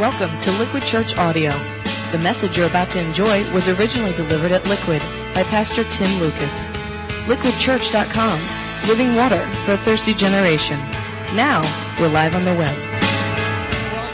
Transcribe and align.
Welcome 0.00 0.40
to 0.40 0.52
Liquid 0.52 0.82
Church 0.84 1.18
Audio. 1.18 1.50
The 2.10 2.20
message 2.22 2.56
you're 2.56 2.66
about 2.66 2.88
to 2.88 3.00
enjoy 3.02 3.44
was 3.52 3.68
originally 3.68 4.14
delivered 4.14 4.50
at 4.50 4.66
Liquid 4.66 5.02
by 5.34 5.42
Pastor 5.42 5.84
Tim 5.84 6.18
Lucas. 6.20 6.68
LiquidChurch.com, 7.26 8.88
living 8.88 9.14
water 9.14 9.40
for 9.66 9.72
a 9.72 9.76
thirsty 9.76 10.14
generation. 10.14 10.78
Now, 11.36 11.60
we're 12.00 12.08
live 12.08 12.34
on 12.34 12.46
the 12.46 12.54
web. 12.54 12.89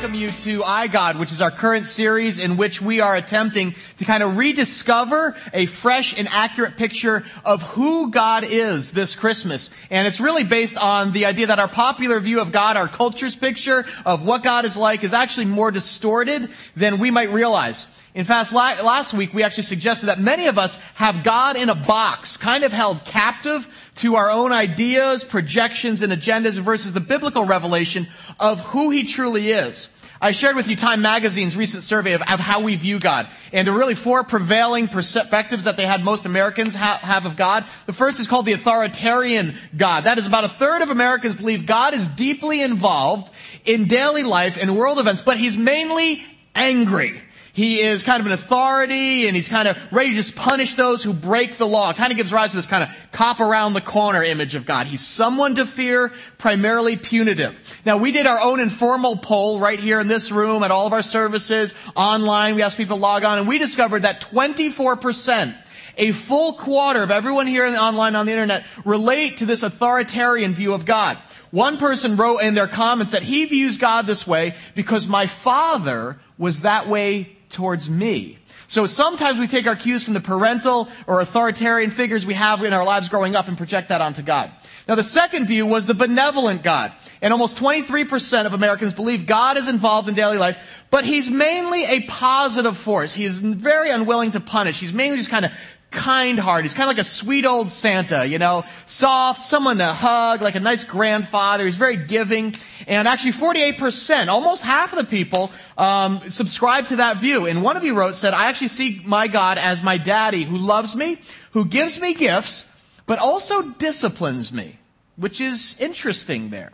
Welcome 0.06 0.20
you 0.20 0.30
to 0.30 0.60
iGod, 0.60 1.18
which 1.18 1.32
is 1.32 1.42
our 1.42 1.50
current 1.50 1.84
series 1.84 2.38
in 2.38 2.56
which 2.56 2.80
we 2.80 3.00
are 3.00 3.16
attempting 3.16 3.74
to 3.96 4.04
kind 4.04 4.22
of 4.22 4.36
rediscover 4.36 5.34
a 5.52 5.66
fresh 5.66 6.16
and 6.16 6.28
accurate 6.28 6.76
picture 6.76 7.24
of 7.44 7.62
who 7.62 8.12
God 8.12 8.44
is 8.44 8.92
this 8.92 9.16
Christmas. 9.16 9.68
And 9.90 10.06
it's 10.06 10.20
really 10.20 10.44
based 10.44 10.76
on 10.76 11.10
the 11.10 11.26
idea 11.26 11.48
that 11.48 11.58
our 11.58 11.66
popular 11.66 12.20
view 12.20 12.40
of 12.40 12.52
God, 12.52 12.76
our 12.76 12.86
culture's 12.86 13.34
picture 13.34 13.84
of 14.04 14.22
what 14.22 14.44
God 14.44 14.64
is 14.64 14.76
like, 14.76 15.02
is 15.02 15.12
actually 15.12 15.46
more 15.46 15.72
distorted 15.72 16.50
than 16.76 16.98
we 16.98 17.10
might 17.10 17.32
realize. 17.32 17.88
In 18.14 18.24
fact, 18.24 18.52
last 18.52 19.12
week 19.12 19.34
we 19.34 19.42
actually 19.42 19.64
suggested 19.64 20.06
that 20.06 20.20
many 20.20 20.46
of 20.46 20.56
us 20.56 20.76
have 20.94 21.24
God 21.24 21.56
in 21.56 21.68
a 21.68 21.74
box, 21.74 22.36
kind 22.36 22.62
of 22.62 22.72
held 22.72 23.04
captive 23.04 23.68
to 23.96 24.14
our 24.14 24.30
own 24.30 24.52
ideas, 24.52 25.24
projections, 25.24 26.00
and 26.00 26.12
agendas 26.12 26.58
versus 26.58 26.92
the 26.92 27.00
biblical 27.00 27.44
revelation 27.44 28.06
of 28.38 28.60
who 28.60 28.90
He 28.90 29.04
truly 29.04 29.50
is. 29.50 29.88
I 30.20 30.32
shared 30.32 30.56
with 30.56 30.68
you 30.68 30.76
Time 30.76 31.02
Magazine's 31.02 31.56
recent 31.56 31.82
survey 31.82 32.12
of, 32.12 32.22
of, 32.22 32.40
how 32.40 32.60
we 32.60 32.76
view 32.76 32.98
God. 32.98 33.28
And 33.52 33.66
there 33.66 33.74
are 33.74 33.78
really 33.78 33.94
four 33.94 34.24
prevailing 34.24 34.88
perspectives 34.88 35.64
that 35.64 35.76
they 35.76 35.86
had 35.86 36.04
most 36.04 36.24
Americans 36.24 36.74
ha- 36.74 37.00
have 37.02 37.26
of 37.26 37.36
God. 37.36 37.66
The 37.86 37.92
first 37.92 38.18
is 38.20 38.26
called 38.26 38.46
the 38.46 38.52
authoritarian 38.52 39.56
God. 39.76 40.04
That 40.04 40.18
is 40.18 40.26
about 40.26 40.44
a 40.44 40.48
third 40.48 40.82
of 40.82 40.90
Americans 40.90 41.34
believe 41.34 41.66
God 41.66 41.94
is 41.94 42.08
deeply 42.08 42.62
involved 42.62 43.30
in 43.64 43.88
daily 43.88 44.22
life 44.22 44.56
and 44.60 44.76
world 44.76 44.98
events, 44.98 45.22
but 45.22 45.36
He's 45.36 45.56
mainly 45.56 46.24
angry. 46.54 47.20
He 47.56 47.80
is 47.80 48.02
kind 48.02 48.20
of 48.20 48.26
an 48.26 48.32
authority 48.32 49.26
and 49.26 49.34
he's 49.34 49.48
kind 49.48 49.66
of 49.66 49.78
ready 49.90 50.10
to 50.10 50.14
just 50.14 50.36
punish 50.36 50.74
those 50.74 51.02
who 51.02 51.14
break 51.14 51.56
the 51.56 51.66
law. 51.66 51.88
It 51.88 51.96
kind 51.96 52.10
of 52.10 52.18
gives 52.18 52.30
rise 52.30 52.50
to 52.50 52.56
this 52.56 52.66
kind 52.66 52.82
of 52.82 53.12
cop 53.12 53.40
around 53.40 53.72
the 53.72 53.80
corner 53.80 54.22
image 54.22 54.54
of 54.54 54.66
God. 54.66 54.86
He's 54.86 55.00
someone 55.00 55.54
to 55.54 55.64
fear, 55.64 56.12
primarily 56.36 56.98
punitive. 56.98 57.80
Now 57.86 57.96
we 57.96 58.12
did 58.12 58.26
our 58.26 58.38
own 58.38 58.60
informal 58.60 59.16
poll 59.16 59.58
right 59.58 59.80
here 59.80 59.98
in 60.00 60.06
this 60.06 60.30
room 60.30 60.64
at 60.64 60.70
all 60.70 60.86
of 60.86 60.92
our 60.92 61.00
services, 61.00 61.72
online. 61.94 62.56
We 62.56 62.62
asked 62.62 62.76
people 62.76 62.98
to 62.98 63.02
log 63.02 63.24
on 63.24 63.38
and 63.38 63.48
we 63.48 63.56
discovered 63.56 64.02
that 64.02 64.20
24% 64.20 65.56
a 65.96 66.12
full 66.12 66.52
quarter 66.52 67.02
of 67.02 67.10
everyone 67.10 67.46
here 67.46 67.64
online 67.64 68.16
on 68.16 68.26
the 68.26 68.32
internet 68.32 68.66
relate 68.84 69.38
to 69.38 69.46
this 69.46 69.62
authoritarian 69.62 70.52
view 70.52 70.74
of 70.74 70.84
God. 70.84 71.16
One 71.52 71.78
person 71.78 72.16
wrote 72.16 72.40
in 72.40 72.52
their 72.52 72.68
comments 72.68 73.12
that 73.12 73.22
he 73.22 73.46
views 73.46 73.78
God 73.78 74.06
this 74.06 74.26
way 74.26 74.56
because 74.74 75.08
my 75.08 75.26
father 75.26 76.18
was 76.36 76.60
that 76.60 76.86
way 76.86 77.35
towards 77.48 77.88
me. 77.88 78.38
So 78.68 78.86
sometimes 78.86 79.38
we 79.38 79.46
take 79.46 79.66
our 79.66 79.76
cues 79.76 80.02
from 80.02 80.14
the 80.14 80.20
parental 80.20 80.88
or 81.06 81.20
authoritarian 81.20 81.90
figures 81.90 82.26
we 82.26 82.34
have 82.34 82.64
in 82.64 82.72
our 82.72 82.84
lives 82.84 83.08
growing 83.08 83.36
up 83.36 83.46
and 83.46 83.56
project 83.56 83.90
that 83.90 84.00
onto 84.00 84.22
God. 84.22 84.50
Now 84.88 84.96
the 84.96 85.04
second 85.04 85.46
view 85.46 85.66
was 85.66 85.86
the 85.86 85.94
benevolent 85.94 86.62
God. 86.62 86.92
And 87.22 87.32
almost 87.32 87.58
23% 87.58 88.46
of 88.46 88.54
Americans 88.54 88.92
believe 88.92 89.26
God 89.26 89.56
is 89.56 89.68
involved 89.68 90.08
in 90.08 90.14
daily 90.14 90.38
life, 90.38 90.58
but 90.90 91.04
he's 91.04 91.30
mainly 91.30 91.84
a 91.84 92.02
positive 92.02 92.76
force. 92.76 93.14
He's 93.14 93.38
very 93.38 93.90
unwilling 93.90 94.32
to 94.32 94.40
punish. 94.40 94.80
He's 94.80 94.92
mainly 94.92 95.16
just 95.16 95.30
kind 95.30 95.44
of 95.44 95.52
kind 95.90 96.38
heart. 96.38 96.64
He's 96.64 96.74
kind 96.74 96.90
of 96.90 96.96
like 96.96 97.04
a 97.04 97.08
sweet 97.08 97.46
old 97.46 97.70
Santa, 97.70 98.26
you 98.26 98.38
know, 98.38 98.64
soft, 98.86 99.44
someone 99.44 99.78
to 99.78 99.92
hug, 99.92 100.42
like 100.42 100.54
a 100.54 100.60
nice 100.60 100.84
grandfather. 100.84 101.64
He's 101.64 101.76
very 101.76 101.96
giving. 101.96 102.54
And 102.86 103.08
actually 103.08 103.32
48%, 103.32 104.28
almost 104.28 104.64
half 104.64 104.92
of 104.92 104.98
the 104.98 105.04
people, 105.04 105.50
um, 105.78 106.20
subscribe 106.28 106.86
to 106.86 106.96
that 106.96 107.18
view. 107.18 107.46
And 107.46 107.62
one 107.62 107.76
of 107.76 107.84
you 107.84 107.94
wrote, 107.94 108.16
said, 108.16 108.34
I 108.34 108.48
actually 108.48 108.68
see 108.68 109.02
my 109.04 109.28
God 109.28 109.58
as 109.58 109.82
my 109.82 109.98
daddy 109.98 110.44
who 110.44 110.56
loves 110.56 110.94
me, 110.94 111.18
who 111.52 111.64
gives 111.64 112.00
me 112.00 112.14
gifts, 112.14 112.66
but 113.06 113.18
also 113.18 113.62
disciplines 113.62 114.52
me, 114.52 114.78
which 115.16 115.40
is 115.40 115.76
interesting 115.78 116.50
there. 116.50 116.72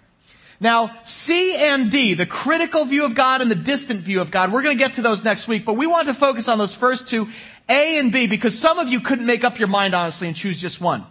Now, 0.62 0.92
C 1.03 1.56
and 1.56 1.91
D, 1.91 2.15
the 2.15 2.25
critical 2.25 2.84
view 2.84 3.04
of 3.04 3.16
God 3.16 3.41
and 3.41 3.50
the 3.50 3.56
distant 3.56 4.03
view 4.03 4.20
of 4.20 4.31
God, 4.31 4.53
we're 4.53 4.62
going 4.62 4.78
to 4.78 4.82
get 4.82 4.92
to 4.92 5.03
those 5.03 5.25
next 5.25 5.48
week, 5.48 5.65
but 5.65 5.75
we 5.75 5.88
want 5.88 6.06
to 6.06 6.15
focus 6.15 6.48
on 6.48 6.56
those 6.56 6.72
first 6.72 7.09
two 7.09 7.28
a 7.68 7.98
and 7.98 8.12
B 8.12 8.26
because 8.26 8.58
some 8.58 8.78
of 8.78 8.88
you 8.88 9.00
couldn't 9.00 9.26
make 9.26 9.44
up 9.44 9.58
your 9.58 9.68
mind 9.68 9.94
honestly 9.94 10.28
and 10.28 10.36
choose 10.36 10.60
just 10.60 10.80
one. 10.80 11.04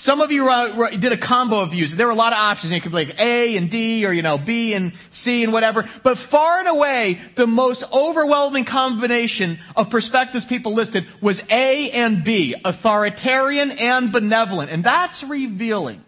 Some 0.00 0.22
of 0.22 0.32
you 0.32 0.48
uh, 0.48 0.88
did 0.92 1.12
a 1.12 1.16
combo 1.18 1.60
of 1.60 1.72
views. 1.72 1.94
There 1.94 2.06
were 2.06 2.12
a 2.12 2.16
lot 2.16 2.32
of 2.32 2.38
options. 2.38 2.72
You 2.72 2.80
could 2.80 2.90
be 2.90 3.04
like 3.04 3.20
A 3.20 3.54
and 3.58 3.70
D 3.70 4.06
or, 4.06 4.12
you 4.14 4.22
know, 4.22 4.38
B 4.38 4.72
and 4.72 4.94
C 5.10 5.44
and 5.44 5.52
whatever. 5.52 5.86
But 6.02 6.16
far 6.16 6.58
and 6.58 6.68
away, 6.68 7.20
the 7.34 7.46
most 7.46 7.84
overwhelming 7.92 8.64
combination 8.64 9.58
of 9.76 9.90
perspectives 9.90 10.46
people 10.46 10.72
listed 10.72 11.06
was 11.20 11.42
A 11.50 11.90
and 11.90 12.24
B, 12.24 12.54
authoritarian 12.64 13.72
and 13.72 14.10
benevolent. 14.10 14.70
And 14.70 14.82
that's 14.82 15.22
revealing 15.22 16.02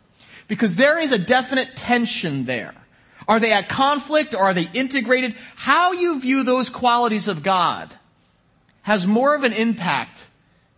because 0.49 0.75
there 0.75 0.99
is 0.99 1.13
a 1.13 1.19
definite 1.19 1.77
tension 1.77 2.47
there. 2.47 2.75
Are 3.29 3.41
they 3.41 3.53
at 3.53 3.69
conflict 3.69 4.35
or 4.35 4.41
are 4.41 4.55
they 4.55 4.71
integrated? 4.73 5.35
How 5.55 5.93
you 5.93 6.19
view 6.19 6.45
those 6.45 6.71
qualities 6.71 7.29
of 7.29 7.43
God 7.43 7.95
has 8.83 9.07
more 9.07 9.35
of 9.35 9.45
an 9.45 9.53
impact 9.53 10.29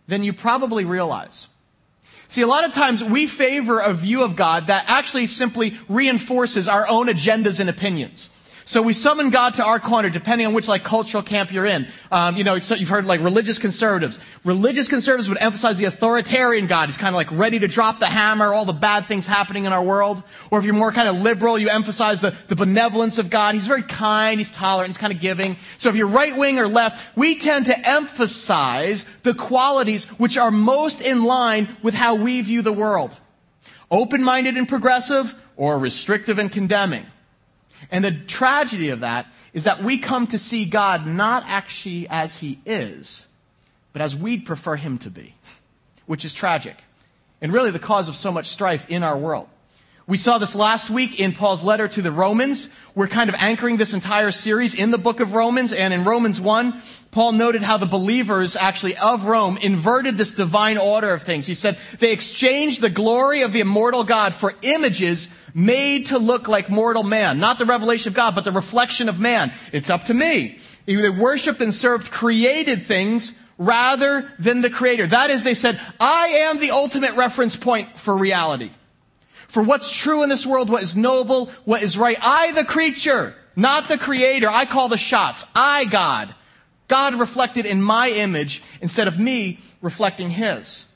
than 0.06 0.22
you 0.22 0.32
probably 0.32 0.84
realize. 0.84 1.48
See, 2.28 2.42
a 2.42 2.47
lot 2.47 2.65
of 2.65 2.72
times 2.72 3.03
we 3.03 3.26
favor 3.26 3.81
a 3.81 3.92
view 3.92 4.22
of 4.22 4.37
God 4.37 4.66
that 4.69 4.84
actually 4.88 5.26
simply 5.26 5.78
reinforces 5.88 6.69
our 6.69 6.87
own 6.88 7.06
agendas 7.06 7.60
and 7.60 7.70
opinions. 7.70 8.31
So 8.66 8.80
we 8.80 8.94
summon 8.94 9.28
God 9.28 9.54
to 9.54 9.64
our 9.64 9.78
corner, 9.78 10.08
depending 10.08 10.47
on 10.47 10.54
which 10.54 10.69
like 10.69 10.84
cultural 10.84 11.22
camp 11.22 11.52
you're 11.52 11.66
in. 11.66 11.86
Um, 12.10 12.38
you 12.38 12.44
know, 12.44 12.58
so 12.58 12.75
you've 12.75 12.88
heard 12.88 13.04
like 13.04 13.20
religious 13.20 13.58
conservatives. 13.58 14.19
Religious 14.42 14.88
conservatives 14.88 15.28
would 15.28 15.36
emphasize 15.38 15.76
the 15.76 15.84
authoritarian 15.84 16.66
God. 16.66 16.88
He's 16.88 16.97
kind 16.97 17.14
of 17.14 17.16
like 17.16 17.30
ready 17.30 17.58
to 17.58 17.69
drop 17.69 17.98
the 17.98 18.06
hammer, 18.06 18.54
all 18.54 18.64
the 18.64 18.72
bad 18.72 19.06
things 19.06 19.26
happening 19.26 19.66
in 19.66 19.72
our 19.75 19.82
world. 19.82 20.22
Or 20.50 20.58
if 20.58 20.64
you're 20.64 20.75
more 20.75 20.92
kind 20.92 21.08
of 21.08 21.20
liberal, 21.20 21.58
you 21.58 21.69
emphasize 21.69 22.20
the, 22.20 22.30
the 22.48 22.56
benevolence 22.56 23.19
of 23.19 23.28
God. 23.28 23.54
He's 23.54 23.66
very 23.66 23.82
kind, 23.82 24.41
he's 24.41 24.50
tolerant, 24.50 24.88
he's 24.88 24.98
kind 24.98 25.12
of 25.12 25.20
giving. 25.20 25.58
So 25.76 25.91
if 25.91 25.96
you're 25.96 26.06
right 26.06 26.34
wing 26.34 26.58
or 26.58 26.66
left, 26.66 27.16
we 27.16 27.36
tend 27.36 27.66
to 27.66 27.88
emphasize 27.88 29.04
the 29.25 29.34
qualities 29.34 30.06
which 30.19 30.38
are 30.38 30.50
most 30.50 31.02
in 31.02 31.25
line 31.25 31.69
with 31.82 31.92
how 31.92 32.14
we 32.14 32.41
view 32.41 32.62
the 32.62 32.72
world. 32.72 33.14
Open-minded 33.91 34.56
and 34.56 34.66
progressive, 34.66 35.34
or 35.56 35.78
restrictive 35.78 36.38
and 36.38 36.50
condemning. 36.50 37.06
And 37.91 38.05
the 38.05 38.12
tragedy 38.12 38.91
of 38.91 39.00
that 39.00 39.27
is 39.53 39.65
that 39.65 39.83
we 39.83 39.99
come 39.99 40.27
to 40.28 40.39
see 40.39 40.65
God 40.65 41.06
not 41.06 41.45
actually 41.47 42.09
as 42.09 42.39
He 42.39 42.59
is, 42.67 43.27
but 43.93 44.03
as 44.03 44.17
we'd 44.17 44.47
prefer 44.47 44.77
Him 44.77 44.99
to 44.99 45.11
be, 45.11 45.34
which 46.06 46.25
is 46.25 46.33
tragic 46.33 46.77
and 47.41 47.53
really 47.53 47.71
the 47.71 47.78
cause 47.78 48.09
of 48.09 48.17
so 48.17 48.33
much 48.33 48.47
strife 48.47 48.89
in 48.89 49.03
our 49.03 49.17
world. 49.17 49.49
We 50.06 50.19
saw 50.19 50.37
this 50.37 50.54
last 50.54 50.91
week 50.91 51.19
in 51.19 51.32
Paul's 51.32 51.65
letter 51.65 51.88
to 51.88 52.03
the 52.03 52.12
Romans. 52.12 52.69
We're 52.94 53.09
kind 53.09 53.31
of 53.31 53.37
anchoring 53.38 53.78
this 53.78 53.94
entire 53.94 54.32
series 54.32 54.75
in 54.75 54.91
the 54.91 54.98
book 54.98 55.19
of 55.20 55.32
Romans. 55.32 55.72
And 55.72 55.94
in 55.94 56.04
Romans 56.04 56.38
1, 56.38 56.82
Paul 57.10 57.32
noted 57.32 57.62
how 57.62 57.78
the 57.78 57.87
believers 57.87 58.54
actually 58.54 58.98
of 58.98 59.25
Rome 59.25 59.56
inverted 59.56 60.19
this 60.19 60.32
divine 60.32 60.76
order 60.76 61.14
of 61.14 61.22
things. 61.22 61.47
He 61.47 61.54
said 61.54 61.78
they 62.00 62.12
exchanged 62.12 62.82
the 62.82 62.91
glory 62.91 63.41
of 63.41 63.54
the 63.54 63.60
immortal 63.60 64.04
God 64.04 64.34
for 64.34 64.53
images 64.60 65.31
made 65.54 66.06
to 66.06 66.19
look 66.19 66.48
like 66.48 66.69
mortal 66.69 67.03
man. 67.03 67.41
Not 67.41 67.59
the 67.59 67.64
revelation 67.64 68.10
of 68.10 68.14
God, 68.14 68.34
but 68.34 68.44
the 68.44 68.53
reflection 68.53 69.09
of 69.09 69.19
man. 69.19 69.54
It's 69.72 69.88
up 69.88 70.04
to 70.04 70.14
me. 70.14 70.59
They 70.84 71.09
worshiped 71.09 71.62
and 71.62 71.72
served 71.72 72.10
created 72.10 72.82
things 72.82 73.32
rather 73.56 74.31
than 74.38 74.60
the 74.60 74.69
creator. 74.69 75.06
That 75.06 75.31
is, 75.31 75.44
they 75.44 75.54
said, 75.54 75.81
I 75.98 76.26
am 76.26 76.60
the 76.60 76.72
ultimate 76.72 77.14
reference 77.14 77.56
point 77.56 77.98
for 77.98 78.14
reality 78.14 78.69
for 79.54 79.62
what's 79.62 79.88
true 79.88 80.25
in 80.25 80.28
this 80.28 80.44
world, 80.44 80.69
what 80.69 80.82
is 80.82 80.97
noble, 80.97 81.46
what 81.64 81.81
is 81.81 81.96
right. 81.96 82.19
I, 82.20 82.50
the 82.50 82.64
creature, 82.64 83.37
not 83.55 83.87
the 83.87 83.96
creator. 83.96 84.49
I 84.50 84.64
call 84.64 84.88
the 84.88 84.99
shots. 84.99 85.46
I, 85.55 85.84
God. 85.84 86.34
God 86.88 87.14
reflected 87.14 87.64
in 87.64 87.81
my 87.81 88.11
image 88.11 88.64
instead 88.81 89.06
of 89.06 89.17
me 89.17 89.61
reflecting 89.81 90.29
his. 90.29 90.88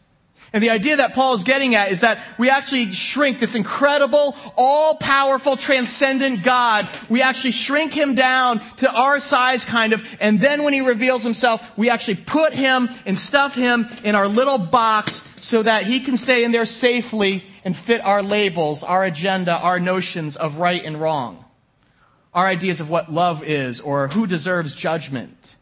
And 0.52 0.62
the 0.62 0.70
idea 0.70 0.96
that 0.96 1.14
Paul 1.14 1.34
is 1.34 1.44
getting 1.44 1.74
at 1.74 1.92
is 1.92 2.00
that 2.00 2.24
we 2.38 2.48
actually 2.48 2.90
shrink 2.92 3.38
this 3.38 3.54
incredible, 3.54 4.34
all-powerful, 4.56 5.56
transcendent 5.58 6.42
God. 6.42 6.88
We 7.10 7.20
actually 7.20 7.52
shrink 7.52 7.92
him 7.92 8.14
down 8.14 8.60
to 8.76 8.90
our 8.90 9.20
size 9.20 9.66
kind 9.66 9.92
of, 9.92 10.02
and 10.20 10.40
then 10.40 10.62
when 10.62 10.72
he 10.72 10.80
reveals 10.80 11.22
himself, 11.22 11.76
we 11.76 11.90
actually 11.90 12.16
put 12.16 12.54
him 12.54 12.88
and 13.04 13.18
stuff 13.18 13.54
him 13.54 13.86
in 14.04 14.14
our 14.14 14.26
little 14.26 14.58
box 14.58 15.22
so 15.38 15.62
that 15.62 15.84
he 15.84 16.00
can 16.00 16.16
stay 16.16 16.44
in 16.44 16.52
there 16.52 16.64
safely 16.66 17.44
and 17.62 17.76
fit 17.76 18.00
our 18.00 18.22
labels, 18.22 18.82
our 18.82 19.04
agenda, 19.04 19.52
our 19.52 19.78
notions 19.78 20.36
of 20.36 20.56
right 20.56 20.82
and 20.82 20.98
wrong. 20.98 21.44
Our 22.32 22.46
ideas 22.46 22.80
of 22.80 22.88
what 22.88 23.12
love 23.12 23.42
is 23.42 23.80
or 23.82 24.08
who 24.08 24.26
deserves 24.26 24.72
judgment. 24.72 25.56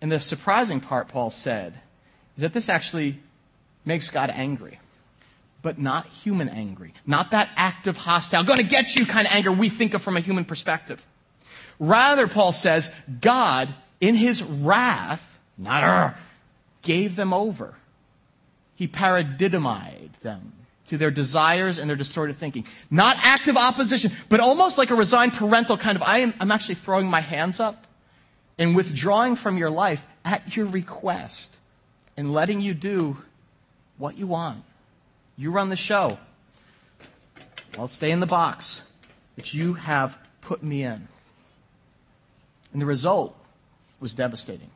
And 0.00 0.10
the 0.10 0.18
surprising 0.18 0.80
part, 0.80 1.08
Paul 1.08 1.30
said, 1.30 1.80
is 2.36 2.42
that 2.42 2.52
this 2.52 2.68
actually 2.68 3.20
makes 3.84 4.10
God 4.10 4.30
angry, 4.30 4.78
but 5.62 5.78
not 5.78 6.06
human 6.06 6.48
angry. 6.48 6.92
Not 7.06 7.30
that 7.32 7.50
active, 7.56 7.96
hostile, 7.96 8.44
going 8.44 8.58
to 8.58 8.64
get 8.64 8.96
you 8.96 9.06
kind 9.06 9.26
of 9.26 9.32
anger 9.32 9.52
we 9.52 9.68
think 9.68 9.94
of 9.94 10.02
from 10.02 10.16
a 10.16 10.20
human 10.20 10.44
perspective. 10.44 11.04
Rather, 11.78 12.26
Paul 12.26 12.52
says, 12.52 12.92
God, 13.20 13.72
in 14.00 14.14
his 14.14 14.42
wrath, 14.42 15.38
not 15.56 15.84
er, 15.84 16.16
gave 16.82 17.16
them 17.16 17.32
over. 17.32 17.74
He 18.74 18.88
paradidomied 18.88 20.12
them 20.20 20.52
to 20.88 20.96
their 20.96 21.10
desires 21.10 21.78
and 21.78 21.88
their 21.88 21.96
distorted 21.96 22.36
thinking. 22.36 22.64
Not 22.90 23.16
active 23.20 23.56
opposition, 23.56 24.12
but 24.28 24.40
almost 24.40 24.78
like 24.78 24.90
a 24.90 24.94
resigned 24.94 25.34
parental 25.34 25.76
kind 25.76 25.96
of, 25.96 26.02
I 26.02 26.18
am, 26.18 26.34
I'm 26.40 26.50
actually 26.50 26.76
throwing 26.76 27.08
my 27.08 27.20
hands 27.20 27.60
up 27.60 27.86
and 28.58 28.74
withdrawing 28.74 29.36
from 29.36 29.56
your 29.56 29.70
life 29.70 30.06
at 30.24 30.56
your 30.56 30.66
request 30.66 31.56
and 32.16 32.32
letting 32.32 32.60
you 32.60 32.74
do 32.74 33.18
what 33.98 34.18
you 34.18 34.26
want. 34.26 34.64
You 35.36 35.50
run 35.50 35.68
the 35.68 35.76
show. 35.76 36.18
I'll 37.78 37.88
stay 37.88 38.10
in 38.10 38.20
the 38.20 38.26
box 38.26 38.82
that 39.36 39.54
you 39.54 39.74
have 39.74 40.18
put 40.40 40.62
me 40.62 40.82
in. 40.82 41.06
And 42.72 42.82
the 42.82 42.86
result 42.86 43.36
was 44.00 44.14
devastating. 44.14 44.70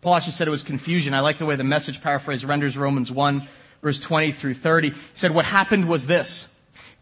Paul 0.00 0.14
actually 0.14 0.32
said 0.32 0.48
it 0.48 0.50
was 0.50 0.62
confusion. 0.62 1.14
I 1.14 1.20
like 1.20 1.38
the 1.38 1.46
way 1.46 1.56
the 1.56 1.64
message 1.64 2.00
paraphrase 2.00 2.44
renders 2.44 2.76
Romans 2.76 3.10
1 3.10 3.48
verse 3.84 4.00
20 4.00 4.32
through 4.32 4.54
30. 4.54 4.90
He 4.90 4.96
said, 5.12 5.32
What 5.32 5.44
happened 5.44 5.86
was 5.86 6.08
this 6.08 6.48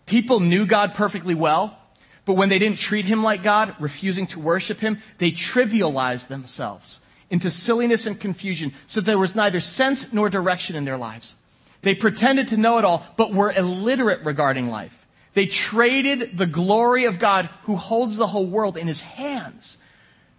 people 0.05 0.41
knew 0.41 0.67
God 0.67 0.93
perfectly 0.93 1.35
well, 1.35 1.79
but 2.27 2.35
when 2.35 2.51
they 2.51 2.59
didn't 2.59 2.79
treat 2.79 3.07
him 3.07 3.23
like 3.23 3.43
God, 3.43 3.75
refusing 3.81 4.27
to 4.29 4.41
worship 4.41 4.81
him, 4.81 4.99
they 5.19 5.31
trivialized 5.31 6.27
themselves 6.27 7.01
into 7.33 7.51
silliness 7.51 8.07
and 8.07 8.21
confusion 8.21 8.73
so 8.87 9.01
there 9.01 9.19
was 9.19 9.35
neither 9.35 9.59
sense 9.59 10.13
nor 10.13 10.29
direction 10.29 10.77
in 10.77 10.85
their 10.85 10.99
lives. 10.99 11.35
They 11.81 11.97
pretended 11.97 12.49
to 12.49 12.57
know 12.57 12.79
it 12.79 12.85
all, 12.85 13.05
but 13.17 13.33
were 13.33 13.51
illiterate 13.51 14.21
regarding 14.25 14.69
life. 14.69 15.07
They 15.33 15.47
traded 15.47 16.37
the 16.37 16.47
glory 16.47 17.07
of 17.07 17.19
God 17.19 17.49
who 17.65 17.75
holds 17.75 18.17
the 18.17 18.27
whole 18.27 18.47
world 18.47 18.77
in 18.77 18.87
his 18.87 19.01
hands 19.01 19.79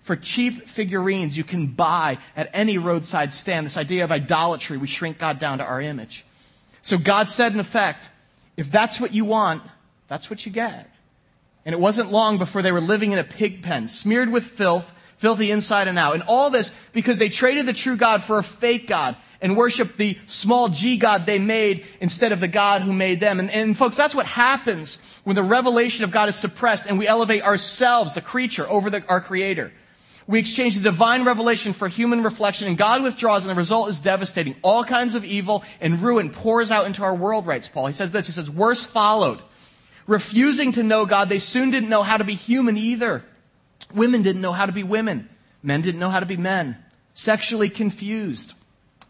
for 0.03 0.15
cheap 0.15 0.69
figurines 0.69 1.35
you 1.35 1.43
can 1.43 1.67
buy 1.67 2.19
at 2.35 2.49
any 2.53 2.77
roadside 2.77 3.33
stand. 3.33 3.65
This 3.65 3.77
idea 3.77 4.03
of 4.03 4.11
idolatry, 4.11 4.77
we 4.77 4.87
shrink 4.87 5.17
God 5.17 5.39
down 5.39 5.57
to 5.57 5.63
our 5.63 5.81
image. 5.81 6.23
So 6.83 6.99
God 6.99 7.29
said, 7.29 7.53
in 7.53 7.59
effect, 7.59 8.09
if 8.55 8.69
that's 8.69 8.99
what 8.99 9.13
you 9.13 9.25
want, 9.25 9.63
that's 10.07 10.29
what 10.29 10.45
you 10.45 10.51
get. 10.51 10.89
And 11.65 11.73
it 11.73 11.79
wasn't 11.79 12.11
long 12.11 12.37
before 12.37 12.61
they 12.61 12.71
were 12.71 12.81
living 12.81 13.13
in 13.13 13.19
a 13.19 13.23
pig 13.23 13.63
pen, 13.63 13.87
smeared 13.87 14.31
with 14.31 14.43
filth, 14.43 14.93
filthy 15.23 15.51
inside 15.51 15.87
and 15.87 15.97
out. 15.97 16.15
And 16.15 16.23
all 16.27 16.49
this 16.49 16.73
because 16.91 17.17
they 17.17 17.29
traded 17.29 17.65
the 17.65 17.71
true 17.71 17.95
God 17.95 18.21
for 18.21 18.39
a 18.39 18.43
fake 18.43 18.87
God 18.87 19.15
and 19.39 19.55
worshiped 19.55 19.97
the 19.97 20.17
small 20.27 20.67
g 20.67 20.97
God 20.97 21.25
they 21.25 21.39
made 21.39 21.85
instead 22.01 22.33
of 22.33 22.41
the 22.41 22.49
God 22.49 22.81
who 22.81 22.91
made 22.91 23.21
them. 23.21 23.39
And, 23.39 23.49
and 23.49 23.77
folks, 23.77 23.95
that's 23.95 24.13
what 24.13 24.25
happens 24.25 24.99
when 25.23 25.37
the 25.37 25.41
revelation 25.43 26.03
of 26.03 26.11
God 26.11 26.27
is 26.27 26.35
suppressed 26.35 26.87
and 26.87 26.99
we 26.99 27.07
elevate 27.07 27.41
ourselves, 27.41 28.15
the 28.15 28.21
creature, 28.21 28.67
over 28.69 28.89
the, 28.89 29.01
our 29.07 29.21
creator. 29.21 29.71
We 30.27 30.39
exchange 30.39 30.75
the 30.75 30.83
divine 30.83 31.23
revelation 31.23 31.71
for 31.71 31.87
human 31.87 32.21
reflection, 32.21 32.67
and 32.67 32.77
God 32.77 33.01
withdraws, 33.01 33.45
and 33.45 33.51
the 33.51 33.55
result 33.55 33.89
is 33.89 34.01
devastating. 34.01 34.57
All 34.61 34.83
kinds 34.83 35.15
of 35.15 35.23
evil 35.23 35.63
and 35.79 36.01
ruin 36.01 36.31
pours 36.31 36.69
out 36.69 36.85
into 36.85 37.03
our 37.03 37.15
world, 37.15 37.45
writes 37.45 37.69
Paul. 37.69 37.87
He 37.87 37.93
says 37.93 38.11
this, 38.11 38.25
he 38.25 38.33
says, 38.33 38.49
worse 38.49 38.85
followed. 38.85 39.41
Refusing 40.05 40.73
to 40.73 40.83
know 40.83 41.05
God, 41.05 41.29
they 41.29 41.39
soon 41.39 41.71
didn't 41.71 41.89
know 41.89 42.03
how 42.03 42.17
to 42.17 42.25
be 42.25 42.35
human 42.35 42.75
either. 42.75 43.23
Women 43.93 44.21
didn't 44.21 44.41
know 44.41 44.53
how 44.53 44.65
to 44.65 44.71
be 44.71 44.83
women. 44.83 45.29
Men 45.61 45.81
didn't 45.81 45.99
know 45.99 46.09
how 46.09 46.19
to 46.19 46.25
be 46.25 46.37
men. 46.37 46.77
Sexually 47.13 47.69
confused. 47.69 48.53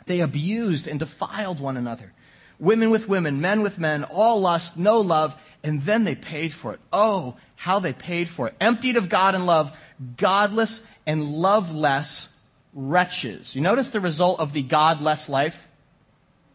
They 0.05 0.19
abused 0.19 0.87
and 0.87 0.99
defiled 0.99 1.59
one 1.59 1.77
another. 1.77 2.13
Women 2.59 2.91
with 2.91 3.07
women, 3.07 3.41
men 3.41 3.61
with 3.61 3.79
men, 3.79 4.03
all 4.03 4.41
lust, 4.41 4.77
no 4.77 4.99
love, 4.99 5.35
and 5.63 5.81
then 5.81 6.03
they 6.03 6.15
paid 6.15 6.53
for 6.53 6.73
it. 6.73 6.79
Oh, 6.91 7.35
how 7.55 7.79
they 7.79 7.93
paid 7.93 8.29
for 8.29 8.47
it. 8.47 8.55
Emptied 8.59 8.97
of 8.97 9.09
God 9.09 9.35
and 9.35 9.45
love, 9.45 9.71
godless 10.17 10.83
and 11.07 11.23
loveless 11.23 12.29
wretches. 12.73 13.55
You 13.55 13.61
notice 13.61 13.89
the 13.89 14.01
result 14.01 14.39
of 14.39 14.53
the 14.53 14.61
godless 14.61 15.29
life? 15.29 15.67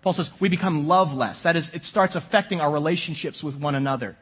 Paul 0.03 0.13
says 0.13 0.31
we 0.39 0.49
become 0.49 0.87
loveless. 0.87 1.43
That 1.43 1.57
is, 1.57 1.71
it 1.71 1.85
starts 1.85 2.15
affecting 2.15 2.61
our 2.61 2.71
relationships 2.71 3.43
with 3.43 3.57
one 3.57 3.75
another. 3.75 4.17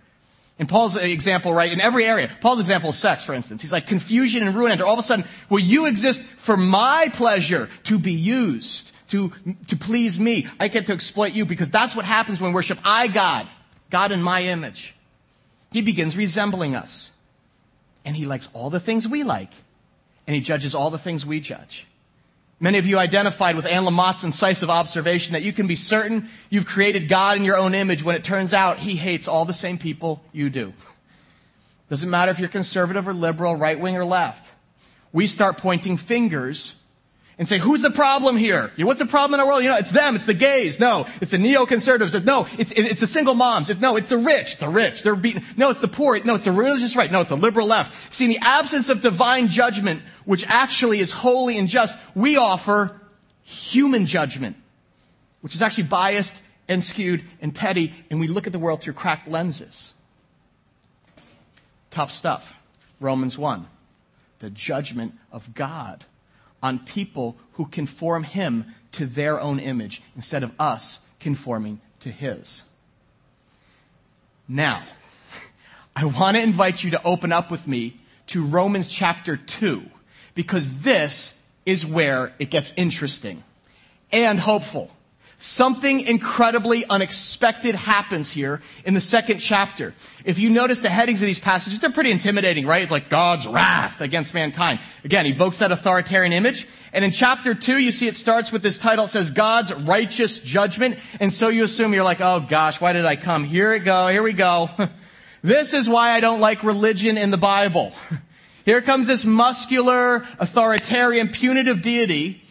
In 0.58 0.66
Paul's 0.66 0.96
example, 0.96 1.52
right, 1.52 1.70
in 1.70 1.80
every 1.80 2.06
area, 2.06 2.30
Paul's 2.40 2.60
example 2.60 2.90
is 2.90 2.96
sex, 2.96 3.24
for 3.24 3.34
instance. 3.34 3.60
He's 3.60 3.72
like 3.72 3.86
confusion 3.86 4.42
and 4.42 4.56
ruin 4.56 4.72
enter. 4.72 4.86
All 4.86 4.94
of 4.94 4.98
a 4.98 5.02
sudden, 5.02 5.26
will 5.50 5.58
you 5.58 5.86
exist 5.86 6.22
for 6.22 6.56
my 6.56 7.10
pleasure 7.12 7.68
to 7.84 7.98
be 7.98 8.14
used, 8.14 8.92
to, 9.08 9.32
to 9.68 9.76
please 9.76 10.18
me? 10.18 10.46
I 10.58 10.68
get 10.68 10.86
to 10.86 10.94
exploit 10.94 11.32
you 11.32 11.44
because 11.44 11.70
that's 11.70 11.94
what 11.94 12.06
happens 12.06 12.40
when 12.40 12.54
worship 12.54 12.78
I 12.84 13.08
God, 13.08 13.46
God 13.90 14.12
in 14.12 14.22
my 14.22 14.44
image. 14.44 14.94
He 15.72 15.82
begins 15.82 16.16
resembling 16.16 16.74
us. 16.74 17.12
And 18.06 18.16
he 18.16 18.24
likes 18.24 18.48
all 18.54 18.70
the 18.70 18.80
things 18.80 19.06
we 19.06 19.24
like 19.24 19.50
and 20.26 20.34
he 20.34 20.40
judges 20.40 20.74
all 20.74 20.90
the 20.90 20.98
things 20.98 21.24
we 21.24 21.40
judge. 21.40 21.86
Many 22.58 22.78
of 22.78 22.86
you 22.86 22.98
identified 22.98 23.54
with 23.54 23.66
Anne 23.66 23.84
Lamott's 23.84 24.24
incisive 24.24 24.70
observation 24.70 25.34
that 25.34 25.42
you 25.42 25.52
can 25.52 25.66
be 25.66 25.76
certain 25.76 26.28
you've 26.48 26.66
created 26.66 27.06
God 27.08 27.36
in 27.36 27.44
your 27.44 27.58
own 27.58 27.74
image 27.74 28.02
when 28.02 28.16
it 28.16 28.24
turns 28.24 28.54
out 28.54 28.78
he 28.78 28.96
hates 28.96 29.28
all 29.28 29.44
the 29.44 29.52
same 29.52 29.76
people 29.76 30.24
you 30.32 30.48
do. 30.48 30.72
Doesn't 31.90 32.08
matter 32.08 32.30
if 32.30 32.38
you're 32.38 32.48
conservative 32.48 33.06
or 33.06 33.12
liberal, 33.12 33.56
right 33.56 33.78
wing 33.78 33.96
or 33.96 34.04
left. 34.04 34.54
We 35.12 35.26
start 35.26 35.58
pointing 35.58 35.98
fingers 35.98 36.74
and 37.38 37.46
say, 37.46 37.58
who's 37.58 37.82
the 37.82 37.90
problem 37.90 38.36
here? 38.36 38.72
You 38.76 38.84
know, 38.84 38.88
what's 38.88 39.00
the 39.00 39.06
problem 39.06 39.34
in 39.34 39.40
our 39.40 39.46
world? 39.46 39.62
You 39.62 39.68
know, 39.68 39.76
it's 39.76 39.90
them, 39.90 40.16
it's 40.16 40.24
the 40.24 40.34
gays. 40.34 40.80
No, 40.80 41.06
it's 41.20 41.32
the 41.32 41.36
neoconservatives. 41.36 42.24
No, 42.24 42.46
it's, 42.58 42.72
it's 42.72 43.00
the 43.00 43.06
single 43.06 43.34
moms. 43.34 43.78
No, 43.78 43.96
it's 43.96 44.08
the 44.08 44.16
rich, 44.16 44.56
the 44.56 44.68
rich. 44.68 45.02
They're 45.02 45.16
beaten. 45.16 45.44
No, 45.56 45.68
it's 45.68 45.80
the 45.80 45.88
poor. 45.88 46.18
No, 46.24 46.36
it's 46.36 46.46
the 46.46 46.52
religious 46.52 46.96
right. 46.96 47.10
No, 47.10 47.20
it's 47.20 47.28
the 47.28 47.36
liberal 47.36 47.66
left. 47.66 48.12
See, 48.12 48.24
in 48.24 48.30
the 48.30 48.38
absence 48.40 48.88
of 48.88 49.02
divine 49.02 49.48
judgment, 49.48 50.02
which 50.24 50.46
actually 50.48 51.00
is 51.00 51.12
holy 51.12 51.58
and 51.58 51.68
just, 51.68 51.98
we 52.14 52.38
offer 52.38 52.98
human 53.42 54.06
judgment, 54.06 54.56
which 55.42 55.54
is 55.54 55.60
actually 55.60 55.84
biased 55.84 56.40
and 56.68 56.82
skewed 56.82 57.22
and 57.42 57.54
petty, 57.54 57.92
and 58.10 58.18
we 58.18 58.28
look 58.28 58.46
at 58.46 58.52
the 58.52 58.58
world 58.58 58.80
through 58.80 58.94
cracked 58.94 59.28
lenses. 59.28 59.92
Tough 61.90 62.10
stuff. 62.10 62.60
Romans 62.98 63.36
1. 63.36 63.66
The 64.38 64.50
judgment 64.50 65.14
of 65.30 65.54
God 65.54 66.06
on 66.62 66.78
people 66.80 67.36
who 67.52 67.66
conform 67.66 68.24
him 68.24 68.64
to 68.92 69.06
their 69.06 69.40
own 69.40 69.60
image 69.60 70.02
instead 70.14 70.42
of 70.42 70.52
us 70.58 71.00
conforming 71.20 71.80
to 72.00 72.10
his. 72.10 72.62
Now, 74.48 74.82
I 75.96 76.04
want 76.04 76.36
to 76.36 76.42
invite 76.42 76.82
you 76.82 76.90
to 76.92 77.02
open 77.02 77.32
up 77.32 77.50
with 77.50 77.66
me 77.66 77.96
to 78.28 78.44
Romans 78.44 78.88
chapter 78.88 79.36
2 79.36 79.82
because 80.34 80.80
this 80.80 81.40
is 81.64 81.86
where 81.86 82.32
it 82.38 82.50
gets 82.50 82.72
interesting 82.76 83.42
and 84.12 84.38
hopeful. 84.38 84.90
Something 85.38 86.00
incredibly 86.00 86.86
unexpected 86.86 87.74
happens 87.74 88.30
here 88.30 88.62
in 88.86 88.94
the 88.94 89.02
second 89.02 89.38
chapter. 89.40 89.92
If 90.24 90.38
you 90.38 90.48
notice 90.48 90.80
the 90.80 90.88
headings 90.88 91.20
of 91.20 91.26
these 91.26 91.38
passages, 91.38 91.78
they're 91.78 91.90
pretty 91.90 92.10
intimidating, 92.10 92.66
right? 92.66 92.80
It's 92.80 92.90
like 92.90 93.10
God's 93.10 93.46
wrath 93.46 94.00
against 94.00 94.32
mankind. 94.32 94.80
Again, 95.04 95.26
evokes 95.26 95.58
that 95.58 95.72
authoritarian 95.72 96.32
image. 96.32 96.66
And 96.94 97.04
in 97.04 97.10
chapter 97.10 97.54
two, 97.54 97.76
you 97.76 97.92
see 97.92 98.08
it 98.08 98.16
starts 98.16 98.50
with 98.50 98.62
this 98.62 98.78
title. 98.78 99.04
It 99.04 99.08
says 99.08 99.30
God's 99.30 99.74
righteous 99.74 100.40
judgment. 100.40 100.98
And 101.20 101.30
so 101.30 101.48
you 101.48 101.64
assume 101.64 101.92
you're 101.92 102.02
like, 102.02 102.22
oh 102.22 102.40
gosh, 102.40 102.80
why 102.80 102.94
did 102.94 103.04
I 103.04 103.16
come? 103.16 103.44
Here 103.44 103.74
it 103.74 103.80
go. 103.80 104.08
Here 104.08 104.22
we 104.22 104.32
go. 104.32 104.70
this 105.42 105.74
is 105.74 105.86
why 105.86 106.12
I 106.12 106.20
don't 106.20 106.40
like 106.40 106.62
religion 106.62 107.18
in 107.18 107.30
the 107.30 107.36
Bible. 107.36 107.92
Here 108.64 108.80
comes 108.80 109.06
this 109.06 109.26
muscular, 109.26 110.26
authoritarian, 110.40 111.28
punitive 111.28 111.82
deity 111.82 112.42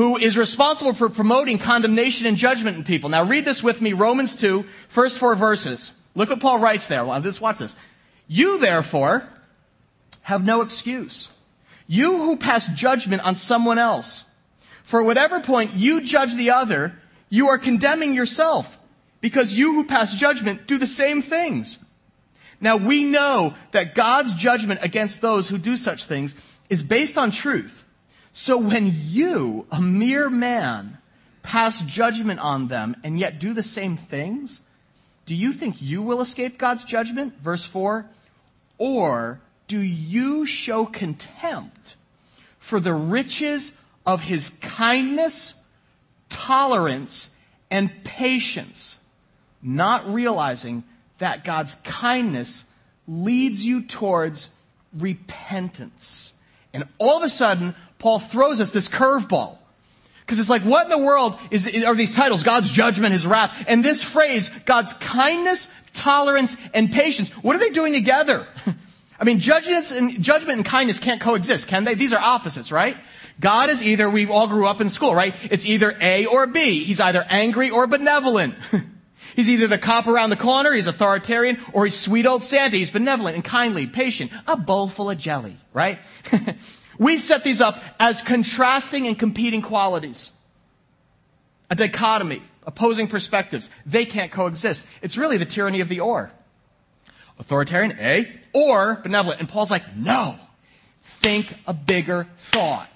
who 0.00 0.16
is 0.16 0.38
responsible 0.38 0.94
for 0.94 1.10
promoting 1.10 1.58
condemnation 1.58 2.26
and 2.26 2.38
judgment 2.38 2.74
in 2.74 2.84
people. 2.84 3.10
Now 3.10 3.22
read 3.22 3.44
this 3.44 3.62
with 3.62 3.82
me, 3.82 3.92
Romans 3.92 4.34
2, 4.34 4.64
first 4.88 5.18
four 5.18 5.34
verses. 5.34 5.92
Look 6.14 6.30
what 6.30 6.40
Paul 6.40 6.58
writes 6.58 6.88
there. 6.88 7.04
Well, 7.04 7.20
just 7.20 7.42
watch 7.42 7.58
this. 7.58 7.76
You 8.26 8.58
therefore 8.58 9.28
have 10.22 10.42
no 10.42 10.62
excuse. 10.62 11.28
You 11.86 12.16
who 12.16 12.38
pass 12.38 12.66
judgment 12.68 13.26
on 13.26 13.34
someone 13.34 13.76
else. 13.76 14.24
For 14.84 15.02
whatever 15.02 15.38
point 15.38 15.74
you 15.74 16.00
judge 16.00 16.34
the 16.34 16.52
other, 16.52 16.94
you 17.28 17.48
are 17.48 17.58
condemning 17.58 18.14
yourself 18.14 18.78
because 19.20 19.52
you 19.52 19.74
who 19.74 19.84
pass 19.84 20.16
judgment 20.16 20.66
do 20.66 20.78
the 20.78 20.86
same 20.86 21.20
things. 21.20 21.78
Now 22.58 22.78
we 22.78 23.04
know 23.04 23.52
that 23.72 23.94
God's 23.94 24.32
judgment 24.32 24.80
against 24.82 25.20
those 25.20 25.50
who 25.50 25.58
do 25.58 25.76
such 25.76 26.06
things 26.06 26.34
is 26.70 26.82
based 26.82 27.18
on 27.18 27.30
truth. 27.32 27.84
So 28.32 28.58
when 28.58 28.92
you, 28.94 29.66
a 29.70 29.80
mere 29.80 30.30
man, 30.30 30.98
pass 31.42 31.82
judgment 31.82 32.40
on 32.40 32.68
them 32.68 32.96
and 33.02 33.18
yet 33.18 33.40
do 33.40 33.52
the 33.52 33.62
same 33.62 33.96
things, 33.96 34.60
do 35.26 35.34
you 35.34 35.52
think 35.52 35.80
you 35.80 36.02
will 36.02 36.20
escape 36.20 36.58
God's 36.58 36.84
judgment? 36.84 37.34
Verse 37.40 37.64
4. 37.64 38.06
Or 38.78 39.40
do 39.66 39.78
you 39.78 40.46
show 40.46 40.86
contempt 40.86 41.96
for 42.58 42.80
the 42.80 42.94
riches 42.94 43.72
of 44.06 44.22
his 44.22 44.50
kindness, 44.60 45.56
tolerance, 46.28 47.30
and 47.70 48.04
patience, 48.04 48.98
not 49.62 50.08
realizing 50.12 50.84
that 51.18 51.44
God's 51.44 51.76
kindness 51.76 52.66
leads 53.06 53.64
you 53.64 53.82
towards 53.82 54.48
repentance. 54.92 56.34
And 56.72 56.84
all 56.98 57.16
of 57.16 57.22
a 57.22 57.28
sudden, 57.28 57.74
Paul 58.00 58.18
throws 58.18 58.60
us 58.60 58.72
this 58.72 58.88
curveball. 58.88 59.58
Because 60.22 60.38
it's 60.38 60.50
like, 60.50 60.62
what 60.62 60.84
in 60.84 60.90
the 60.90 60.98
world 60.98 61.38
is, 61.50 61.68
are 61.84 61.94
these 61.94 62.14
titles? 62.14 62.42
God's 62.42 62.70
judgment, 62.70 63.12
His 63.12 63.26
wrath. 63.26 63.64
And 63.68 63.84
this 63.84 64.02
phrase, 64.02 64.48
God's 64.64 64.94
kindness, 64.94 65.68
tolerance, 65.92 66.56
and 66.72 66.90
patience. 66.90 67.30
What 67.30 67.56
are 67.56 67.58
they 67.58 67.70
doing 67.70 67.92
together? 67.92 68.46
I 69.20 69.24
mean, 69.24 69.38
judgment 69.38 69.90
and, 69.90 70.22
judgment 70.22 70.58
and 70.58 70.64
kindness 70.64 70.98
can't 70.98 71.20
coexist, 71.20 71.68
can 71.68 71.84
they? 71.84 71.94
These 71.94 72.12
are 72.12 72.20
opposites, 72.20 72.72
right? 72.72 72.96
God 73.38 73.70
is 73.70 73.82
either, 73.82 74.08
we 74.08 74.26
all 74.26 74.46
grew 74.46 74.66
up 74.66 74.80
in 74.80 74.88
school, 74.88 75.14
right? 75.14 75.34
It's 75.50 75.66
either 75.66 75.94
A 76.00 76.26
or 76.26 76.46
B. 76.46 76.84
He's 76.84 77.00
either 77.00 77.24
angry 77.28 77.70
or 77.70 77.86
benevolent. 77.86 78.54
he's 79.36 79.50
either 79.50 79.66
the 79.66 79.78
cop 79.78 80.06
around 80.06 80.30
the 80.30 80.36
corner, 80.36 80.72
he's 80.72 80.86
authoritarian, 80.86 81.58
or 81.72 81.84
he's 81.84 81.98
sweet 81.98 82.26
old 82.26 82.44
Santa. 82.44 82.76
He's 82.76 82.90
benevolent 82.90 83.34
and 83.34 83.44
kindly, 83.44 83.86
patient, 83.86 84.30
a 84.46 84.56
bowl 84.56 84.88
full 84.88 85.10
of 85.10 85.18
jelly, 85.18 85.56
right? 85.72 85.98
we 87.00 87.16
set 87.16 87.42
these 87.42 87.60
up 87.60 87.82
as 87.98 88.22
contrasting 88.22 89.08
and 89.08 89.18
competing 89.18 89.62
qualities. 89.62 90.32
A 91.68 91.74
dichotomy, 91.74 92.42
opposing 92.64 93.08
perspectives. 93.08 93.70
They 93.84 94.04
can't 94.04 94.30
coexist. 94.30 94.86
It's 95.02 95.16
really 95.16 95.38
the 95.38 95.44
tyranny 95.44 95.80
of 95.80 95.88
the 95.88 96.00
or. 96.00 96.30
Authoritarian, 97.40 97.96
A, 97.98 98.30
or 98.54 99.00
benevolent. 99.02 99.40
And 99.40 99.48
Paul's 99.48 99.72
like, 99.72 99.96
no. 99.96 100.38
Think 101.02 101.56
a 101.66 101.72
bigger 101.72 102.28
thought 102.36 102.88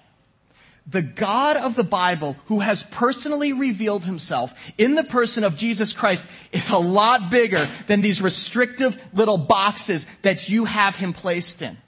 the 0.86 1.02
God 1.02 1.56
of 1.56 1.76
the 1.76 1.84
Bible 1.84 2.36
who 2.46 2.60
has 2.60 2.82
personally 2.82 3.52
revealed 3.52 4.04
himself 4.04 4.72
in 4.76 4.94
the 4.94 5.04
person 5.04 5.42
of 5.44 5.56
Jesus 5.56 5.92
Christ 5.92 6.28
is 6.52 6.70
a 6.70 6.78
lot 6.78 7.30
bigger 7.30 7.66
than 7.86 8.02
these 8.02 8.20
restrictive 8.20 9.02
little 9.14 9.38
boxes 9.38 10.06
that 10.22 10.48
you 10.48 10.66
have 10.66 10.96
him 10.96 11.12
placed 11.12 11.62
in. 11.62 11.78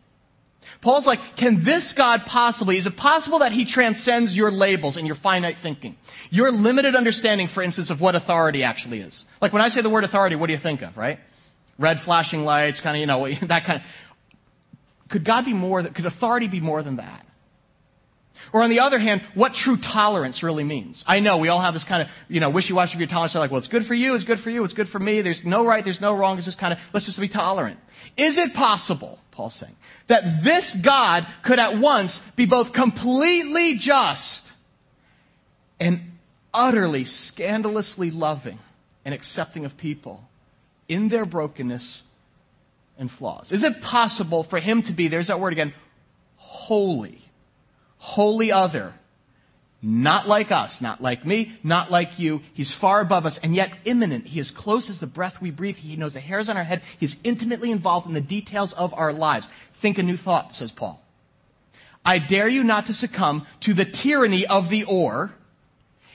Paul's 0.81 1.07
like, 1.07 1.37
can 1.37 1.63
this 1.63 1.93
God 1.93 2.27
possibly, 2.27 2.77
is 2.77 2.87
it 2.87 2.97
possible 2.97 3.41
that 3.41 3.53
he 3.53 3.65
transcends 3.65 4.37
your 4.37 4.51
labels 4.51 4.97
and 4.97 5.07
your 5.07 5.17
finite 5.17 5.59
thinking? 5.59 5.97
Your 6.31 6.53
limited 6.53 6.95
understanding, 6.95 7.49
for 7.49 7.63
instance, 7.63 7.91
of 7.91 8.01
what 8.01 8.15
authority 8.15 8.63
actually 8.63 9.01
is. 9.01 9.25
Like 9.41 9.53
when 9.53 9.63
I 9.63 9.69
say 9.69 9.81
the 9.81 9.91
word 9.91 10.05
authority, 10.05 10.37
what 10.37 10.47
do 10.47 10.53
you 10.53 10.59
think 10.59 10.83
of, 10.83 10.97
right? 10.97 11.19
Red 11.79 12.01
flashing 12.01 12.45
lights, 12.45 12.81
kind 12.81 12.97
of, 12.97 13.01
you 13.01 13.07
know, 13.07 13.29
that 13.47 13.65
kind 13.65 13.81
of. 13.81 13.87
Could 15.09 15.25
God 15.25 15.45
be 15.45 15.53
more, 15.53 15.83
could 15.83 16.07
authority 16.07 16.49
be 16.49 16.61
more 16.61 16.83
than 16.83 16.97
that? 16.97 17.26
Or 18.53 18.63
on 18.63 18.71
the 18.71 18.81
other 18.81 18.99
hand, 18.99 19.23
what 19.35 19.55
true 19.55 19.77
tolerance 19.77 20.43
really 20.43 20.65
means. 20.65 21.05
I 21.07 21.21
know 21.21 21.39
we 21.39 21.49
all 21.49 21.61
have 21.61 21.75
this 21.75 21.85
kind 21.85 22.03
of, 22.03 22.11
you 22.29 22.41
know, 22.41 22.51
wishy-washy 22.51 22.97
of 22.97 23.01
your 23.01 23.09
tolerance. 23.09 23.33
They're 23.33 23.41
like, 23.41 23.51
well, 23.51 23.59
it's 23.59 23.69
good 23.69 23.85
for 23.85 23.95
you, 23.95 24.15
it's 24.15 24.25
good 24.25 24.41
for 24.41 24.51
you, 24.51 24.65
it's 24.65 24.75
good 24.75 24.89
for 24.89 24.99
me. 24.99 25.21
There's 25.21 25.45
no 25.45 25.65
right, 25.67 25.83
there's 25.85 26.01
no 26.01 26.15
wrong. 26.15 26.37
It's 26.37 26.47
just 26.47 26.59
kind 26.59 26.73
of, 26.73 26.91
let's 26.93 27.07
just 27.07 27.21
be 27.21 27.29
tolerant. 27.29 27.79
Is 28.17 28.39
it 28.39 28.55
possible, 28.55 29.19
Paul's 29.31 29.55
saying, 29.55 29.77
that 30.07 30.45
this 30.45 30.75
God 30.75 31.27
could 31.43 31.59
at 31.59 31.77
once 31.79 32.21
be 32.37 32.47
both 32.47 32.73
completely 32.73 33.77
just 33.77 34.53
and 35.79 36.01
utterly, 36.55 37.05
scandalously 37.05 38.11
loving 38.11 38.59
and 39.05 39.15
accepting 39.15 39.65
of 39.65 39.77
people 39.77 40.25
in 40.89 41.09
their 41.09 41.27
brokenness 41.27 42.05
and 42.99 43.11
flaws? 43.11 43.53
Is 43.53 43.65
it 43.65 43.83
possible 43.83 44.43
for 44.43 44.59
him 44.59 44.83
to 44.83 44.93
be, 44.93 45.09
there's 45.09 45.27
that 45.27 45.41
word 45.41 45.53
again, 45.53 45.75
holy? 46.37 47.19
Holy 47.99 48.53
other. 48.53 48.95
Not 49.83 50.27
like 50.27 50.51
us, 50.51 50.81
not 50.81 51.03
like 51.03 51.27
me, 51.27 51.55
not 51.63 51.91
like 51.91 52.19
you. 52.19 52.41
He's 52.53 52.73
far 52.73 53.01
above 53.01 53.27
us 53.27 53.39
and 53.39 53.55
yet 53.55 53.73
immanent. 53.85 54.27
He 54.29 54.41
is 54.41 54.51
close 54.51 54.91
as 54.91 55.01
the 55.01 55.07
breath 55.07 55.41
we 55.41 55.51
breathe. 55.51 55.77
He 55.77 55.97
knows 55.97 56.15
the 56.15 56.21
hairs 56.21 56.49
on 56.49 56.57
our 56.57 56.65
head. 56.65 56.83
He's 56.99 57.19
intimately 57.23 57.71
involved 57.71 58.07
in 58.07 58.15
the 58.15 58.21
details 58.21 58.73
of 58.73 58.95
our 58.95 59.13
lives. 59.13 59.49
Think 59.75 59.99
a 59.99 60.03
new 60.03 60.17
thought, 60.17 60.57
says 60.57 60.73
Paul. 60.73 61.03
I 62.05 62.19
dare 62.19 62.49
you 62.49 62.65
not 62.65 62.87
to 62.87 62.95
succumb 62.95 63.47
to 63.61 63.75
the 63.75 63.85
tyranny 63.85 64.47
of 64.47 64.71
the 64.71 64.85
or 64.85 65.35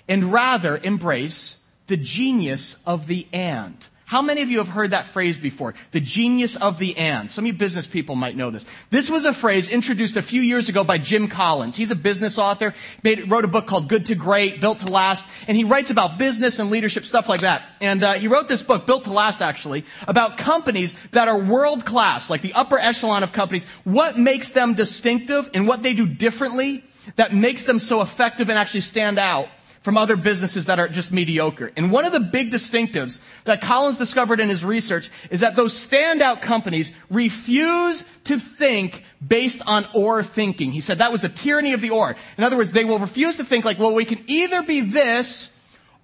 and 0.08 0.34
rather 0.34 0.78
embrace 0.84 1.58
the 1.88 1.98
genius 1.98 2.78
of 2.86 3.08
the 3.08 3.28
and. 3.32 3.78
How 4.12 4.22
many 4.22 4.42
of 4.42 4.50
you 4.50 4.58
have 4.58 4.68
heard 4.68 4.92
that 4.92 5.08
phrase 5.08 5.38
before? 5.38 5.74
The 5.92 6.02
genius 6.02 6.58
of 6.58 6.80
the 6.80 6.98
and. 6.98 7.32
Some 7.32 7.46
of 7.46 7.48
you 7.48 7.54
business 7.54 7.88
people 7.88 8.18
might 8.18 8.36
know 8.36 8.50
this. 8.50 8.66
This 8.90 9.10
was 9.10 9.24
a 9.24 9.32
phrase 9.32 9.70
introduced 9.70 10.18
a 10.18 10.22
few 10.22 10.42
years 10.42 10.68
ago 10.68 10.84
by 10.84 10.98
Jim 10.98 11.30
Collins. 11.30 11.78
He's 11.78 11.92
a 11.92 11.96
business 11.96 12.38
author, 12.38 12.74
made, 13.04 13.32
wrote 13.32 13.46
a 13.46 13.48
book 13.48 13.68
called 13.68 13.88
Good 13.88 14.08
to 14.08 14.16
Great, 14.16 14.60
Built 14.60 14.80
to 14.80 14.88
Last, 14.88 15.26
and 15.48 15.56
he 15.56 15.64
writes 15.64 15.92
about 15.92 16.18
business 16.18 16.60
and 16.60 16.70
leadership, 16.70 17.06
stuff 17.06 17.30
like 17.30 17.40
that. 17.40 17.64
And 17.80 18.04
uh, 18.04 18.14
he 18.16 18.28
wrote 18.28 18.50
this 18.50 18.64
book, 18.64 18.86
Built 18.86 19.06
to 19.06 19.14
Last 19.14 19.42
actually, 19.42 19.86
about 20.10 20.38
companies 20.38 20.94
that 21.12 21.30
are 21.30 21.40
world 21.40 21.86
class, 21.86 22.30
like 22.30 22.42
the 22.42 22.52
upper 22.52 22.78
echelon 22.78 23.24
of 23.24 23.32
companies, 23.32 23.64
what 23.86 24.18
makes 24.18 24.52
them 24.52 24.74
distinctive 24.74 25.50
and 25.54 25.70
what 25.70 25.84
they 25.84 25.94
do 25.94 26.06
differently 26.06 26.84
that 27.16 27.34
makes 27.34 27.64
them 27.64 27.80
so 27.80 28.02
effective 28.02 28.50
and 28.50 28.60
actually 28.60 28.82
stand 28.82 29.18
out 29.18 29.48
from 29.82 29.98
other 29.98 30.16
businesses 30.16 30.68
that 30.68 30.80
are 30.80 30.88
just 30.88 31.12
mediocre. 31.12 31.72
And 31.76 31.92
one 31.92 32.06
of 32.06 32.14
the 32.14 32.20
big 32.20 32.52
distinctives 32.52 33.20
that 33.46 33.62
Collins 33.62 33.98
discovered 33.98 34.40
in 34.40 34.48
his 34.48 34.64
research 34.64 35.10
is 35.30 35.40
that 35.40 35.56
those 35.56 35.74
standout 35.74 36.42
companies 36.42 36.92
refuse 37.10 38.04
to 38.26 38.38
think 38.38 39.04
based 39.26 39.62
on 39.68 39.86
or 39.94 40.24
thinking. 40.24 40.72
He 40.72 40.82
said 40.82 41.00
that 41.00 41.12
was 41.12 41.22
the 41.22 41.30
tyranny 41.30 41.74
of 41.74 41.82
the 41.82 41.90
or. 41.90 42.16
In 42.38 42.44
other 42.44 42.58
words, 42.58 42.72
they 42.72 42.86
will 42.86 43.00
refuse 43.00 43.38
to 43.38 43.44
think 43.44 43.66
like, 43.66 43.80
well, 43.80 43.94
we 43.94 44.06
can 44.06 44.24
either 44.28 44.62
be 44.62 44.82
this 44.82 45.50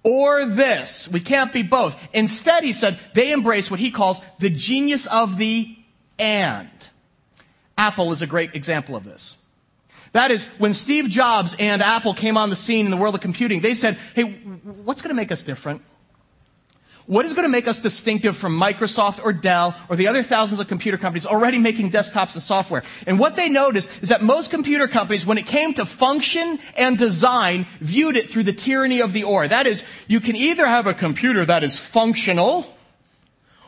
or 0.02 0.44
this. 0.44 1.08
We 1.08 1.20
can't 1.20 1.52
be 1.52 1.62
both. 1.62 2.08
Instead, 2.12 2.64
he 2.64 2.72
said, 2.72 2.98
they 3.14 3.32
embrace 3.32 3.70
what 3.70 3.80
he 3.80 3.90
calls 3.90 4.20
the 4.38 4.50
genius 4.50 5.06
of 5.06 5.38
the 5.38 5.76
and. 6.18 6.68
Apple 7.76 8.10
is 8.10 8.22
a 8.22 8.26
great 8.26 8.54
example 8.54 8.96
of 8.96 9.04
this. 9.04 9.36
That 10.12 10.30
is, 10.30 10.44
when 10.58 10.72
Steve 10.72 11.08
Jobs 11.08 11.56
and 11.58 11.82
Apple 11.82 12.14
came 12.14 12.36
on 12.36 12.50
the 12.50 12.56
scene 12.56 12.84
in 12.84 12.90
the 12.90 12.96
world 12.96 13.14
of 13.14 13.20
computing, 13.20 13.60
they 13.60 13.74
said, 13.74 13.98
hey, 14.14 14.22
what's 14.24 15.02
going 15.02 15.10
to 15.10 15.20
make 15.20 15.30
us 15.32 15.44
different? 15.44 15.82
What 17.08 17.24
is 17.24 17.32
going 17.32 17.44
to 17.44 17.50
make 17.50 17.66
us 17.66 17.80
distinctive 17.80 18.36
from 18.36 18.60
Microsoft 18.60 19.24
or 19.24 19.32
Dell 19.32 19.74
or 19.88 19.96
the 19.96 20.08
other 20.08 20.22
thousands 20.22 20.60
of 20.60 20.68
computer 20.68 20.98
companies 20.98 21.24
already 21.24 21.58
making 21.58 21.90
desktops 21.90 22.34
and 22.34 22.42
software? 22.42 22.82
And 23.06 23.18
what 23.18 23.34
they 23.34 23.48
noticed 23.48 23.90
is 24.02 24.10
that 24.10 24.20
most 24.20 24.50
computer 24.50 24.86
companies, 24.86 25.24
when 25.24 25.38
it 25.38 25.46
came 25.46 25.72
to 25.74 25.86
function 25.86 26.58
and 26.76 26.98
design, 26.98 27.66
viewed 27.80 28.16
it 28.16 28.28
through 28.28 28.42
the 28.42 28.52
tyranny 28.52 29.00
of 29.00 29.14
the 29.14 29.24
or. 29.24 29.48
That 29.48 29.66
is, 29.66 29.84
you 30.06 30.20
can 30.20 30.36
either 30.36 30.66
have 30.66 30.86
a 30.86 30.92
computer 30.92 31.46
that 31.46 31.64
is 31.64 31.78
functional 31.78 32.66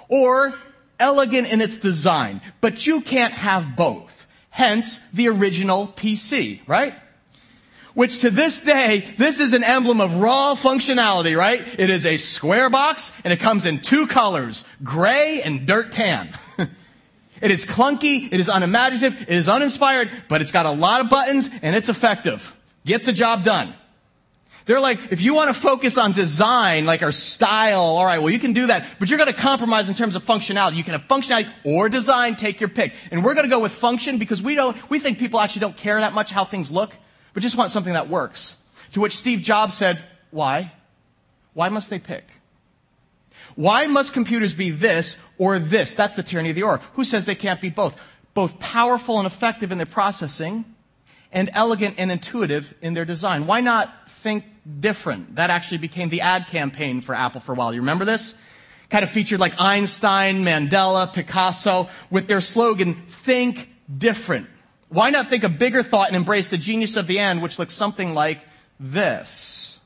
or 0.08 0.52
elegant 0.98 1.50
in 1.50 1.62
its 1.62 1.78
design, 1.78 2.42
but 2.60 2.86
you 2.86 3.00
can't 3.00 3.32
have 3.32 3.74
both. 3.74 4.19
Hence 4.50 5.00
the 5.12 5.28
original 5.28 5.88
PC, 5.88 6.60
right? 6.66 6.94
Which 7.94 8.20
to 8.20 8.30
this 8.30 8.60
day, 8.60 9.14
this 9.18 9.40
is 9.40 9.52
an 9.52 9.64
emblem 9.64 10.00
of 10.00 10.16
raw 10.16 10.54
functionality, 10.54 11.36
right? 11.36 11.66
It 11.78 11.90
is 11.90 12.06
a 12.06 12.16
square 12.16 12.70
box 12.70 13.12
and 13.24 13.32
it 13.32 13.40
comes 13.40 13.66
in 13.66 13.80
two 13.80 14.06
colors, 14.06 14.64
gray 14.82 15.40
and 15.44 15.66
dirt 15.66 15.92
tan. 15.92 16.28
it 17.40 17.50
is 17.50 17.66
clunky, 17.66 18.32
it 18.32 18.38
is 18.38 18.48
unimaginative, 18.48 19.22
it 19.22 19.36
is 19.36 19.48
uninspired, 19.48 20.10
but 20.28 20.40
it's 20.40 20.52
got 20.52 20.66
a 20.66 20.70
lot 20.70 21.00
of 21.00 21.10
buttons 21.10 21.50
and 21.62 21.74
it's 21.74 21.88
effective. 21.88 22.56
Gets 22.86 23.06
the 23.06 23.12
job 23.12 23.44
done. 23.44 23.74
They're 24.70 24.78
like, 24.78 25.10
if 25.10 25.20
you 25.20 25.34
want 25.34 25.52
to 25.52 25.60
focus 25.60 25.98
on 25.98 26.12
design, 26.12 26.86
like 26.86 27.02
our 27.02 27.10
style, 27.10 27.80
all 27.80 28.04
right, 28.04 28.22
well, 28.22 28.30
you 28.30 28.38
can 28.38 28.52
do 28.52 28.68
that, 28.68 28.86
but 29.00 29.10
you're 29.10 29.18
going 29.18 29.26
to 29.26 29.36
compromise 29.36 29.88
in 29.88 29.96
terms 29.96 30.14
of 30.14 30.24
functionality. 30.24 30.76
You 30.76 30.84
can 30.84 30.92
have 30.92 31.08
functionality 31.08 31.50
or 31.64 31.88
design, 31.88 32.36
take 32.36 32.60
your 32.60 32.68
pick. 32.68 32.94
And 33.10 33.24
we're 33.24 33.34
going 33.34 33.46
to 33.46 33.50
go 33.50 33.58
with 33.58 33.72
function 33.72 34.18
because 34.18 34.44
we 34.44 34.54
don't, 34.54 34.76
we 34.88 35.00
think 35.00 35.18
people 35.18 35.40
actually 35.40 35.62
don't 35.62 35.76
care 35.76 35.98
that 36.00 36.12
much 36.12 36.30
how 36.30 36.44
things 36.44 36.70
look, 36.70 36.94
but 37.34 37.42
just 37.42 37.58
want 37.58 37.72
something 37.72 37.94
that 37.94 38.08
works. 38.08 38.58
To 38.92 39.00
which 39.00 39.16
Steve 39.16 39.40
Jobs 39.40 39.74
said, 39.74 40.04
why? 40.30 40.72
Why 41.52 41.68
must 41.68 41.90
they 41.90 41.98
pick? 41.98 42.28
Why 43.56 43.88
must 43.88 44.12
computers 44.12 44.54
be 44.54 44.70
this 44.70 45.18
or 45.36 45.58
this? 45.58 45.94
That's 45.94 46.14
the 46.14 46.22
tyranny 46.22 46.50
of 46.50 46.54
the 46.54 46.62
or. 46.62 46.78
Who 46.94 47.02
says 47.02 47.24
they 47.24 47.34
can't 47.34 47.60
be 47.60 47.70
both? 47.70 48.00
Both 48.34 48.60
powerful 48.60 49.18
and 49.18 49.26
effective 49.26 49.72
in 49.72 49.78
their 49.78 49.86
processing 49.86 50.64
and 51.32 51.50
elegant 51.54 51.96
and 51.98 52.12
intuitive 52.12 52.72
in 52.80 52.94
their 52.94 53.04
design. 53.04 53.48
Why 53.48 53.60
not 53.60 54.08
think 54.08 54.44
different? 54.78 55.36
That 55.36 55.50
actually 55.50 55.78
became 55.78 56.08
the 56.08 56.20
ad 56.20 56.46
campaign 56.48 57.00
for 57.00 57.14
Apple 57.14 57.40
for 57.40 57.52
a 57.52 57.54
while. 57.54 57.72
You 57.72 57.80
remember 57.80 58.04
this? 58.04 58.34
Kind 58.88 59.04
of 59.04 59.10
featured 59.10 59.40
like 59.40 59.60
Einstein, 59.60 60.44
Mandela, 60.44 61.12
Picasso 61.12 61.88
with 62.10 62.26
their 62.26 62.40
slogan, 62.40 62.94
think 62.94 63.70
different. 63.96 64.48
Why 64.88 65.10
not 65.10 65.28
think 65.28 65.44
a 65.44 65.48
bigger 65.48 65.82
thought 65.82 66.08
and 66.08 66.16
embrace 66.16 66.48
the 66.48 66.58
genius 66.58 66.96
of 66.96 67.06
the 67.06 67.18
end, 67.18 67.42
which 67.42 67.58
looks 67.58 67.74
something 67.74 68.14
like 68.14 68.40
this? 68.80 69.78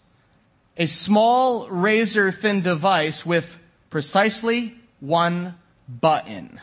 A 0.77 0.87
small 0.87 1.69
razor 1.69 2.33
thin 2.33 2.63
device 2.63 3.25
with 3.25 3.59
precisely 3.91 4.75
one 5.01 5.55
button. 5.89 6.59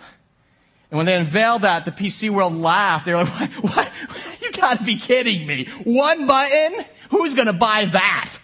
And 0.89 0.98
when 0.98 1.06
they 1.06 1.15
unveiled 1.15 1.62
that, 1.62 1.86
the 1.86 1.91
PC 1.91 2.30
world 2.30 2.53
laughed. 2.53 3.06
They 3.06 3.13
were 3.13 3.24
like, 3.24 3.51
what? 3.53 3.88
what? 4.10 4.38
You 4.41 4.51
gotta 4.51 4.84
be 4.84 4.98
kidding 4.98 5.48
me. 5.48 5.65
One 5.86 6.27
button? 6.27 6.84
Who's 7.12 7.36
gonna 7.36 7.53
buy 7.53 7.86
that? 7.86 8.39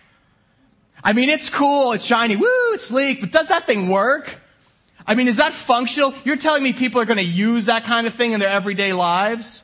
I 1.04 1.14
mean, 1.14 1.30
it's 1.30 1.50
cool, 1.50 1.94
it's 1.94 2.06
shiny, 2.06 2.36
woo, 2.36 2.74
it's 2.74 2.86
sleek, 2.86 3.22
but 3.22 3.32
does 3.32 3.50
that 3.50 3.66
thing 3.66 3.88
work? 3.88 4.42
I 5.08 5.16
mean, 5.16 5.30
is 5.30 5.38
that 5.38 5.54
functional? 5.54 6.14
You're 6.26 6.36
telling 6.36 6.64
me 6.64 6.74
people 6.74 7.00
are 7.00 7.06
going 7.06 7.18
to 7.18 7.24
use 7.24 7.68
that 7.68 7.86
kind 7.86 8.06
of 8.08 8.14
thing 8.14 8.34
in 8.34 8.42
their 8.42 8.50
everyday 8.50 8.92
lives? 8.92 9.64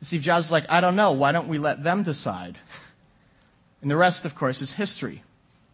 Steve 0.00 0.22
Jobs 0.22 0.46
was 0.46 0.52
like, 0.52 0.64
I 0.70 0.80
don't 0.80 0.96
know. 0.96 1.12
Why 1.12 1.32
don't 1.32 1.48
we 1.48 1.58
let 1.58 1.82
them 1.84 2.02
decide? 2.02 2.56
And 3.82 3.90
the 3.90 3.96
rest, 3.96 4.24
of 4.24 4.34
course, 4.34 4.62
is 4.62 4.72
history. 4.72 5.22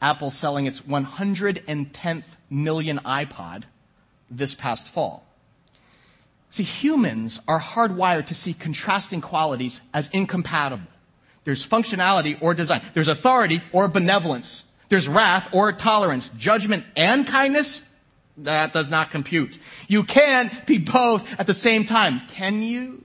Apple 0.02 0.30
selling 0.30 0.66
its 0.66 0.80
110th 0.80 2.24
million 2.50 2.98
iPod 2.98 3.62
this 4.28 4.54
past 4.54 4.88
fall. 4.88 5.24
See, 6.50 6.64
humans 6.64 7.40
are 7.46 7.60
hardwired 7.60 8.26
to 8.26 8.34
see 8.34 8.54
contrasting 8.54 9.20
qualities 9.20 9.80
as 9.92 10.08
incompatible. 10.08 10.88
There's 11.44 11.66
functionality 11.66 12.36
or 12.40 12.54
design. 12.54 12.80
There's 12.94 13.08
authority 13.08 13.62
or 13.72 13.88
benevolence. 13.88 14.64
There's 14.88 15.08
wrath 15.08 15.54
or 15.54 15.72
tolerance. 15.72 16.30
Judgment 16.30 16.84
and 16.96 17.26
kindness 17.26 17.82
that 18.38 18.72
does 18.72 18.90
not 18.90 19.10
compute. 19.10 19.58
You 19.88 20.04
can't 20.04 20.66
be 20.66 20.78
both 20.78 21.38
at 21.38 21.46
the 21.46 21.54
same 21.54 21.84
time. 21.84 22.22
Can 22.28 22.62
you? 22.62 23.04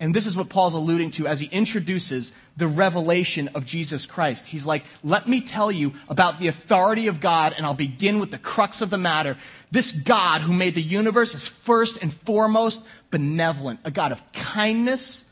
And 0.00 0.12
this 0.12 0.26
is 0.26 0.36
what 0.36 0.48
Paul's 0.48 0.74
alluding 0.74 1.12
to 1.12 1.28
as 1.28 1.38
he 1.38 1.46
introduces 1.46 2.32
the 2.56 2.66
revelation 2.66 3.48
of 3.54 3.64
Jesus 3.64 4.04
Christ. 4.04 4.46
He's 4.46 4.66
like, 4.66 4.82
let 5.04 5.28
me 5.28 5.40
tell 5.40 5.70
you 5.70 5.92
about 6.08 6.40
the 6.40 6.48
authority 6.48 7.06
of 7.06 7.20
God, 7.20 7.54
and 7.56 7.64
I'll 7.64 7.74
begin 7.74 8.18
with 8.18 8.32
the 8.32 8.38
crux 8.38 8.82
of 8.82 8.90
the 8.90 8.98
matter. 8.98 9.36
This 9.70 9.92
God 9.92 10.40
who 10.40 10.52
made 10.52 10.74
the 10.74 10.82
universe 10.82 11.36
is 11.36 11.46
first 11.46 12.02
and 12.02 12.12
foremost 12.12 12.84
benevolent, 13.12 13.78
a 13.84 13.92
God 13.92 14.10
of 14.10 14.32
kindness, 14.32 15.22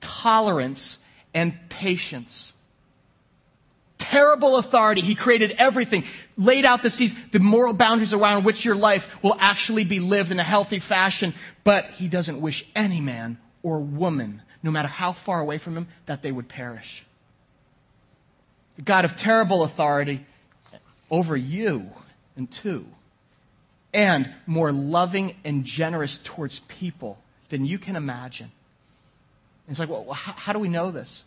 tolerance, 0.00 1.00
and 1.34 1.52
patience 1.68 2.54
terrible 4.04 4.58
authority. 4.58 5.00
He 5.00 5.14
created 5.14 5.54
everything, 5.58 6.04
laid 6.36 6.64
out 6.64 6.82
the 6.82 6.90
seas, 6.90 7.14
the 7.30 7.40
moral 7.40 7.72
boundaries 7.72 8.12
around 8.12 8.44
which 8.44 8.64
your 8.64 8.74
life 8.74 9.22
will 9.22 9.36
actually 9.40 9.84
be 9.84 9.98
lived 9.98 10.30
in 10.30 10.38
a 10.38 10.44
healthy 10.44 10.78
fashion. 10.78 11.34
But 11.64 11.86
he 11.86 12.06
doesn't 12.06 12.40
wish 12.40 12.64
any 12.76 13.00
man 13.00 13.38
or 13.62 13.80
woman, 13.80 14.42
no 14.62 14.70
matter 14.70 14.88
how 14.88 15.12
far 15.12 15.40
away 15.40 15.58
from 15.58 15.76
him, 15.76 15.88
that 16.06 16.22
they 16.22 16.30
would 16.30 16.48
perish. 16.48 17.04
A 18.78 18.82
God 18.82 19.04
of 19.04 19.16
terrible 19.16 19.62
authority 19.64 20.24
over 21.10 21.36
you, 21.36 21.90
and 22.36 22.50
two, 22.50 22.84
and 23.92 24.30
more 24.46 24.72
loving 24.72 25.36
and 25.44 25.64
generous 25.64 26.18
towards 26.18 26.60
people 26.60 27.18
than 27.48 27.64
you 27.64 27.78
can 27.78 27.96
imagine. 27.96 28.50
And 29.66 29.72
it's 29.72 29.80
like, 29.80 29.88
well, 29.88 30.12
how, 30.12 30.52
do 30.52 30.58
we 30.58 30.68
know 30.68 30.90
this? 30.90 31.24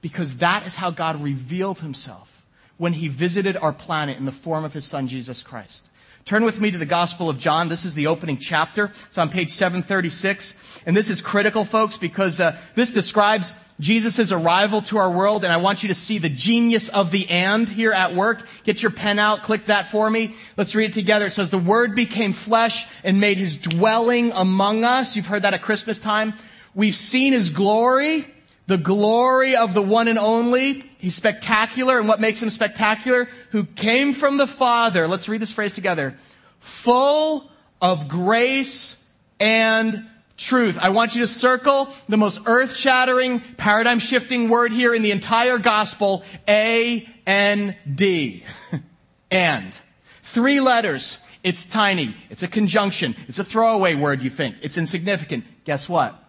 because 0.00 0.38
that 0.38 0.66
is 0.66 0.76
how 0.76 0.90
God 0.90 1.22
revealed 1.22 1.80
himself 1.80 2.46
when 2.76 2.92
he 2.94 3.08
visited 3.08 3.56
our 3.56 3.72
planet 3.72 4.18
in 4.18 4.24
the 4.24 4.32
form 4.32 4.64
of 4.64 4.72
his 4.72 4.84
son, 4.84 5.08
Jesus 5.08 5.42
Christ. 5.42 5.90
Turn 6.24 6.44
with 6.44 6.60
me 6.60 6.70
to 6.70 6.78
the 6.78 6.86
Gospel 6.86 7.30
of 7.30 7.38
John. 7.38 7.68
This 7.68 7.86
is 7.86 7.94
the 7.94 8.06
opening 8.06 8.36
chapter. 8.36 8.86
It's 9.06 9.16
on 9.16 9.30
page 9.30 9.48
736. 9.48 10.82
And 10.84 10.94
this 10.94 11.08
is 11.08 11.22
critical, 11.22 11.64
folks, 11.64 11.96
because 11.96 12.38
uh, 12.38 12.56
this 12.74 12.90
describes 12.90 13.52
Jesus' 13.80 14.30
arrival 14.30 14.82
to 14.82 14.98
our 14.98 15.10
world. 15.10 15.42
And 15.42 15.52
I 15.52 15.56
want 15.56 15.82
you 15.82 15.88
to 15.88 15.94
see 15.94 16.18
the 16.18 16.28
genius 16.28 16.90
of 16.90 17.12
the 17.12 17.28
and 17.30 17.66
here 17.66 17.92
at 17.92 18.14
work. 18.14 18.46
Get 18.64 18.82
your 18.82 18.90
pen 18.90 19.18
out. 19.18 19.42
Click 19.42 19.66
that 19.66 19.86
for 19.88 20.10
me. 20.10 20.34
Let's 20.58 20.74
read 20.74 20.90
it 20.90 20.92
together. 20.94 21.26
It 21.26 21.30
says, 21.30 21.48
The 21.48 21.56
Word 21.56 21.94
became 21.94 22.34
flesh 22.34 22.86
and 23.02 23.20
made 23.20 23.38
his 23.38 23.56
dwelling 23.56 24.30
among 24.32 24.84
us. 24.84 25.16
You've 25.16 25.28
heard 25.28 25.42
that 25.42 25.54
at 25.54 25.62
Christmas 25.62 25.98
time. 25.98 26.34
We've 26.78 26.94
seen 26.94 27.32
his 27.32 27.50
glory 27.50 28.24
the 28.68 28.78
glory 28.78 29.56
of 29.56 29.74
the 29.74 29.82
one 29.82 30.08
and 30.08 30.18
only. 30.18 30.84
He's 30.98 31.14
spectacular, 31.14 31.98
and 31.98 32.06
what 32.06 32.20
makes 32.20 32.42
him 32.42 32.50
spectacular? 32.50 33.28
Who 33.50 33.64
came 33.64 34.12
from 34.12 34.36
the 34.36 34.46
Father. 34.46 35.08
Let's 35.08 35.26
read 35.26 35.40
this 35.40 35.52
phrase 35.52 35.74
together. 35.74 36.16
Full 36.60 37.50
of 37.80 38.08
grace 38.08 38.98
and 39.40 40.06
truth. 40.36 40.78
I 40.82 40.90
want 40.90 41.14
you 41.14 41.22
to 41.22 41.26
circle 41.26 41.88
the 42.10 42.18
most 42.18 42.42
earth 42.44 42.76
shattering, 42.76 43.40
paradigm 43.40 44.00
shifting 44.00 44.50
word 44.50 44.70
here 44.70 44.94
in 44.94 45.00
the 45.00 45.12
entire 45.12 45.56
gospel. 45.56 46.22
A-N-D. 46.46 48.44
and. 49.30 49.80
Three 50.22 50.60
letters. 50.60 51.16
It's 51.42 51.64
tiny. 51.64 52.14
It's 52.28 52.42
a 52.42 52.48
conjunction. 52.48 53.16
It's 53.28 53.38
a 53.38 53.44
throwaway 53.44 53.94
word, 53.94 54.20
you 54.22 54.28
think. 54.28 54.56
It's 54.60 54.76
insignificant. 54.76 55.46
Guess 55.64 55.88
what? 55.88 56.27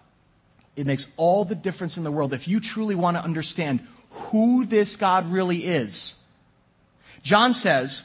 It 0.80 0.88
makes 0.88 1.10
all 1.18 1.44
the 1.44 1.56
difference 1.56 1.98
in 1.98 2.06
the 2.06 2.12
world 2.12 2.34
if 2.34 2.48
you 2.48 2.62
truly 2.62 2.96
want 2.96 3.18
to 3.18 3.24
understand 3.24 3.86
who 4.12 4.66
this 4.66 4.96
God 4.96 5.30
really 5.30 5.66
is. 5.66 6.16
John 7.22 7.54
says, 7.54 8.04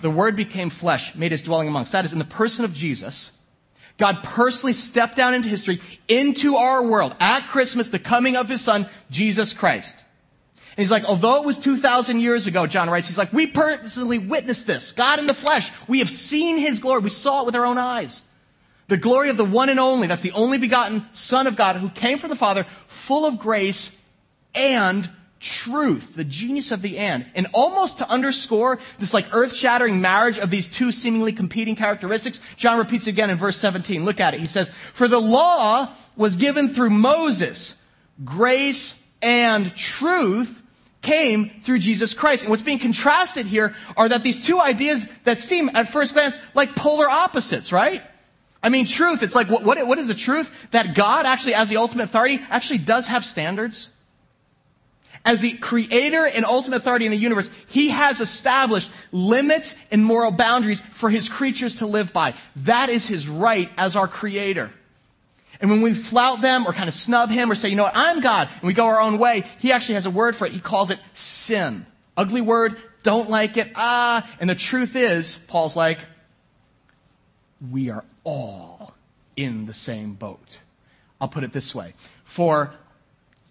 the 0.00 0.10
Word 0.10 0.34
became 0.34 0.70
flesh, 0.70 1.14
made 1.14 1.30
his 1.30 1.42
dwelling 1.42 1.68
amongst. 1.68 1.92
That 1.92 2.04
is, 2.04 2.12
in 2.12 2.18
the 2.18 2.24
person 2.24 2.64
of 2.64 2.74
Jesus, 2.74 3.30
God 3.96 4.24
personally 4.24 4.72
stepped 4.72 5.16
down 5.16 5.34
into 5.34 5.48
history, 5.48 5.80
into 6.08 6.56
our 6.56 6.82
world, 6.84 7.14
at 7.20 7.48
Christmas, 7.48 7.88
the 7.88 8.00
coming 8.00 8.34
of 8.34 8.48
his 8.48 8.60
Son, 8.60 8.86
Jesus 9.10 9.52
Christ. 9.52 10.02
And 10.70 10.78
he's 10.78 10.90
like, 10.90 11.04
although 11.04 11.36
it 11.36 11.46
was 11.46 11.60
2,000 11.60 12.18
years 12.18 12.48
ago, 12.48 12.66
John 12.66 12.90
writes, 12.90 13.06
he's 13.06 13.18
like, 13.18 13.32
we 13.32 13.46
personally 13.46 14.18
witnessed 14.18 14.66
this. 14.66 14.90
God 14.90 15.20
in 15.20 15.28
the 15.28 15.34
flesh. 15.34 15.70
We 15.86 16.00
have 16.00 16.10
seen 16.10 16.56
his 16.58 16.80
glory. 16.80 17.02
We 17.02 17.10
saw 17.10 17.42
it 17.42 17.46
with 17.46 17.54
our 17.54 17.66
own 17.66 17.78
eyes. 17.78 18.22
The 18.90 18.96
glory 18.96 19.30
of 19.30 19.36
the 19.36 19.44
one 19.44 19.68
and 19.68 19.78
only, 19.78 20.08
that's 20.08 20.20
the 20.20 20.32
only 20.32 20.58
begotten 20.58 21.06
Son 21.12 21.46
of 21.46 21.54
God 21.54 21.76
who 21.76 21.90
came 21.90 22.18
from 22.18 22.28
the 22.28 22.34
Father, 22.34 22.64
full 22.88 23.24
of 23.24 23.38
grace 23.38 23.92
and 24.52 25.08
truth, 25.38 26.16
the 26.16 26.24
genius 26.24 26.72
of 26.72 26.82
the 26.82 26.98
and. 26.98 27.24
And 27.36 27.46
almost 27.52 27.98
to 27.98 28.10
underscore 28.10 28.80
this 28.98 29.14
like 29.14 29.32
earth 29.32 29.54
shattering 29.54 30.00
marriage 30.00 30.38
of 30.38 30.50
these 30.50 30.66
two 30.66 30.90
seemingly 30.90 31.32
competing 31.32 31.76
characteristics, 31.76 32.40
John 32.56 32.78
repeats 32.78 33.06
again 33.06 33.30
in 33.30 33.38
verse 33.38 33.56
17. 33.58 34.04
Look 34.04 34.18
at 34.18 34.34
it. 34.34 34.40
He 34.40 34.46
says, 34.46 34.70
For 34.70 35.06
the 35.06 35.20
law 35.20 35.94
was 36.16 36.34
given 36.34 36.66
through 36.66 36.90
Moses, 36.90 37.76
grace 38.24 39.00
and 39.22 39.72
truth 39.76 40.62
came 41.00 41.50
through 41.62 41.78
Jesus 41.78 42.12
Christ. 42.12 42.42
And 42.42 42.50
what's 42.50 42.64
being 42.64 42.80
contrasted 42.80 43.46
here 43.46 43.72
are 43.96 44.08
that 44.08 44.24
these 44.24 44.44
two 44.44 44.60
ideas 44.60 45.06
that 45.22 45.38
seem 45.38 45.70
at 45.74 45.86
first 45.86 46.14
glance 46.14 46.40
like 46.54 46.74
polar 46.74 47.08
opposites, 47.08 47.70
right? 47.70 48.02
I 48.62 48.68
mean, 48.68 48.86
truth, 48.86 49.22
it's 49.22 49.34
like, 49.34 49.48
what, 49.48 49.64
what, 49.64 49.84
what 49.86 49.98
is 49.98 50.08
the 50.08 50.14
truth? 50.14 50.68
That 50.72 50.94
God 50.94 51.24
actually, 51.26 51.54
as 51.54 51.70
the 51.70 51.78
ultimate 51.78 52.04
authority, 52.04 52.40
actually 52.50 52.78
does 52.78 53.08
have 53.08 53.24
standards. 53.24 53.88
As 55.24 55.40
the 55.40 55.52
creator 55.52 56.26
and 56.26 56.44
ultimate 56.44 56.76
authority 56.76 57.04
in 57.04 57.10
the 57.10 57.18
universe, 57.18 57.50
he 57.68 57.90
has 57.90 58.20
established 58.20 58.90
limits 59.12 59.76
and 59.90 60.04
moral 60.04 60.30
boundaries 60.30 60.82
for 60.92 61.10
his 61.10 61.28
creatures 61.28 61.76
to 61.76 61.86
live 61.86 62.12
by. 62.12 62.34
That 62.56 62.88
is 62.88 63.06
his 63.06 63.28
right 63.28 63.70
as 63.76 63.96
our 63.96 64.08
creator. 64.08 64.72
And 65.60 65.70
when 65.70 65.82
we 65.82 65.92
flout 65.92 66.40
them 66.40 66.66
or 66.66 66.72
kind 66.72 66.88
of 66.88 66.94
snub 66.94 67.30
him 67.30 67.50
or 67.50 67.54
say, 67.54 67.68
you 67.68 67.76
know 67.76 67.82
what, 67.82 67.96
I'm 67.96 68.20
God, 68.20 68.48
and 68.50 68.62
we 68.62 68.72
go 68.72 68.86
our 68.86 69.00
own 69.00 69.18
way, 69.18 69.44
he 69.58 69.72
actually 69.72 69.96
has 69.96 70.06
a 70.06 70.10
word 70.10 70.34
for 70.34 70.46
it. 70.46 70.52
He 70.52 70.60
calls 70.60 70.90
it 70.90 70.98
sin. 71.12 71.86
Ugly 72.16 72.40
word, 72.40 72.76
don't 73.02 73.28
like 73.28 73.58
it, 73.58 73.72
ah. 73.74 74.26
And 74.40 74.48
the 74.48 74.54
truth 74.54 74.96
is, 74.96 75.36
Paul's 75.48 75.76
like, 75.76 75.98
we 77.70 77.90
are 77.90 78.04
all 78.24 78.94
in 79.36 79.66
the 79.66 79.74
same 79.74 80.14
boat. 80.14 80.60
I'll 81.20 81.28
put 81.28 81.44
it 81.44 81.52
this 81.52 81.74
way. 81.74 81.94
For 82.24 82.72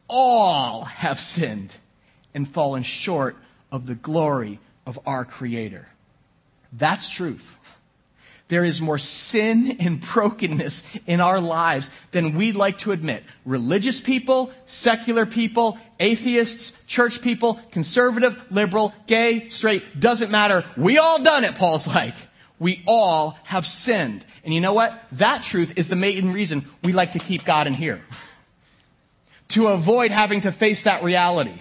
all 0.08 0.86
have 0.86 1.20
sinned 1.20 1.78
and 2.34 2.48
fallen 2.48 2.84
short 2.84 3.38
of 3.72 3.86
the 3.86 3.96
glory 3.96 4.60
of 4.86 5.00
our 5.06 5.26
Creator. 5.26 5.88
That's 6.74 7.10
truth. 7.10 7.58
There 8.48 8.66
is 8.66 8.82
more 8.82 8.98
sin 8.98 9.78
and 9.80 10.02
brokenness 10.02 10.82
in 11.06 11.22
our 11.22 11.40
lives 11.40 11.92
than 12.10 12.36
we'd 12.36 12.56
like 12.56 12.80
to 12.80 12.92
admit. 12.92 13.24
Religious 13.46 14.02
people, 14.02 14.52
secular 14.66 15.28
people, 15.28 15.78
atheists, 16.00 16.74
church 16.88 17.22
people, 17.22 17.60
conservative, 17.70 18.44
liberal, 18.50 18.92
gay, 19.06 19.50
straight, 19.50 20.00
doesn't 20.00 20.32
matter. 20.32 20.66
We 20.76 20.98
all 20.98 21.22
done 21.22 21.44
it, 21.44 21.54
Paul's 21.56 21.88
like. 21.88 22.16
We 22.60 22.84
all 22.86 23.38
have 23.46 23.66
sinned. 23.66 24.26
And 24.44 24.54
you 24.54 24.62
know 24.62 24.74
what? 24.74 25.02
That 25.14 25.44
truth 25.44 25.74
is 25.78 25.88
the 25.88 25.96
main 25.96 26.34
reason 26.34 26.66
we 26.84 26.92
like 26.92 27.14
to 27.14 27.20
keep 27.20 27.46
God 27.46 27.68
in 27.68 27.74
here. 27.74 28.02
to 29.50 29.68
avoid 29.68 30.12
having 30.12 30.42
to 30.42 30.52
face 30.52 30.84
that 30.84 31.04
reality. 31.04 31.56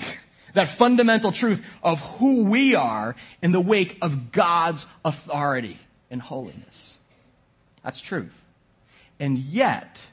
That 0.55 0.71
fundamental 0.71 1.31
truth 1.31 1.65
of 1.85 2.01
who 2.17 2.45
we 2.45 2.75
are 2.75 3.15
in 3.43 3.53
the 3.53 3.61
wake 3.61 3.99
of 4.03 4.33
God's 4.33 4.87
authority 5.05 5.79
and 6.11 6.23
holiness. 6.23 6.97
That's 7.85 8.01
truth. 8.01 8.45
And 9.21 9.39
yet, 9.39 10.09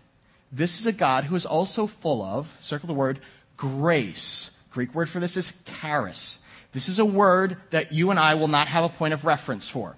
this 0.52 0.80
is 0.80 0.86
a 0.86 0.91
God 0.91 1.24
who 1.24 1.36
is 1.36 1.45
also 1.45 1.88
full 1.88 2.21
of, 2.21 2.56
circle 2.60 2.88
the 2.88 2.93
word, 2.93 3.21
grace. 3.58 4.52
Greek 4.71 4.93
word 4.93 5.10
for 5.10 5.19
this 5.19 5.38
is 5.38 5.54
charis. 5.65 6.38
This 6.74 6.89
is 6.89 7.00
a 7.00 7.06
word 7.06 7.58
that 7.69 7.93
you 7.93 8.12
and 8.12 8.19
I 8.19 8.36
will 8.36 8.50
not 8.50 8.67
have 8.67 8.84
a 8.84 8.89
point 8.89 9.13
of 9.13 9.26
reference 9.26 9.69
for. 9.69 9.95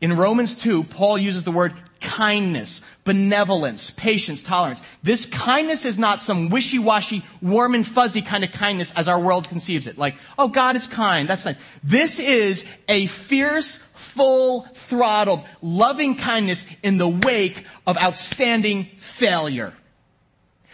In 0.00 0.16
Romans 0.16 0.54
2, 0.56 0.84
Paul 0.84 1.18
uses 1.18 1.44
the 1.44 1.52
word 1.52 1.74
kindness, 2.00 2.80
benevolence, 3.04 3.90
patience, 3.90 4.42
tolerance. 4.42 4.80
This 5.02 5.26
kindness 5.26 5.84
is 5.84 5.98
not 5.98 6.22
some 6.22 6.48
wishy-washy, 6.48 7.22
warm 7.42 7.74
and 7.74 7.86
fuzzy 7.86 8.22
kind 8.22 8.42
of 8.42 8.50
kindness 8.50 8.94
as 8.94 9.08
our 9.08 9.20
world 9.20 9.48
conceives 9.48 9.86
it. 9.86 9.98
Like, 9.98 10.16
oh, 10.38 10.48
God 10.48 10.76
is 10.76 10.86
kind. 10.86 11.28
That's 11.28 11.44
nice. 11.44 11.58
This 11.84 12.18
is 12.18 12.64
a 12.88 13.06
fierce, 13.06 13.76
full 13.94 14.62
throttled 14.74 15.40
loving 15.60 16.16
kindness 16.16 16.64
in 16.82 16.96
the 16.96 17.08
wake 17.08 17.66
of 17.86 17.98
outstanding 17.98 18.84
failure. 18.96 19.74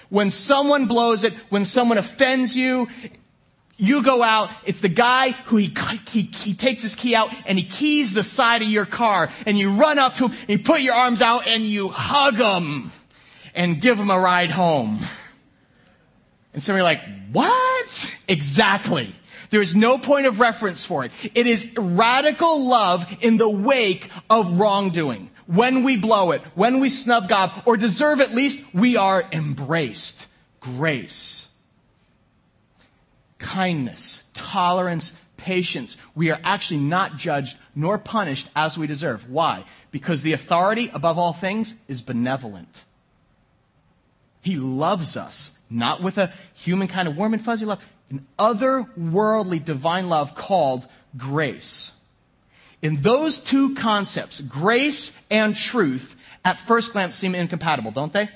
When 0.08 0.30
someone 0.30 0.86
blows 0.86 1.24
it, 1.24 1.34
when 1.48 1.64
someone 1.64 1.98
offends 1.98 2.56
you, 2.56 2.86
you 3.76 4.02
go 4.02 4.22
out, 4.22 4.50
it's 4.64 4.80
the 4.80 4.88
guy 4.88 5.32
who 5.46 5.56
he, 5.56 5.74
he, 6.08 6.22
he 6.22 6.54
takes 6.54 6.82
his 6.82 6.96
key 6.96 7.14
out 7.14 7.34
and 7.46 7.58
he 7.58 7.64
keys 7.64 8.14
the 8.14 8.24
side 8.24 8.62
of 8.62 8.68
your 8.68 8.86
car 8.86 9.28
and 9.44 9.58
you 9.58 9.70
run 9.72 9.98
up 9.98 10.16
to 10.16 10.28
him, 10.28 10.36
and 10.40 10.50
you 10.50 10.58
put 10.60 10.80
your 10.80 10.94
arms 10.94 11.20
out 11.20 11.46
and 11.46 11.62
you 11.62 11.88
hug 11.88 12.36
him 12.36 12.90
and 13.54 13.80
give 13.80 13.98
him 13.98 14.10
a 14.10 14.18
ride 14.18 14.50
home. 14.50 14.98
And 16.54 16.62
some 16.62 16.74
are 16.74 16.82
like, 16.82 17.02
what? 17.32 18.12
Exactly. 18.28 19.12
There 19.50 19.60
is 19.60 19.76
no 19.76 19.98
point 19.98 20.26
of 20.26 20.40
reference 20.40 20.84
for 20.84 21.04
it. 21.04 21.12
It 21.34 21.46
is 21.46 21.70
radical 21.76 22.68
love 22.68 23.06
in 23.20 23.36
the 23.36 23.48
wake 23.48 24.10
of 24.30 24.58
wrongdoing. 24.58 25.30
When 25.46 25.84
we 25.84 25.96
blow 25.96 26.32
it, 26.32 26.40
when 26.54 26.80
we 26.80 26.88
snub 26.88 27.28
God, 27.28 27.52
or 27.66 27.76
deserve 27.76 28.20
at 28.20 28.34
least, 28.34 28.64
we 28.74 28.96
are 28.96 29.24
embraced. 29.30 30.26
Grace. 30.60 31.46
Kindness, 33.38 34.22
tolerance, 34.32 35.12
patience. 35.36 35.96
We 36.14 36.30
are 36.30 36.40
actually 36.42 36.80
not 36.80 37.16
judged 37.16 37.58
nor 37.74 37.98
punished 37.98 38.48
as 38.56 38.78
we 38.78 38.86
deserve. 38.86 39.28
Why? 39.30 39.64
Because 39.90 40.22
the 40.22 40.32
authority, 40.32 40.90
above 40.92 41.18
all 41.18 41.32
things, 41.32 41.74
is 41.88 42.02
benevolent. 42.02 42.84
He 44.40 44.56
loves 44.56 45.16
us, 45.16 45.52
not 45.68 46.00
with 46.00 46.18
a 46.18 46.32
human 46.54 46.88
kind 46.88 47.08
of 47.08 47.16
warm 47.16 47.34
and 47.34 47.44
fuzzy 47.44 47.66
love 47.66 47.84
an 48.10 48.26
otherworldly 48.38 49.64
divine 49.64 50.08
love 50.08 50.34
called 50.34 50.86
grace. 51.16 51.92
In 52.82 52.96
those 52.96 53.40
two 53.40 53.74
concepts, 53.74 54.40
grace 54.40 55.12
and 55.30 55.56
truth, 55.56 56.14
at 56.44 56.58
first 56.58 56.92
glance 56.92 57.16
seem 57.16 57.34
incompatible, 57.34 57.90
don't 57.90 58.12
they? 58.12 58.28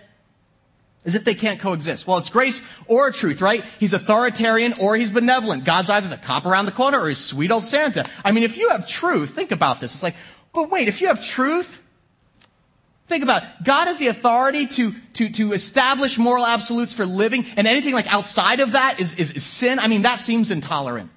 As 1.04 1.14
if 1.14 1.24
they 1.24 1.34
can't 1.34 1.58
coexist. 1.58 2.06
Well, 2.06 2.18
it's 2.18 2.28
grace 2.28 2.60
or 2.86 3.10
truth, 3.10 3.40
right? 3.40 3.64
He's 3.78 3.94
authoritarian 3.94 4.74
or 4.80 4.96
he's 4.96 5.10
benevolent. 5.10 5.64
God's 5.64 5.88
either 5.88 6.08
the 6.08 6.18
cop 6.18 6.44
around 6.44 6.66
the 6.66 6.72
corner 6.72 7.00
or 7.00 7.08
he's 7.08 7.18
sweet 7.18 7.50
old 7.50 7.64
Santa. 7.64 8.04
I 8.22 8.32
mean, 8.32 8.44
if 8.44 8.58
you 8.58 8.68
have 8.68 8.86
truth, 8.86 9.30
think 9.30 9.50
about 9.50 9.80
this. 9.80 9.94
It's 9.94 10.02
like, 10.02 10.16
but 10.52 10.70
wait, 10.70 10.88
if 10.88 11.00
you 11.00 11.06
have 11.06 11.24
truth, 11.24 11.80
Think 13.10 13.24
about 13.24 13.42
it. 13.42 13.48
God 13.64 13.86
has 13.86 13.98
the 13.98 14.06
authority 14.06 14.68
to, 14.68 14.94
to, 15.14 15.30
to 15.30 15.52
establish 15.52 16.16
moral 16.16 16.46
absolutes 16.46 16.92
for 16.92 17.04
living, 17.04 17.44
and 17.56 17.66
anything 17.66 17.92
like 17.92 18.06
outside 18.06 18.60
of 18.60 18.72
that 18.72 19.00
is, 19.00 19.16
is, 19.16 19.32
is 19.32 19.44
sin. 19.44 19.80
I 19.80 19.88
mean, 19.88 20.02
that 20.02 20.20
seems 20.20 20.52
intolerant. 20.52 21.10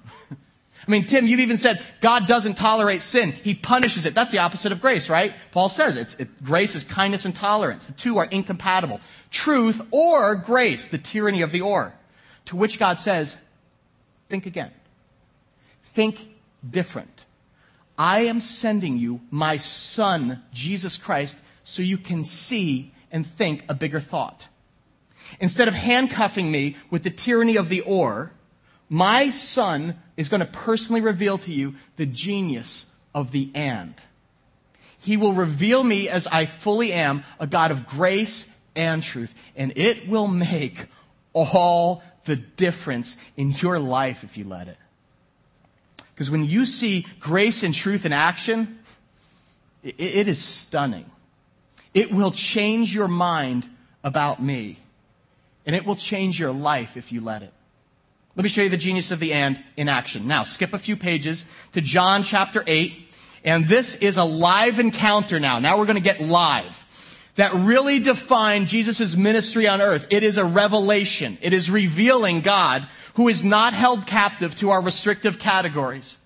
I 0.86 0.90
mean, 0.90 1.06
Tim, 1.06 1.26
you've 1.26 1.40
even 1.40 1.56
said 1.56 1.82
God 2.00 2.26
doesn't 2.26 2.56
tolerate 2.58 3.00
sin. 3.00 3.32
He 3.32 3.54
punishes 3.54 4.04
it. 4.06 4.14
That's 4.14 4.32
the 4.32 4.38
opposite 4.38 4.72
of 4.72 4.80
grace, 4.80 5.08
right? 5.08 5.34
Paul 5.50 5.68
says 5.68 5.96
it's, 5.96 6.14
it, 6.16 6.44
grace 6.44 6.74
is 6.74 6.84
kindness 6.84 7.24
and 7.24 7.34
tolerance. 7.34 7.86
The 7.86 7.92
two 7.94 8.18
are 8.18 8.26
incompatible. 8.26 9.00
Truth 9.30 9.80
or 9.90 10.34
grace, 10.34 10.88
the 10.88 10.98
tyranny 10.98 11.40
of 11.42 11.52
the 11.52 11.62
or. 11.62 11.94
To 12.46 12.56
which 12.56 12.78
God 12.78 12.98
says, 12.98 13.38
think 14.28 14.44
again. 14.44 14.70
Think 15.84 16.28
different. 16.68 17.24
I 17.96 18.20
am 18.20 18.40
sending 18.40 18.98
you 18.98 19.20
my 19.30 19.56
son, 19.56 20.42
Jesus 20.52 20.96
Christ, 20.96 21.38
so 21.62 21.82
you 21.82 21.96
can 21.96 22.24
see 22.24 22.92
and 23.10 23.26
think 23.26 23.64
a 23.68 23.74
bigger 23.74 24.00
thought. 24.00 24.48
Instead 25.40 25.68
of 25.68 25.74
handcuffing 25.74 26.50
me 26.50 26.76
with 26.90 27.04
the 27.04 27.10
tyranny 27.10 27.56
of 27.56 27.68
the 27.68 27.80
or, 27.82 28.32
my 28.88 29.30
son 29.30 29.96
is 30.16 30.28
going 30.28 30.40
to 30.40 30.46
personally 30.46 31.00
reveal 31.00 31.38
to 31.38 31.52
you 31.52 31.74
the 31.96 32.06
genius 32.06 32.86
of 33.14 33.30
the 33.30 33.50
and. 33.54 33.94
He 34.98 35.16
will 35.16 35.32
reveal 35.32 35.84
me 35.84 36.08
as 36.08 36.26
I 36.26 36.46
fully 36.46 36.92
am, 36.92 37.24
a 37.38 37.46
God 37.46 37.70
of 37.70 37.86
grace 37.86 38.50
and 38.74 39.02
truth. 39.02 39.34
And 39.56 39.76
it 39.76 40.08
will 40.08 40.28
make 40.28 40.86
all 41.32 42.02
the 42.24 42.36
difference 42.36 43.16
in 43.36 43.50
your 43.50 43.78
life 43.78 44.24
if 44.24 44.36
you 44.38 44.44
let 44.44 44.68
it. 44.68 44.78
Because 46.14 46.30
when 46.30 46.44
you 46.44 46.64
see 46.64 47.06
grace 47.20 47.62
and 47.62 47.74
truth 47.74 48.06
in 48.06 48.12
action, 48.12 48.78
it 49.82 50.28
is 50.28 50.38
stunning. 50.38 51.10
It 51.92 52.12
will 52.12 52.30
change 52.30 52.94
your 52.94 53.08
mind 53.08 53.68
about 54.02 54.40
me. 54.40 54.78
And 55.66 55.74
it 55.74 55.84
will 55.86 55.96
change 55.96 56.38
your 56.38 56.52
life 56.52 56.96
if 56.96 57.10
you 57.10 57.20
let 57.20 57.42
it. 57.42 57.52
Let 58.36 58.42
me 58.42 58.48
show 58.48 58.62
you 58.62 58.68
the 58.68 58.76
genius 58.76 59.12
of 59.12 59.20
the 59.20 59.32
and 59.32 59.62
in 59.76 59.88
action. 59.88 60.26
Now, 60.26 60.42
skip 60.42 60.72
a 60.72 60.78
few 60.78 60.96
pages 60.96 61.46
to 61.72 61.80
John 61.80 62.24
chapter 62.24 62.64
8. 62.66 63.12
And 63.44 63.68
this 63.68 63.94
is 63.96 64.16
a 64.16 64.24
live 64.24 64.80
encounter 64.80 65.38
now. 65.38 65.60
Now 65.60 65.78
we're 65.78 65.84
going 65.86 65.96
to 65.96 66.02
get 66.02 66.20
live. 66.20 66.80
That 67.36 67.52
really 67.52 67.98
defined 67.98 68.68
Jesus' 68.68 69.16
ministry 69.16 69.68
on 69.68 69.80
earth. 69.80 70.06
It 70.10 70.22
is 70.22 70.38
a 70.38 70.44
revelation. 70.44 71.38
It 71.42 71.52
is 71.52 71.70
revealing 71.70 72.40
God 72.40 72.86
who 73.14 73.28
is 73.28 73.44
not 73.44 73.74
held 73.74 74.06
captive 74.06 74.54
to 74.56 74.70
our 74.70 74.80
restrictive 74.80 75.38
categories. 75.38 76.18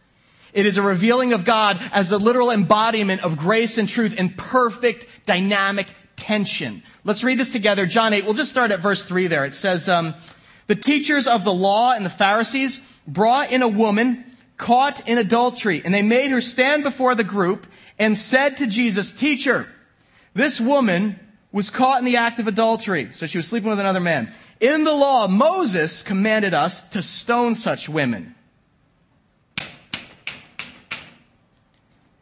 It 0.54 0.64
is 0.64 0.78
a 0.78 0.82
revealing 0.82 1.34
of 1.34 1.44
God 1.44 1.78
as 1.92 2.08
the 2.08 2.18
literal 2.18 2.50
embodiment 2.50 3.22
of 3.22 3.36
grace 3.36 3.76
and 3.76 3.88
truth 3.88 4.18
in 4.18 4.30
perfect 4.30 5.06
dynamic 5.26 5.88
tension. 6.16 6.82
Let's 7.04 7.22
read 7.22 7.38
this 7.38 7.52
together. 7.52 7.84
John 7.84 8.14
8, 8.14 8.24
we'll 8.24 8.34
just 8.34 8.50
start 8.50 8.70
at 8.70 8.80
verse 8.80 9.04
3 9.04 9.26
there. 9.26 9.44
It 9.44 9.54
says, 9.54 9.88
um, 9.88 10.14
The 10.68 10.76
teachers 10.76 11.26
of 11.26 11.44
the 11.44 11.52
law 11.52 11.92
and 11.92 12.04
the 12.04 12.10
Pharisees 12.10 12.80
brought 13.06 13.50
in 13.50 13.62
a 13.62 13.68
woman 13.68 14.24
caught 14.58 15.08
in 15.08 15.18
adultery, 15.18 15.80
and 15.84 15.94
they 15.94 16.02
made 16.02 16.30
her 16.30 16.40
stand 16.40 16.82
before 16.82 17.14
the 17.14 17.24
group 17.24 17.66
and 17.98 18.16
said 18.16 18.58
to 18.58 18.66
Jesus, 18.66 19.10
Teacher, 19.10 19.66
this 20.34 20.60
woman 20.60 21.18
was 21.52 21.70
caught 21.70 22.00
in 22.00 22.04
the 22.04 22.18
act 22.18 22.38
of 22.38 22.46
adultery. 22.46 23.08
So 23.12 23.26
she 23.26 23.38
was 23.38 23.46
sleeping 23.46 23.70
with 23.70 23.80
another 23.80 24.00
man. 24.00 24.32
In 24.60 24.84
the 24.84 24.92
law, 24.92 25.26
Moses 25.26 26.02
commanded 26.02 26.52
us 26.52 26.80
to 26.90 27.00
stone 27.00 27.54
such 27.54 27.88
women. 27.88 28.34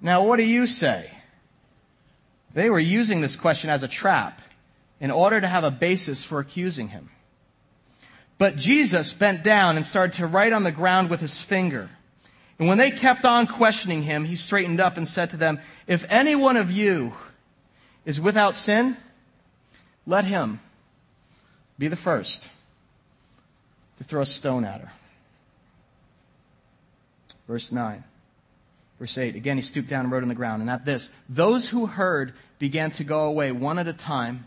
Now, 0.00 0.22
what 0.22 0.36
do 0.36 0.44
you 0.44 0.66
say? 0.66 1.10
They 2.54 2.70
were 2.70 2.78
using 2.78 3.22
this 3.22 3.34
question 3.34 3.70
as 3.70 3.82
a 3.82 3.88
trap 3.88 4.40
in 5.00 5.10
order 5.10 5.40
to 5.40 5.48
have 5.48 5.64
a 5.64 5.70
basis 5.70 6.22
for 6.22 6.38
accusing 6.38 6.88
him. 6.88 7.10
But 8.38 8.56
Jesus 8.56 9.12
bent 9.12 9.42
down 9.42 9.76
and 9.76 9.86
started 9.86 10.14
to 10.16 10.26
write 10.26 10.52
on 10.52 10.64
the 10.64 10.72
ground 10.72 11.08
with 11.08 11.20
his 11.20 11.40
finger. 11.40 11.88
And 12.58 12.68
when 12.68 12.78
they 12.78 12.90
kept 12.90 13.24
on 13.24 13.46
questioning 13.46 14.02
him, 14.02 14.24
he 14.24 14.36
straightened 14.36 14.80
up 14.80 14.96
and 14.96 15.06
said 15.06 15.30
to 15.30 15.36
them, 15.36 15.58
If 15.86 16.04
any 16.08 16.34
one 16.34 16.56
of 16.56 16.70
you 16.70 17.14
is 18.04 18.20
without 18.20 18.56
sin, 18.56 18.96
let 20.06 20.24
him 20.24 20.60
be 21.78 21.88
the 21.88 21.96
first 21.96 22.50
to 23.98 24.04
throw 24.04 24.22
a 24.22 24.26
stone 24.26 24.64
at 24.64 24.80
her. 24.80 24.92
Verse 27.46 27.72
9. 27.72 28.04
Verse 28.98 29.18
8, 29.18 29.36
again 29.36 29.56
he 29.56 29.62
stooped 29.62 29.90
down 29.90 30.04
and 30.04 30.12
wrote 30.12 30.22
on 30.22 30.30
the 30.30 30.34
ground. 30.34 30.62
And 30.62 30.70
at 30.70 30.86
this, 30.86 31.10
those 31.28 31.68
who 31.68 31.86
heard 31.86 32.32
began 32.58 32.90
to 32.92 33.04
go 33.04 33.24
away 33.24 33.52
one 33.52 33.78
at 33.78 33.86
a 33.86 33.92
time, 33.92 34.46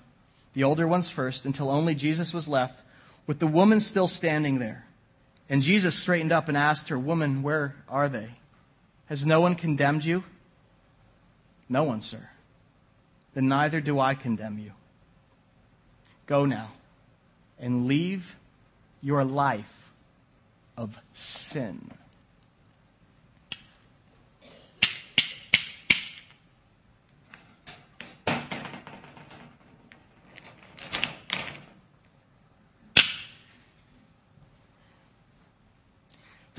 the 0.53 0.63
older 0.63 0.87
ones 0.87 1.11
first, 1.11 1.45
until 1.45 1.69
only 1.69 1.93
Jesus 1.93 2.33
was 2.33 2.49
left, 2.49 2.81
with 3.29 3.37
the 3.37 3.45
woman 3.45 3.79
still 3.79 4.07
standing 4.07 4.57
there. 4.57 4.87
And 5.49 5.61
Jesus 5.61 5.93
straightened 5.93 6.31
up 6.31 6.47
and 6.47 6.57
asked 6.57 6.89
her, 6.89 6.97
Woman, 6.97 7.43
where 7.43 7.75
are 7.87 8.09
they? 8.09 8.27
Has 9.05 9.23
no 9.23 9.39
one 9.39 9.53
condemned 9.53 10.03
you? 10.03 10.23
No 11.69 11.83
one, 11.83 12.01
sir. 12.01 12.27
Then 13.35 13.47
neither 13.47 13.81
do 13.81 13.99
I 13.99 14.15
condemn 14.15 14.57
you. 14.57 14.71
Go 16.25 16.45
now 16.45 16.69
and 17.59 17.85
leave 17.85 18.35
your 18.99 19.23
life 19.23 19.91
of 20.75 20.99
sin. 21.13 21.91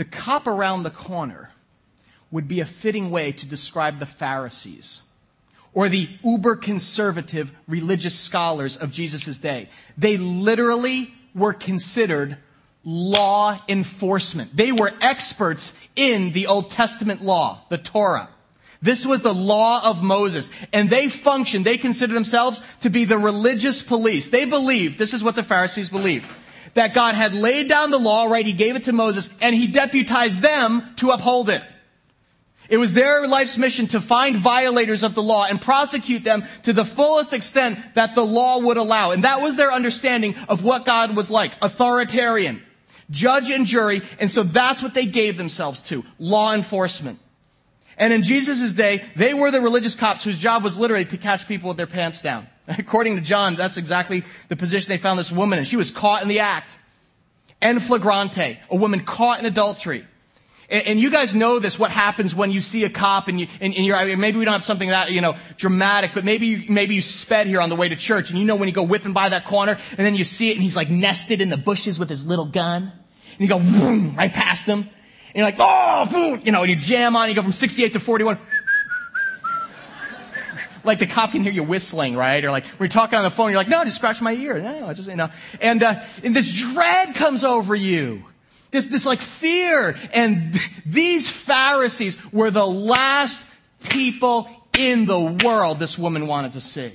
The 0.01 0.07
cop 0.07 0.47
around 0.47 0.85
the 0.85 0.91
corner 0.91 1.51
would 2.31 2.49
be 2.49 2.61
a 2.61 2.65
fitting 2.65 3.11
way 3.11 3.33
to 3.33 3.45
describe 3.45 3.99
the 3.99 4.07
Pharisees 4.07 5.03
or 5.75 5.91
the 5.91 6.09
uber 6.25 6.57
conservative 6.57 7.53
religious 7.69 8.19
scholars 8.19 8.79
of 8.79 8.93
Jesus' 8.93 9.37
day. 9.37 9.69
They 9.99 10.17
literally 10.17 11.13
were 11.35 11.53
considered 11.53 12.39
law 12.83 13.61
enforcement. 13.69 14.57
They 14.57 14.73
were 14.73 14.91
experts 15.03 15.75
in 15.95 16.33
the 16.33 16.47
Old 16.47 16.71
Testament 16.71 17.21
law, 17.21 17.61
the 17.69 17.77
Torah. 17.77 18.31
This 18.81 19.05
was 19.05 19.21
the 19.21 19.35
law 19.35 19.83
of 19.85 20.03
Moses. 20.03 20.51
And 20.73 20.89
they 20.89 21.09
functioned, 21.09 21.67
they 21.67 21.77
considered 21.77 22.15
themselves 22.15 22.63
to 22.81 22.89
be 22.89 23.05
the 23.05 23.19
religious 23.19 23.83
police. 23.83 24.31
They 24.31 24.47
believed, 24.47 24.97
this 24.97 25.13
is 25.13 25.23
what 25.23 25.37
the 25.37 25.43
Pharisees 25.43 25.91
believed, 25.91 26.35
that 26.75 26.95
God 26.95 27.15
had 27.15 27.35
laid 27.35 27.69
down 27.69 27.91
the 27.91 27.99
law, 27.99 28.27
right? 28.27 28.47
He 28.47 28.53
gave 28.53 28.77
it 28.77 28.85
to 28.85 28.93
Moses 28.93 29.31
and 29.41 29.55
he 29.55 29.67
deputized 29.67 30.43
them 30.43 30.95
to 30.97 31.11
uphold 31.11 31.51
it. 31.51 31.63
It 32.71 32.79
was 32.79 32.93
their 32.93 33.27
life's 33.27 33.59
mission 33.59 33.89
to 33.89 34.01
find 34.01 34.37
violators 34.37 35.03
of 35.03 35.17
the 35.17 35.23
law 35.23 35.45
and 35.45 35.61
prosecute 35.61 36.23
them 36.23 36.45
to 36.63 36.73
the 36.73 36.85
fullest 36.85 37.33
extent 37.33 37.79
that 37.95 38.15
the 38.15 38.25
law 38.25 38.61
would 38.61 38.77
allow. 38.77 39.11
And 39.11 39.25
that 39.25 39.41
was 39.41 39.57
their 39.57 39.73
understanding 39.73 40.37
of 40.49 40.63
what 40.63 40.85
God 40.85 41.17
was 41.17 41.33
like. 41.33 41.53
Authoritarian. 41.63 42.63
Judge 43.11 43.51
and 43.51 43.67
jury. 43.67 44.03
And 44.21 44.31
so 44.31 44.45
that's 44.45 44.85
what 44.85 44.95
they 44.95 45.07
gave 45.07 45.37
themselves 45.37 45.81
to. 45.83 46.05
Law 46.21 46.55
enforcement. 46.55 47.19
And 47.99 48.13
in 48.13 48.23
Jesus' 48.23 48.73
day, 48.73 49.05
they 49.17 49.35
were 49.35 49.51
the 49.51 49.61
religious 49.61 49.97
cops 49.97 50.23
whose 50.23 50.39
job 50.39 50.63
was 50.63 50.79
literally 50.79 51.05
to 51.07 51.19
catch 51.19 51.49
people 51.49 51.69
with 51.69 51.77
their 51.77 51.89
pants 51.89 52.23
down. 52.23 52.47
According 52.79 53.17
to 53.17 53.21
John, 53.21 53.55
that's 53.55 53.77
exactly 53.77 54.25
the 54.49 54.57
position 54.57 54.91
they 54.91 54.97
found 54.97 55.19
this 55.19 55.33
woman 55.33 55.59
in. 55.59 55.65
She 55.65 55.77
was 55.77 55.91
caught 55.91 56.23
in 56.23 56.29
the 56.29 56.41
act. 56.41 56.79
En 57.63 57.79
flagrante, 57.79 58.59
a 58.71 58.77
woman 58.77 59.01
caught 59.01 59.41
in 59.41 59.47
adultery. 59.47 60.07
And, 60.71 60.87
and 60.87 61.01
you 61.01 61.11
guys 61.11 61.35
know 61.35 61.59
this, 61.59 61.79
what 61.79 61.91
happens 61.91 62.35
when 62.35 62.51
you 62.51 62.61
see 62.61 62.85
a 62.85 62.89
cop 62.89 63.29
and 63.29 63.39
you, 63.39 63.49
and, 63.61 63.75
and 63.75 63.85
you're, 63.85 64.17
maybe 64.17 64.39
we 64.39 64.45
don't 64.45 64.55
have 64.55 64.65
something 64.65 64.89
that, 64.89 65.11
you 65.11 65.21
know, 65.21 65.37
dramatic, 65.59 66.13
but 66.15 66.25
maybe 66.25 66.47
you, 66.47 66.65
maybe 66.73 66.95
you 66.95 67.03
sped 67.03 67.49
here 67.49 67.61
on 67.61 67.69
the 67.69 67.77
way 67.77 67.89
to 67.89 67.97
church 67.97 68.31
and 68.31 68.39
you 68.39 68.47
know 68.47 68.57
when 68.57 68.69
you 68.69 68.75
go 68.75 68.83
whipping 68.83 69.13
by 69.13 69.29
that 69.29 69.45
corner 69.45 69.73
and 69.73 69.99
then 69.99 70.15
you 70.15 70.25
see 70.25 70.51
it 70.51 70.55
and 70.55 70.63
he's 70.63 70.77
like 70.77 70.89
nested 70.89 71.41
in 71.41 71.51
the 71.51 71.59
bushes 71.59 71.99
with 71.99 72.09
his 72.09 72.25
little 72.25 72.47
gun 72.47 72.85
and 72.85 73.41
you 73.41 73.49
go 73.49 73.59
vroom, 73.59 74.15
right 74.17 74.33
past 74.33 74.67
him 74.67 74.89
and 75.33 75.37
you're 75.37 75.45
like, 75.45 75.57
oh, 75.61 76.07
food, 76.07 76.47
you 76.47 76.53
know, 76.53 76.63
and 76.63 76.71
you 76.71 76.77
jam 76.77 77.15
on, 77.15 77.29
you 77.29 77.35
go 77.35 77.43
from 77.43 77.53
68 77.53 77.93
to 77.93 78.01
41. 78.01 78.39
Like 80.85 80.99
the 80.99 81.07
cop 81.07 81.33
can 81.33 81.43
hear 81.43 81.53
you 81.53 81.63
whistling, 81.63 82.17
right? 82.17 82.45
Or 82.45 82.51
like 82.51 82.65
when 82.67 82.87
you're 82.87 82.93
talking 82.93 83.17
on 83.17 83.25
the 83.25 83.31
phone, 83.31 83.51
you're 83.51 83.59
like, 83.59 83.69
no, 83.69 83.85
just 83.85 83.97
scratch 83.97 84.21
my 84.21 84.33
ear. 84.33 84.61
No, 84.61 84.89
I 84.89 84.93
just, 84.93 85.09
you 85.09 85.17
know. 85.17 85.31
And, 85.61 85.83
uh, 85.83 86.03
and 86.23 86.35
this 86.35 86.51
dread 86.51 87.15
comes 87.15 87.45
over 87.45 87.75
you. 87.75 88.25
This, 88.71 88.87
this 88.87 89.07
like 89.07 89.21
fear. 89.21 89.97
And 90.13 90.59
these 90.87 91.29
Pharisees 91.29 92.19
were 92.33 92.51
the 92.51 92.67
last 92.67 93.45
people 93.89 94.49
in 94.79 95.05
the 95.05 95.39
world 95.45 95.79
this 95.79 95.99
woman 95.99 96.27
wanted 96.27 96.53
to 96.53 96.61
see. 96.61 96.93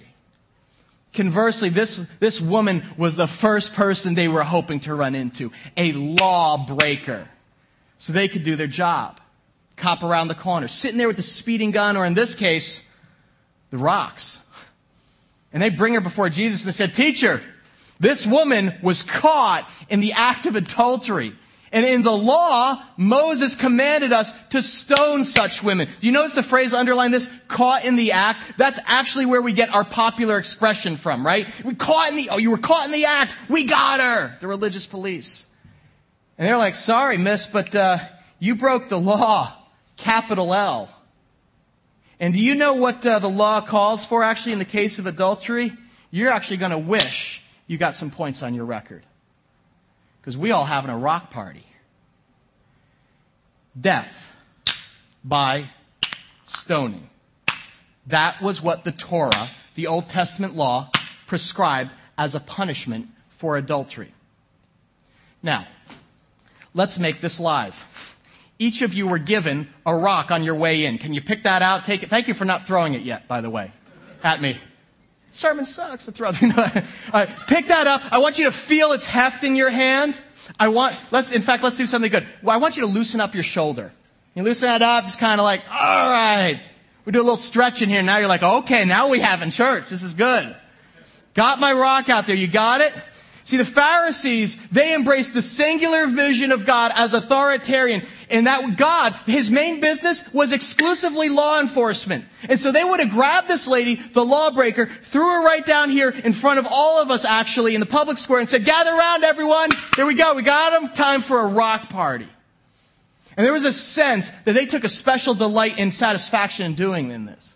Conversely, 1.13 1.69
this, 1.69 2.05
this 2.19 2.41
woman 2.41 2.83
was 2.97 3.15
the 3.15 3.27
first 3.27 3.73
person 3.73 4.15
they 4.15 4.27
were 4.27 4.43
hoping 4.43 4.81
to 4.81 4.93
run 4.93 5.15
into. 5.15 5.51
A 5.77 5.93
lawbreaker 5.93 7.29
so 7.97 8.11
they 8.11 8.27
could 8.27 8.43
do 8.43 8.55
their 8.55 8.67
job. 8.67 9.21
Cop 9.77 10.03
around 10.03 10.27
the 10.27 10.35
corner, 10.35 10.67
sitting 10.67 10.97
there 10.97 11.07
with 11.07 11.17
the 11.17 11.23
speeding 11.23 11.71
gun, 11.71 11.97
or 11.97 12.05
in 12.05 12.13
this 12.13 12.35
case, 12.35 12.81
the 13.75 13.83
rocks. 13.83 14.39
And 15.51 15.61
they 15.61 15.69
bring 15.69 15.93
her 15.93 16.01
before 16.01 16.29
Jesus 16.29 16.63
and 16.63 16.67
they 16.67 16.75
said, 16.75 16.93
Teacher, 16.93 17.41
this 17.99 18.25
woman 18.25 18.73
was 18.81 19.03
caught 19.03 19.69
in 19.89 19.99
the 19.99 20.13
act 20.13 20.45
of 20.45 20.55
adultery. 20.55 21.33
And 21.71 21.85
in 21.85 22.03
the 22.03 22.15
law, 22.15 22.81
Moses 22.95 23.55
commanded 23.55 24.13
us 24.13 24.33
to 24.51 24.61
stone 24.61 25.25
such 25.25 25.61
women. 25.61 25.88
Do 25.99 26.07
you 26.07 26.13
notice 26.13 26.35
the 26.35 26.43
phrase 26.43 26.73
underline 26.73 27.11
this? 27.11 27.29
Caught 27.49 27.83
in 27.83 27.97
the 27.97 28.13
act. 28.13 28.57
That's 28.57 28.79
actually 28.85 29.25
where 29.25 29.41
we 29.41 29.51
get 29.51 29.73
our 29.73 29.83
popular 29.83 30.38
expression 30.38 30.95
from, 30.95 31.25
right? 31.25 31.49
We 31.65 31.75
caught 31.75 32.11
in 32.11 32.15
the, 32.15 32.29
oh, 32.31 32.38
you 32.38 32.51
were 32.51 32.57
caught 32.57 32.85
in 32.85 32.93
the 32.93 33.05
act. 33.05 33.35
We 33.49 33.65
got 33.65 33.99
her. 33.99 34.38
The 34.39 34.47
religious 34.47 34.88
police. 34.88 35.45
And 36.38 36.47
they're 36.47 36.57
like, 36.57 36.75
sorry, 36.75 37.17
miss, 37.17 37.47
but 37.47 37.75
uh, 37.75 37.97
you 38.39 38.55
broke 38.55 38.88
the 38.88 38.99
law, 38.99 39.53
capital 39.97 40.53
L. 40.53 40.89
And 42.19 42.34
do 42.34 42.39
you 42.39 42.56
know 42.56 42.73
what 42.73 43.06
uh, 43.06 43.19
the 43.19 43.30
law 43.30 43.62
calls 43.62 44.06
for 44.06 44.23
actually 44.23 44.54
in 44.54 44.60
the 44.60 44.65
case 44.65 44.99
of 44.99 45.06
adultery? 45.06 45.73
You're 46.12 46.32
actually 46.32 46.58
going 46.58 46.71
to 46.71 46.78
wish 46.78 47.41
you 47.67 47.78
got 47.78 47.95
some 47.95 48.12
points 48.12 48.43
on 48.43 48.54
your 48.54 48.65
record. 48.65 49.04
Because 50.21 50.38
we 50.38 50.51
all 50.51 50.65
having 50.65 50.89
a 50.91 50.97
rock 50.97 51.30
party. 51.30 51.65
Death 53.80 54.32
by 55.23 55.69
stoning. 56.45 57.10
That 58.08 58.41
was 58.41 58.62
what 58.62 58.84
the 58.84 58.91
Torah, 58.91 59.49
the 59.75 59.88
Old 59.88 60.10
Testament 60.10 60.56
law, 60.56 60.89
prescribed 61.28 61.91
as 62.17 62.36
a 62.36 62.39
punishment 62.39 63.10
for 63.30 63.58
adultery. 63.58 64.13
Now, 65.43 65.65
Let's 66.75 66.99
make 66.99 67.21
this 67.21 67.39
live. 67.39 68.14
Each 68.57 68.81
of 68.81 68.93
you 68.93 69.07
were 69.07 69.17
given 69.17 69.67
a 69.85 69.95
rock 69.95 70.31
on 70.31 70.43
your 70.43 70.55
way 70.55 70.85
in. 70.85 70.97
Can 70.97 71.13
you 71.13 71.21
pick 71.21 71.43
that 71.43 71.61
out? 71.61 71.83
Take 71.83 72.03
it. 72.03 72.09
Thank 72.09 72.27
you 72.27 72.33
for 72.33 72.45
not 72.45 72.65
throwing 72.65 72.93
it 72.93 73.01
yet, 73.01 73.27
by 73.27 73.41
the 73.41 73.49
way, 73.49 73.71
at 74.23 74.39
me. 74.39 74.57
Sermon 75.31 75.65
sucks. 75.65 76.05
To 76.05 76.13
throw. 76.13 76.31
pick 77.47 77.67
that 77.67 77.87
up. 77.87 78.01
I 78.11 78.19
want 78.19 78.39
you 78.39 78.45
to 78.45 78.51
feel 78.53 78.93
its 78.93 79.07
heft 79.07 79.43
in 79.43 79.57
your 79.57 79.69
hand. 79.69 80.19
I 80.57 80.69
want. 80.69 80.95
Let's. 81.11 81.33
In 81.33 81.41
fact, 81.41 81.61
let's 81.61 81.75
do 81.75 81.85
something 81.85 82.09
good. 82.09 82.25
Well, 82.41 82.55
I 82.55 82.59
want 82.59 82.77
you 82.77 82.83
to 82.83 82.87
loosen 82.89 83.19
up 83.19 83.33
your 83.33 83.43
shoulder. 83.43 83.91
You 84.33 84.43
loosen 84.43 84.69
that 84.69 84.81
up. 84.81 85.03
Just 85.03 85.19
kind 85.19 85.41
of 85.41 85.43
like, 85.43 85.61
all 85.69 86.09
right. 86.09 86.61
We 87.03 87.11
do 87.11 87.19
a 87.19 87.23
little 87.23 87.35
stretch 87.35 87.81
in 87.81 87.89
here. 87.89 88.01
Now 88.01 88.17
you're 88.17 88.29
like, 88.29 88.43
okay, 88.43 88.85
now 88.85 89.09
we 89.09 89.19
have 89.19 89.41
in 89.41 89.51
church. 89.51 89.89
This 89.89 90.03
is 90.03 90.13
good. 90.13 90.55
Got 91.33 91.59
my 91.59 91.73
rock 91.73 92.09
out 92.09 92.25
there. 92.25 92.35
You 92.35 92.47
got 92.47 92.81
it? 92.81 92.93
See, 93.43 93.57
the 93.57 93.65
Pharisees, 93.65 94.57
they 94.69 94.95
embraced 94.95 95.35
the 95.35 95.41
singular 95.41 96.07
vision 96.07 96.51
of 96.51 96.65
God 96.65 96.91
as 96.95 97.13
authoritarian, 97.13 98.01
and 98.29 98.47
that 98.47 98.77
God, 98.77 99.13
his 99.25 99.51
main 99.51 99.79
business 99.79 100.23
was 100.33 100.53
exclusively 100.53 101.29
law 101.29 101.59
enforcement. 101.59 102.25
And 102.49 102.59
so 102.59 102.71
they 102.71 102.83
would 102.83 102.99
have 102.99 103.11
grabbed 103.11 103.47
this 103.47 103.67
lady, 103.67 103.95
the 103.95 104.25
lawbreaker, 104.25 104.88
threw 104.88 105.27
her 105.27 105.45
right 105.45 105.65
down 105.65 105.89
here 105.89 106.09
in 106.09 106.33
front 106.33 106.59
of 106.59 106.67
all 106.69 107.01
of 107.01 107.11
us 107.11 107.25
actually 107.25 107.75
in 107.75 107.79
the 107.79 107.85
public 107.85 108.17
square 108.17 108.39
and 108.39 108.49
said, 108.49 108.65
gather 108.65 108.91
around 108.91 109.23
everyone. 109.23 109.69
Here 109.95 110.05
we 110.05 110.15
go. 110.15 110.33
We 110.35 110.41
got 110.41 110.79
them. 110.79 110.91
Time 110.93 111.21
for 111.21 111.41
a 111.41 111.47
rock 111.47 111.89
party. 111.89 112.27
And 113.38 113.45
there 113.45 113.53
was 113.53 113.65
a 113.65 113.73
sense 113.73 114.29
that 114.45 114.53
they 114.53 114.65
took 114.65 114.83
a 114.83 114.89
special 114.89 115.33
delight 115.33 115.75
and 115.77 115.93
satisfaction 115.93 116.65
in 116.65 116.73
doing 116.75 117.11
in 117.11 117.25
this. 117.25 117.55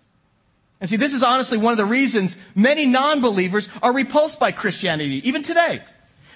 And 0.81 0.89
see, 0.89 0.97
this 0.97 1.13
is 1.13 1.23
honestly 1.23 1.57
one 1.57 1.71
of 1.71 1.77
the 1.77 1.85
reasons 1.85 2.37
many 2.55 2.85
non-believers 2.85 3.69
are 3.81 3.93
repulsed 3.93 4.39
by 4.39 4.51
Christianity, 4.51 5.27
even 5.27 5.41
today. 5.41 5.81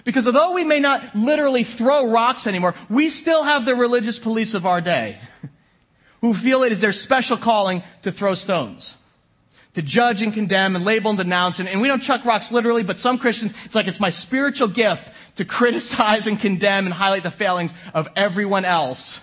Because 0.04 0.26
although 0.26 0.52
we 0.52 0.64
may 0.64 0.80
not 0.80 1.14
literally 1.16 1.64
throw 1.64 2.10
rocks 2.10 2.46
anymore, 2.46 2.74
we 2.90 3.08
still 3.08 3.42
have 3.42 3.64
the 3.64 3.74
religious 3.74 4.18
police 4.18 4.52
of 4.52 4.66
our 4.66 4.82
day 4.82 5.18
who 6.20 6.34
feel 6.34 6.62
it 6.62 6.72
is 6.72 6.82
their 6.82 6.92
special 6.92 7.38
calling 7.38 7.82
to 8.02 8.12
throw 8.12 8.34
stones. 8.34 8.94
To 9.74 9.82
judge 9.82 10.22
and 10.22 10.32
condemn 10.32 10.76
and 10.76 10.84
label 10.84 11.10
and 11.10 11.18
denounce. 11.18 11.58
And, 11.58 11.68
and 11.68 11.80
we 11.80 11.88
don't 11.88 12.02
chuck 12.02 12.24
rocks 12.24 12.52
literally, 12.52 12.84
but 12.84 12.98
some 12.98 13.18
Christians, 13.18 13.54
it's 13.64 13.74
like 13.74 13.88
it's 13.88 13.98
my 13.98 14.10
spiritual 14.10 14.68
gift 14.68 15.12
to 15.36 15.44
criticize 15.46 16.26
and 16.26 16.38
condemn 16.38 16.84
and 16.84 16.94
highlight 16.94 17.24
the 17.24 17.30
failings 17.30 17.74
of 17.92 18.08
everyone 18.14 18.64
else 18.64 19.20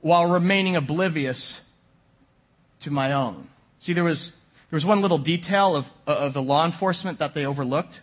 while 0.00 0.26
remaining 0.26 0.76
oblivious 0.76 1.62
to 2.80 2.90
my 2.90 3.12
own. 3.12 3.48
See, 3.80 3.94
there 3.94 4.04
was, 4.04 4.30
there 4.70 4.76
was 4.76 4.86
one 4.86 5.00
little 5.00 5.18
detail 5.18 5.74
of, 5.74 5.90
of 6.06 6.34
the 6.34 6.42
law 6.42 6.64
enforcement 6.64 7.18
that 7.18 7.34
they 7.34 7.44
overlooked. 7.44 8.00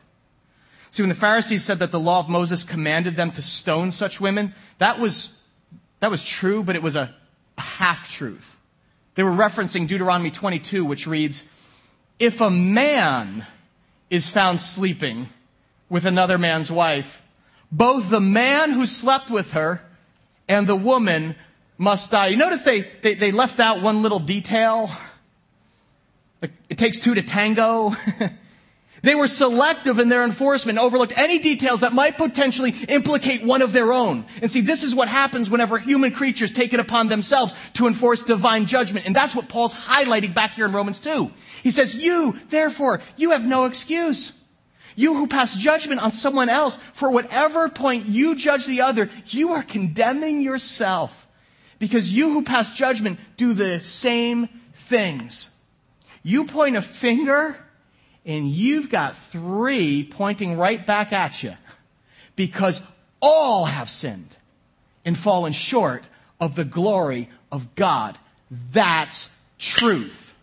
See, 0.96 1.04
when 1.04 1.10
the 1.10 1.16
Pharisees 1.16 1.62
said 1.62 1.80
that 1.80 1.92
the 1.92 2.00
law 2.00 2.20
of 2.20 2.30
Moses 2.30 2.64
commanded 2.64 3.18
them 3.18 3.30
to 3.32 3.42
stone 3.42 3.92
such 3.92 4.22
women, 4.22 4.56
that 4.78 4.98
was, 4.98 5.34
that 6.00 6.10
was 6.10 6.24
true, 6.24 6.64
but 6.64 6.78
it 6.78 6.82
was 6.82 6.96
a, 6.96 7.14
a 7.58 7.62
half 7.62 8.10
truth. 8.10 8.58
They 9.16 9.24
were 9.24 9.32
referencing 9.32 9.90
Deuteronomy 9.90 10.32
22, 10.32 10.86
which 10.86 11.06
reads, 11.06 11.44
If 12.18 12.40
a 12.40 12.50
man 12.50 13.46
is 14.10 14.30
found 14.30 14.62
sleeping 14.62 15.28
with 15.90 16.06
another 16.06 16.38
man's 16.38 16.72
wife, 16.72 17.22
both 17.70 18.10
the 18.10 18.22
man 18.22 18.72
who 18.72 18.86
slept 18.86 19.30
with 19.30 19.52
her 19.52 19.82
and 20.48 20.66
the 20.66 20.78
woman 20.78 21.36
must 21.78 22.10
die. 22.10 22.28
You 22.28 22.38
notice 22.38 22.64
they, 22.64 22.90
they, 23.02 23.16
they 23.16 23.32
left 23.34 23.60
out 23.60 23.82
one 23.82 24.02
little 24.02 24.20
detail 24.20 24.90
it 26.70 26.78
takes 26.78 27.00
two 27.00 27.16
to 27.16 27.22
tango. 27.22 27.96
they 29.06 29.14
were 29.14 29.28
selective 29.28 30.00
in 30.00 30.10
their 30.10 30.24
enforcement, 30.24 30.80
overlooked 30.80 31.16
any 31.16 31.38
details 31.38 31.82
that 31.82 31.94
might 31.94 32.18
potentially 32.18 32.72
implicate 32.90 33.44
one 33.44 33.62
of 33.62 33.72
their 33.72 33.94
own. 33.94 34.26
And 34.42 34.50
see, 34.50 34.62
this 34.62 34.84
is 34.84 34.96
what 34.96 35.08
happens 35.08 35.48
whenever 35.48 35.78
human 35.78 36.12
creatures 36.12 36.52
take 36.52 36.74
it 36.74 36.80
upon 36.80 37.08
themselves 37.08 37.54
to 37.74 37.86
enforce 37.86 38.24
divine 38.24 38.66
judgment. 38.66 39.06
And 39.06 39.16
that's 39.16 39.36
what 39.36 39.48
Paul's 39.48 39.76
highlighting 39.76 40.34
back 40.34 40.56
here 40.56 40.66
in 40.66 40.72
Romans 40.72 41.02
2. 41.02 41.32
He 41.62 41.70
says, 41.70 41.96
you, 41.96 42.40
therefore, 42.50 43.00
you 43.16 43.30
have 43.32 43.46
no 43.46 43.66
excuse. 43.66 44.34
You 44.96 45.14
who 45.14 45.28
pass 45.28 45.56
judgment 45.56 46.02
on 46.02 46.12
someone 46.12 46.50
else, 46.50 46.78
for 46.94 47.12
whatever 47.12 47.70
point 47.70 48.08
you 48.08 48.36
judge 48.36 48.66
the 48.66 48.82
other, 48.82 49.12
you 49.28 49.52
are 49.52 49.62
condemning 49.62 50.42
yourself. 50.42 51.28
Because 51.78 52.12
you 52.12 52.32
who 52.32 52.44
pass 52.44 52.74
judgment 52.74 53.20
do 53.38 53.54
the 53.54 53.80
same 53.82 54.50
things. 54.74 55.52
You 56.24 56.46
point 56.46 56.76
a 56.76 56.82
finger 56.82 57.65
and 58.26 58.50
you've 58.50 58.90
got 58.90 59.16
three 59.16 60.04
pointing 60.04 60.58
right 60.58 60.86
back 60.86 61.14
at 61.14 61.44
you 61.44 61.54
because 62.36 62.82
all 63.22 63.66
have 63.66 63.90
sinned 63.90 64.36
and 65.06 65.18
fallen 65.18 65.54
short 65.54 66.04
of 66.40 66.56
the 66.56 66.66
glory 66.66 67.30
of 67.52 67.76
God. 67.76 68.18
That's 68.72 69.30
truth. 69.60 70.36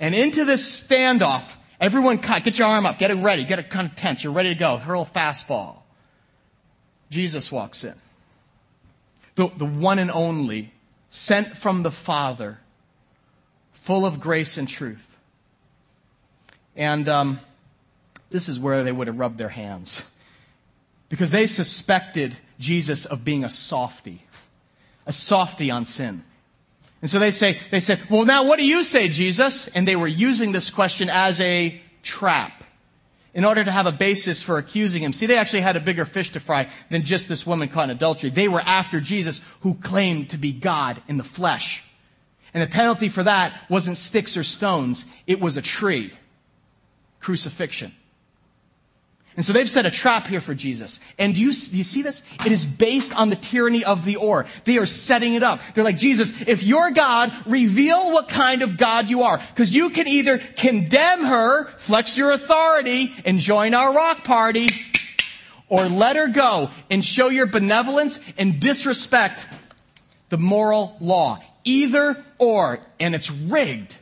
And 0.00 0.14
into 0.14 0.44
this 0.44 0.82
standoff, 0.82 1.56
everyone 1.80 2.18
cut, 2.18 2.44
get 2.44 2.58
your 2.58 2.68
arm 2.68 2.86
up, 2.86 2.98
get 2.98 3.10
it 3.10 3.14
ready, 3.14 3.44
get 3.44 3.58
it 3.58 3.70
kind 3.70 3.88
of 3.88 3.94
tense, 3.94 4.24
you're 4.24 4.32
ready 4.32 4.50
to 4.50 4.54
go, 4.54 4.76
hurl 4.76 5.06
fastball. 5.06 5.82
Jesus 7.10 7.50
walks 7.50 7.84
in. 7.84 7.94
The, 9.36 9.48
the 9.56 9.64
one 9.64 9.98
and 9.98 10.10
only 10.10 10.72
sent 11.10 11.56
from 11.56 11.82
the 11.82 11.90
Father, 11.90 12.58
full 13.72 14.04
of 14.04 14.20
grace 14.20 14.58
and 14.58 14.68
truth. 14.68 15.07
And 16.78 17.08
um, 17.08 17.40
this 18.30 18.48
is 18.48 18.58
where 18.58 18.84
they 18.84 18.92
would 18.92 19.08
have 19.08 19.18
rubbed 19.18 19.36
their 19.36 19.48
hands. 19.48 20.04
Because 21.08 21.30
they 21.30 21.46
suspected 21.46 22.36
Jesus 22.58 23.04
of 23.04 23.24
being 23.24 23.44
a 23.44 23.50
softy, 23.50 24.22
a 25.04 25.12
softy 25.12 25.70
on 25.70 25.84
sin. 25.84 26.24
And 27.02 27.10
so 27.10 27.18
they 27.18 27.32
say, 27.32 27.58
they 27.70 27.80
said, 27.80 28.00
well, 28.08 28.24
now 28.24 28.44
what 28.44 28.58
do 28.58 28.64
you 28.64 28.84
say, 28.84 29.08
Jesus? 29.08 29.66
And 29.68 29.86
they 29.86 29.96
were 29.96 30.08
using 30.08 30.52
this 30.52 30.70
question 30.70 31.08
as 31.10 31.40
a 31.40 31.80
trap 32.02 32.64
in 33.34 33.44
order 33.44 33.64
to 33.64 33.70
have 33.70 33.86
a 33.86 33.92
basis 33.92 34.42
for 34.42 34.58
accusing 34.58 35.02
him. 35.02 35.12
See, 35.12 35.26
they 35.26 35.36
actually 35.36 35.60
had 35.60 35.76
a 35.76 35.80
bigger 35.80 36.04
fish 36.04 36.30
to 36.30 36.40
fry 36.40 36.68
than 36.90 37.02
just 37.02 37.28
this 37.28 37.46
woman 37.46 37.68
caught 37.68 37.84
in 37.84 37.90
adultery. 37.90 38.30
They 38.30 38.48
were 38.48 38.60
after 38.60 39.00
Jesus 39.00 39.40
who 39.60 39.74
claimed 39.74 40.30
to 40.30 40.38
be 40.38 40.52
God 40.52 41.02
in 41.08 41.18
the 41.18 41.24
flesh. 41.24 41.84
And 42.54 42.62
the 42.62 42.72
penalty 42.72 43.08
for 43.08 43.22
that 43.22 43.60
wasn't 43.68 43.98
sticks 43.98 44.36
or 44.36 44.42
stones. 44.42 45.06
It 45.26 45.40
was 45.40 45.56
a 45.56 45.62
tree. 45.62 46.12
Crucifixion. 47.20 47.92
And 49.38 49.44
so 49.44 49.52
they've 49.52 49.70
set 49.70 49.86
a 49.86 49.90
trap 49.92 50.26
here 50.26 50.40
for 50.40 50.52
Jesus. 50.52 50.98
And 51.16 51.32
do 51.32 51.40
you, 51.40 51.52
do 51.52 51.76
you 51.76 51.84
see 51.84 52.02
this? 52.02 52.24
It 52.44 52.50
is 52.50 52.66
based 52.66 53.14
on 53.14 53.30
the 53.30 53.36
tyranny 53.36 53.84
of 53.84 54.04
the 54.04 54.16
or. 54.16 54.46
They 54.64 54.78
are 54.78 54.86
setting 54.86 55.34
it 55.34 55.44
up. 55.44 55.60
They're 55.74 55.84
like, 55.84 55.96
Jesus, 55.96 56.42
if 56.48 56.64
you're 56.64 56.90
God, 56.90 57.32
reveal 57.46 58.10
what 58.10 58.28
kind 58.28 58.62
of 58.62 58.76
God 58.76 59.08
you 59.08 59.22
are. 59.22 59.38
Because 59.38 59.72
you 59.72 59.90
can 59.90 60.08
either 60.08 60.38
condemn 60.38 61.24
her, 61.24 61.66
flex 61.66 62.18
your 62.18 62.32
authority, 62.32 63.14
and 63.24 63.38
join 63.38 63.74
our 63.74 63.94
rock 63.94 64.24
party, 64.24 64.70
or 65.68 65.84
let 65.84 66.16
her 66.16 66.26
go 66.26 66.70
and 66.90 67.04
show 67.04 67.28
your 67.28 67.46
benevolence 67.46 68.18
and 68.38 68.58
disrespect 68.58 69.46
the 70.30 70.38
moral 70.38 70.96
law. 71.00 71.38
Either 71.62 72.24
or. 72.40 72.80
And 72.98 73.14
it's 73.14 73.30
rigged. 73.30 73.98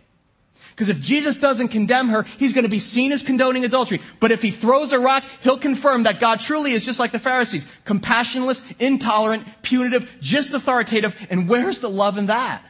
Because 0.76 0.90
if 0.90 1.00
Jesus 1.00 1.38
doesn't 1.38 1.68
condemn 1.68 2.10
her, 2.10 2.24
he's 2.38 2.52
going 2.52 2.64
to 2.64 2.70
be 2.70 2.80
seen 2.80 3.10
as 3.10 3.22
condoning 3.22 3.64
adultery. 3.64 4.02
But 4.20 4.30
if 4.30 4.42
he 4.42 4.50
throws 4.50 4.92
a 4.92 5.00
rock, 5.00 5.24
he'll 5.40 5.56
confirm 5.56 6.02
that 6.02 6.20
God 6.20 6.38
truly 6.38 6.72
is 6.72 6.84
just 6.84 7.00
like 7.00 7.12
the 7.12 7.18
Pharisees. 7.18 7.66
Compassionless, 7.86 8.62
intolerant, 8.78 9.44
punitive, 9.62 10.14
just 10.20 10.52
authoritative. 10.52 11.16
And 11.30 11.48
where's 11.48 11.78
the 11.78 11.88
love 11.88 12.18
in 12.18 12.26
that? 12.26 12.62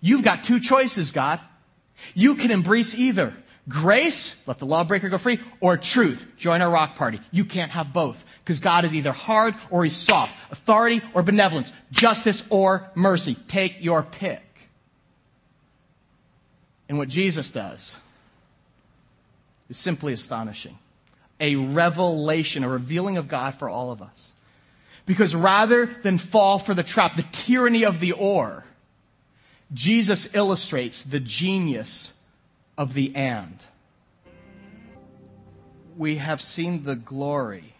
You've 0.00 0.22
got 0.22 0.44
two 0.44 0.60
choices, 0.60 1.10
God. 1.10 1.40
You 2.14 2.36
can 2.36 2.52
embrace 2.52 2.94
either. 2.94 3.34
Grace, 3.68 4.40
let 4.46 4.60
the 4.60 4.66
lawbreaker 4.66 5.08
go 5.08 5.18
free, 5.18 5.40
or 5.60 5.76
truth, 5.76 6.26
join 6.36 6.62
our 6.62 6.70
rock 6.70 6.94
party. 6.94 7.20
You 7.32 7.44
can't 7.44 7.72
have 7.72 7.92
both. 7.92 8.24
Because 8.44 8.60
God 8.60 8.84
is 8.84 8.94
either 8.94 9.12
hard 9.12 9.56
or 9.68 9.82
he's 9.82 9.96
soft. 9.96 10.34
Authority 10.52 11.00
or 11.12 11.24
benevolence. 11.24 11.72
Justice 11.90 12.44
or 12.50 12.88
mercy. 12.94 13.34
Take 13.48 13.76
your 13.80 14.04
pick. 14.04 14.42
And 16.92 16.98
what 16.98 17.08
Jesus 17.08 17.50
does 17.50 17.96
is 19.70 19.78
simply 19.78 20.12
astonishing. 20.12 20.76
A 21.40 21.56
revelation, 21.56 22.64
a 22.64 22.68
revealing 22.68 23.16
of 23.16 23.28
God 23.28 23.54
for 23.54 23.66
all 23.66 23.90
of 23.92 24.02
us. 24.02 24.34
Because 25.06 25.34
rather 25.34 25.86
than 25.86 26.18
fall 26.18 26.58
for 26.58 26.74
the 26.74 26.82
trap, 26.82 27.16
the 27.16 27.24
tyranny 27.32 27.86
of 27.86 27.98
the 27.98 28.12
or, 28.12 28.66
Jesus 29.72 30.34
illustrates 30.34 31.02
the 31.02 31.18
genius 31.18 32.12
of 32.76 32.92
the 32.92 33.16
and. 33.16 33.64
We 35.96 36.16
have 36.16 36.42
seen 36.42 36.82
the 36.82 36.94
glory 36.94 37.72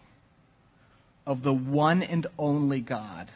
of 1.27 1.43
the 1.43 1.53
one 1.53 2.01
and 2.01 2.25
only 2.39 2.81
God 2.81 3.29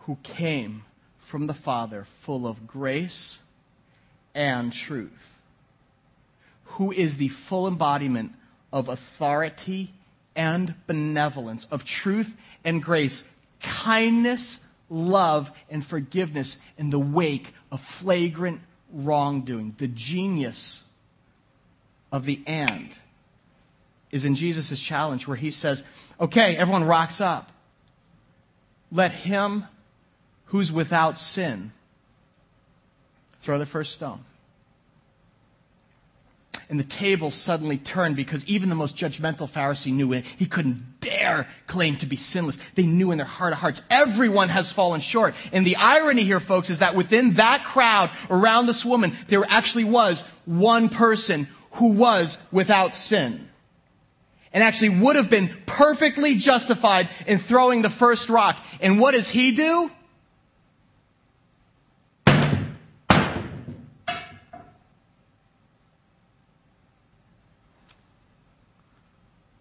who 0.00 0.18
came 0.24 0.82
from 1.20 1.46
the 1.46 1.54
Father 1.54 2.02
full 2.02 2.48
of 2.48 2.66
grace 2.66 3.38
and 4.34 4.72
truth, 4.72 5.40
who 6.64 6.92
is 6.92 7.16
the 7.16 7.28
full 7.28 7.66
embodiment 7.66 8.32
of 8.72 8.88
authority 8.88 9.92
and 10.36 10.74
benevolence, 10.86 11.66
of 11.70 11.84
truth 11.84 12.36
and 12.64 12.82
grace, 12.82 13.24
kindness, 13.60 14.60
love, 14.88 15.50
and 15.68 15.84
forgiveness 15.84 16.58
in 16.78 16.90
the 16.90 16.98
wake 16.98 17.52
of 17.70 17.80
flagrant 17.80 18.60
wrongdoing. 18.92 19.74
The 19.78 19.88
genius 19.88 20.84
of 22.12 22.24
the 22.24 22.42
and 22.46 22.98
is 24.10 24.24
in 24.24 24.34
Jesus' 24.34 24.80
challenge 24.80 25.28
where 25.28 25.36
he 25.36 25.50
says, 25.50 25.84
okay, 26.20 26.56
everyone 26.56 26.84
rocks 26.84 27.20
up. 27.20 27.52
Let 28.90 29.12
him 29.12 29.66
who's 30.46 30.72
without 30.72 31.16
sin 31.16 31.72
Throw 33.40 33.58
the 33.58 33.66
first 33.66 33.92
stone. 33.92 34.24
And 36.68 36.78
the 36.78 36.84
table 36.84 37.32
suddenly 37.32 37.78
turned 37.78 38.14
because 38.14 38.46
even 38.46 38.68
the 38.68 38.76
most 38.76 38.96
judgmental 38.96 39.50
Pharisee 39.50 39.92
knew 39.92 40.12
it. 40.12 40.24
He 40.24 40.46
couldn't 40.46 41.00
dare 41.00 41.48
claim 41.66 41.96
to 41.96 42.06
be 42.06 42.14
sinless. 42.14 42.58
They 42.74 42.86
knew 42.86 43.10
in 43.10 43.18
their 43.18 43.26
heart 43.26 43.52
of 43.52 43.58
hearts, 43.58 43.82
everyone 43.90 44.48
has 44.50 44.70
fallen 44.70 45.00
short. 45.00 45.34
And 45.52 45.66
the 45.66 45.76
irony 45.76 46.22
here, 46.22 46.38
folks, 46.38 46.70
is 46.70 46.78
that 46.78 46.94
within 46.94 47.34
that 47.34 47.64
crowd 47.64 48.10
around 48.30 48.66
this 48.66 48.84
woman, 48.84 49.12
there 49.26 49.44
actually 49.48 49.84
was 49.84 50.22
one 50.44 50.88
person 50.90 51.48
who 51.72 51.92
was 51.92 52.38
without 52.52 52.94
sin. 52.94 53.48
And 54.52 54.62
actually 54.62 54.90
would 54.90 55.16
have 55.16 55.30
been 55.30 55.56
perfectly 55.66 56.36
justified 56.36 57.08
in 57.26 57.38
throwing 57.38 57.82
the 57.82 57.90
first 57.90 58.28
rock. 58.28 58.64
And 58.80 59.00
what 59.00 59.12
does 59.14 59.28
he 59.28 59.52
do? 59.52 59.90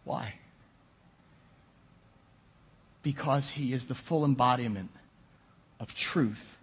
Why? 0.09 0.33
Because 3.01 3.51
he 3.51 3.73
is 3.73 3.87
the 3.87 3.95
full 3.95 4.25
embodiment 4.25 4.89
of 5.79 5.95
truth 5.95 6.57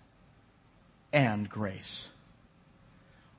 and 1.13 1.49
grace. 1.49 2.11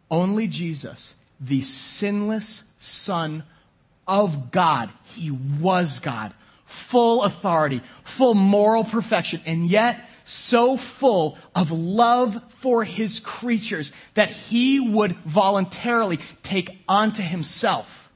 Only 0.09 0.47
Jesus, 0.47 1.15
the 1.39 1.61
sinless 1.61 2.63
Son 2.79 3.43
of 4.07 4.51
God, 4.51 4.89
he 5.03 5.31
was 5.31 5.99
God, 5.99 6.33
full 6.65 7.23
authority, 7.23 7.81
full 8.03 8.33
moral 8.33 8.83
perfection, 8.83 9.41
and 9.45 9.69
yet 9.69 10.09
so 10.23 10.75
full 10.75 11.37
of 11.55 11.71
love 11.71 12.41
for 12.53 12.83
his 12.83 13.19
creatures 13.19 13.91
that 14.13 14.29
he 14.29 14.79
would 14.79 15.15
voluntarily 15.17 16.19
take 16.43 16.83
onto 16.87 17.23
himself 17.23 18.06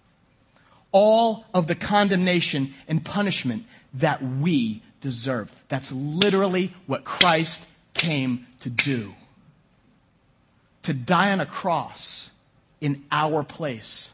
all 0.91 1.45
of 1.53 1.67
the 1.67 1.75
condemnation 1.75 2.73
and 2.87 3.03
punishment 3.03 3.65
that 3.93 4.23
we 4.23 4.81
deserve. 5.01 5.51
That's 5.67 5.91
literally 5.91 6.73
what 6.85 7.03
Christ 7.03 7.67
came 7.93 8.47
to 8.61 8.69
do. 8.69 9.13
To 10.83 10.93
die 10.93 11.31
on 11.31 11.39
a 11.39 11.45
cross 11.45 12.31
in 12.79 13.03
our 13.11 13.43
place. 13.43 14.11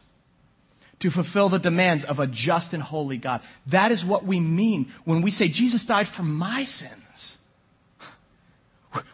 To 1.00 1.10
fulfill 1.10 1.48
the 1.48 1.58
demands 1.58 2.04
of 2.04 2.18
a 2.18 2.26
just 2.26 2.74
and 2.74 2.82
holy 2.82 3.16
God. 3.16 3.40
That 3.66 3.92
is 3.92 4.04
what 4.04 4.24
we 4.24 4.40
mean 4.40 4.92
when 5.04 5.22
we 5.22 5.30
say 5.30 5.48
Jesus 5.48 5.84
died 5.84 6.08
for 6.08 6.22
my 6.22 6.64
sins. 6.64 7.38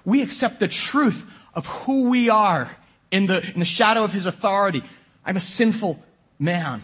We 0.04 0.22
accept 0.22 0.60
the 0.60 0.68
truth 0.68 1.26
of 1.54 1.66
who 1.66 2.08
we 2.08 2.28
are 2.28 2.70
in 3.10 3.26
the, 3.26 3.48
in 3.52 3.58
the 3.58 3.64
shadow 3.64 4.02
of 4.02 4.12
his 4.12 4.26
authority. 4.26 4.82
I'm 5.24 5.36
a 5.36 5.40
sinful 5.40 6.02
man. 6.38 6.82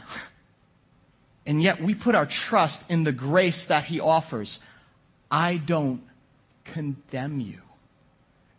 And 1.46 1.62
yet 1.62 1.82
we 1.82 1.94
put 1.94 2.14
our 2.14 2.26
trust 2.26 2.84
in 2.88 3.04
the 3.04 3.12
grace 3.12 3.64
that 3.66 3.84
he 3.84 4.00
offers. 4.00 4.60
I 5.30 5.56
don't 5.56 6.02
condemn 6.64 7.40
you. 7.40 7.60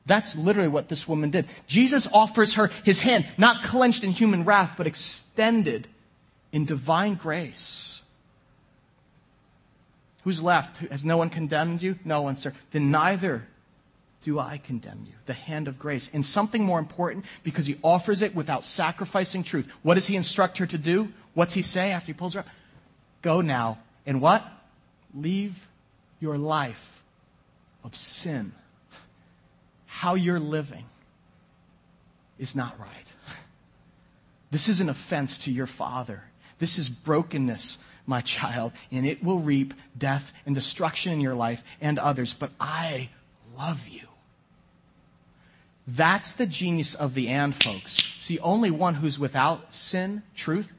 That's 0.06 0.36
literally 0.36 0.68
what 0.68 0.90
this 0.90 1.08
woman 1.08 1.30
did. 1.30 1.46
Jesus 1.68 2.08
offers 2.12 2.56
her 2.56 2.72
his 2.84 3.02
hand, 3.02 3.28
not 3.38 3.64
clenched 3.64 4.04
in 4.04 4.12
human 4.12 4.44
wrath, 4.44 4.74
but 4.76 4.88
extended 4.88 5.88
in 6.52 6.66
divine 6.66 7.14
grace. 7.14 8.02
Who's 10.24 10.42
left? 10.42 10.78
Has 10.78 11.06
no 11.06 11.18
one 11.18 11.30
condemned 11.30 11.82
you? 11.82 11.98
No 12.04 12.24
one, 12.24 12.36
sir. 12.36 12.54
Then 12.72 12.92
neither 12.92 13.48
do 14.22 14.38
I 14.40 14.58
condemn 14.58 15.06
you. 15.08 15.14
The 15.26 15.34
hand 15.34 15.68
of 15.68 15.80
grace. 15.80 16.10
And 16.14 16.26
something 16.26 16.64
more 16.64 16.80
important, 16.80 17.26
because 17.44 17.68
he 17.68 17.78
offers 17.84 18.22
it 18.22 18.36
without 18.36 18.66
sacrificing 18.66 19.44
truth. 19.44 19.72
What 19.82 19.96
does 19.96 20.08
he 20.08 20.16
instruct 20.16 20.58
her 20.58 20.66
to 20.68 20.78
do? 20.78 21.14
What's 21.34 21.54
he 21.54 21.62
say 21.62 21.92
after 21.92 22.08
he 22.08 22.14
pulls 22.14 22.34
her 22.34 22.42
up? 22.42 22.48
Go 23.22 23.42
now 23.42 23.80
and 24.06 24.22
what? 24.22 24.46
Leave 25.14 25.68
your 26.20 26.38
life 26.38 27.04
of 27.84 27.96
sin. 27.96 28.54
How 29.86 30.16
you're 30.16 30.40
living 30.40 30.86
is 32.40 32.56
not 32.56 32.80
right. 32.80 32.88
This 34.50 34.68
is 34.68 34.82
an 34.82 34.90
offense 34.90 35.38
to 35.40 35.52
your 35.52 35.68
father. 35.68 36.24
This 36.60 36.78
is 36.78 36.90
brokenness, 36.90 37.78
my 38.06 38.22
child, 38.22 38.74
and 38.92 39.06
it 39.06 39.24
will 39.24 39.40
reap 39.40 39.74
death 39.98 40.34
and 40.46 40.54
destruction 40.54 41.14
in 41.14 41.22
your 41.22 41.36
life 41.36 41.64
and 41.80 41.98
others. 41.98 42.34
But 42.34 42.52
I 42.60 43.10
love 43.58 43.88
you. 43.88 44.08
That's 45.88 46.34
the 46.34 46.46
genius 46.46 46.96
of 46.96 47.14
the 47.16 47.28
and, 47.28 47.56
folks. 47.56 48.08
See, 48.20 48.40
only 48.40 48.72
one 48.72 48.96
who's 48.96 49.18
without 49.18 49.74
sin, 49.74 50.24
truth, 50.36 50.72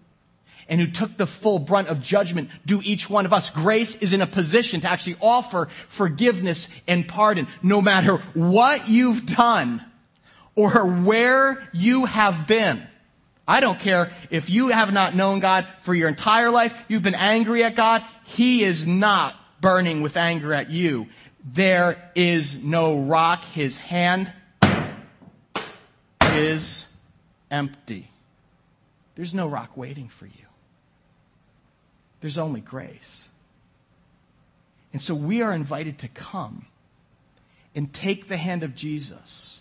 and 0.68 0.80
who 0.80 0.86
took 0.86 1.16
the 1.16 1.26
full 1.26 1.58
brunt 1.58 1.88
of 1.88 2.00
judgment 2.00 2.50
due 2.64 2.80
each 2.84 3.08
one 3.10 3.26
of 3.26 3.32
us. 3.32 3.50
Grace 3.50 3.94
is 3.96 4.12
in 4.12 4.20
a 4.20 4.26
position 4.26 4.80
to 4.80 4.88
actually 4.88 5.16
offer 5.20 5.66
forgiveness 5.88 6.68
and 6.86 7.06
pardon 7.06 7.46
no 7.62 7.82
matter 7.82 8.16
what 8.34 8.88
you've 8.88 9.26
done 9.26 9.84
or 10.54 10.86
where 10.86 11.66
you 11.72 12.04
have 12.04 12.46
been. 12.46 12.86
I 13.46 13.60
don't 13.60 13.80
care 13.80 14.10
if 14.30 14.50
you 14.50 14.68
have 14.68 14.92
not 14.92 15.14
known 15.14 15.40
God 15.40 15.66
for 15.82 15.94
your 15.94 16.08
entire 16.08 16.50
life, 16.50 16.84
you've 16.88 17.02
been 17.02 17.14
angry 17.14 17.64
at 17.64 17.74
God, 17.74 18.04
He 18.24 18.62
is 18.62 18.86
not 18.86 19.34
burning 19.60 20.02
with 20.02 20.16
anger 20.16 20.52
at 20.54 20.70
you. 20.70 21.08
There 21.44 22.10
is 22.14 22.56
no 22.56 23.00
rock. 23.00 23.44
His 23.44 23.78
hand 23.78 24.32
is 26.22 26.86
empty. 27.50 28.10
There's 29.14 29.34
no 29.34 29.48
rock 29.48 29.76
waiting 29.76 30.08
for 30.08 30.26
you. 30.26 30.32
There's 32.22 32.38
only 32.38 32.60
grace. 32.60 33.28
And 34.92 35.02
so 35.02 35.14
we 35.14 35.42
are 35.42 35.52
invited 35.52 35.98
to 35.98 36.08
come 36.08 36.66
and 37.74 37.92
take 37.92 38.28
the 38.28 38.36
hand 38.36 38.62
of 38.62 38.76
Jesus, 38.76 39.60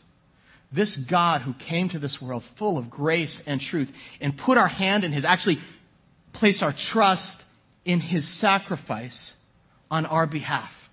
this 0.71 0.95
God 0.95 1.41
who 1.41 1.53
came 1.53 1.89
to 1.89 1.99
this 1.99 2.21
world 2.21 2.43
full 2.43 2.77
of 2.77 2.89
grace 2.89 3.41
and 3.45 3.59
truth, 3.59 3.91
and 4.21 4.37
put 4.37 4.57
our 4.57 4.67
hand 4.67 5.03
in 5.03 5.11
His, 5.11 5.25
actually 5.25 5.59
place 6.33 6.61
our 6.61 6.71
trust 6.71 7.45
in 7.83 7.99
His 7.99 8.27
sacrifice 8.27 9.35
on 9.89 10.05
our 10.05 10.27
behalf 10.27 10.89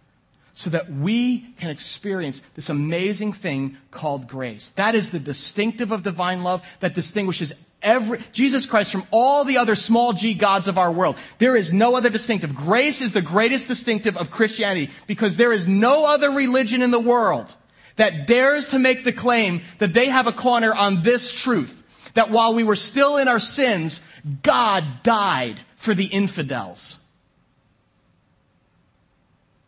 so 0.54 0.70
that 0.70 0.90
we 0.90 1.38
can 1.58 1.70
experience 1.70 2.42
this 2.54 2.70
amazing 2.70 3.32
thing 3.32 3.76
called 3.90 4.26
grace. 4.26 4.70
That 4.70 4.94
is 4.94 5.10
the 5.10 5.20
distinctive 5.20 5.92
of 5.92 6.02
divine 6.02 6.42
love 6.42 6.66
that 6.80 6.94
distinguishes 6.94 7.52
every, 7.82 8.18
Jesus 8.32 8.66
Christ 8.66 8.92
from 8.92 9.04
all 9.10 9.44
the 9.44 9.58
other 9.58 9.74
small 9.74 10.12
g 10.12 10.34
gods 10.34 10.68
of 10.68 10.78
our 10.78 10.90
world. 10.90 11.16
There 11.38 11.56
is 11.56 11.72
no 11.72 11.96
other 11.96 12.10
distinctive. 12.10 12.54
Grace 12.54 13.00
is 13.00 13.12
the 13.12 13.22
greatest 13.22 13.68
distinctive 13.68 14.16
of 14.16 14.30
Christianity 14.30 14.92
because 15.06 15.36
there 15.36 15.52
is 15.52 15.68
no 15.68 16.06
other 16.06 16.30
religion 16.30 16.82
in 16.82 16.90
the 16.90 17.00
world 17.00 17.54
that 17.96 18.26
dares 18.26 18.70
to 18.70 18.78
make 18.78 19.04
the 19.04 19.12
claim 19.12 19.62
that 19.78 19.92
they 19.92 20.06
have 20.06 20.26
a 20.26 20.32
corner 20.32 20.74
on 20.74 21.02
this 21.02 21.32
truth. 21.32 22.12
That 22.14 22.30
while 22.30 22.54
we 22.54 22.64
were 22.64 22.76
still 22.76 23.16
in 23.16 23.28
our 23.28 23.40
sins, 23.40 24.00
God 24.42 24.84
died 25.02 25.60
for 25.76 25.94
the 25.94 26.06
infidels. 26.06 26.98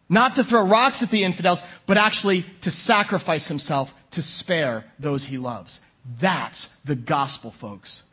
Not 0.09 0.35
to 0.37 0.45
throw 0.45 0.67
rocks 0.67 1.03
at 1.03 1.11
the 1.11 1.23
infidels, 1.23 1.63
but 1.87 1.97
actually 1.97 2.45
to 2.63 2.71
sacrifice 2.71 3.47
himself 3.47 3.95
to 4.13 4.23
spare 4.23 4.85
those 4.99 5.25
he 5.25 5.39
loves. 5.39 5.81
That's 6.19 6.69
the 6.85 6.95
gospel, 6.95 7.51
folks. 7.51 8.05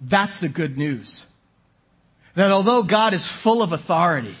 That's 0.00 0.40
the 0.40 0.48
good 0.48 0.78
news. 0.78 1.26
That 2.34 2.50
although 2.50 2.82
God 2.82 3.12
is 3.12 3.26
full 3.26 3.62
of 3.62 3.72
authority, 3.72 4.36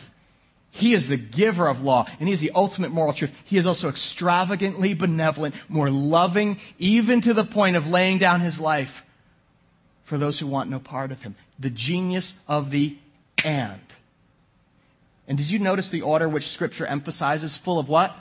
he 0.70 0.94
is 0.94 1.08
the 1.08 1.16
giver 1.16 1.66
of 1.66 1.82
law, 1.82 2.06
and 2.18 2.28
He 2.28 2.32
is 2.32 2.40
the 2.40 2.52
ultimate 2.54 2.92
moral 2.92 3.12
truth. 3.12 3.40
He 3.44 3.56
is 3.58 3.66
also 3.66 3.88
extravagantly 3.88 4.94
benevolent, 4.94 5.54
more 5.68 5.90
loving, 5.90 6.58
even 6.78 7.20
to 7.22 7.34
the 7.34 7.44
point 7.44 7.76
of 7.76 7.88
laying 7.88 8.18
down 8.18 8.40
His 8.40 8.60
life 8.60 9.04
for 10.04 10.16
those 10.16 10.38
who 10.38 10.46
want 10.46 10.70
no 10.70 10.78
part 10.78 11.10
of 11.10 11.22
Him. 11.22 11.34
The 11.58 11.70
genius 11.70 12.36
of 12.46 12.70
the 12.70 12.96
and. 13.44 13.80
And 15.26 15.38
did 15.38 15.50
you 15.50 15.58
notice 15.58 15.90
the 15.90 16.02
order 16.02 16.28
which 16.28 16.48
Scripture 16.48 16.86
emphasizes? 16.86 17.56
Full 17.56 17.78
of 17.78 17.88
what? 17.88 18.16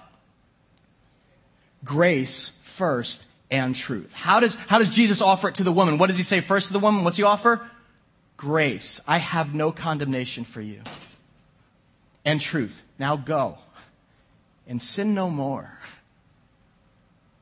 Grace 1.84 2.51
first 2.62 3.26
and 3.51 3.75
truth. 3.75 4.13
How 4.13 4.39
does, 4.39 4.55
how 4.55 4.77
does 4.77 4.89
Jesus 4.89 5.21
offer 5.21 5.49
it 5.49 5.55
to 5.55 5.63
the 5.63 5.71
woman? 5.71 5.97
What 5.97 6.07
does 6.07 6.17
he 6.17 6.23
say 6.23 6.39
first 6.39 6.67
to 6.67 6.73
the 6.73 6.79
woman? 6.79 7.03
What's 7.03 7.17
he 7.17 7.23
offer? 7.23 7.61
Grace. 8.37 9.01
I 9.07 9.17
have 9.17 9.53
no 9.53 9.71
condemnation 9.71 10.43
for 10.43 10.61
you. 10.61 10.81
And 12.23 12.39
truth. 12.39 12.83
Now 12.97 13.15
go 13.15 13.57
and 14.67 14.81
sin 14.81 15.13
no 15.13 15.29
more. 15.29 15.77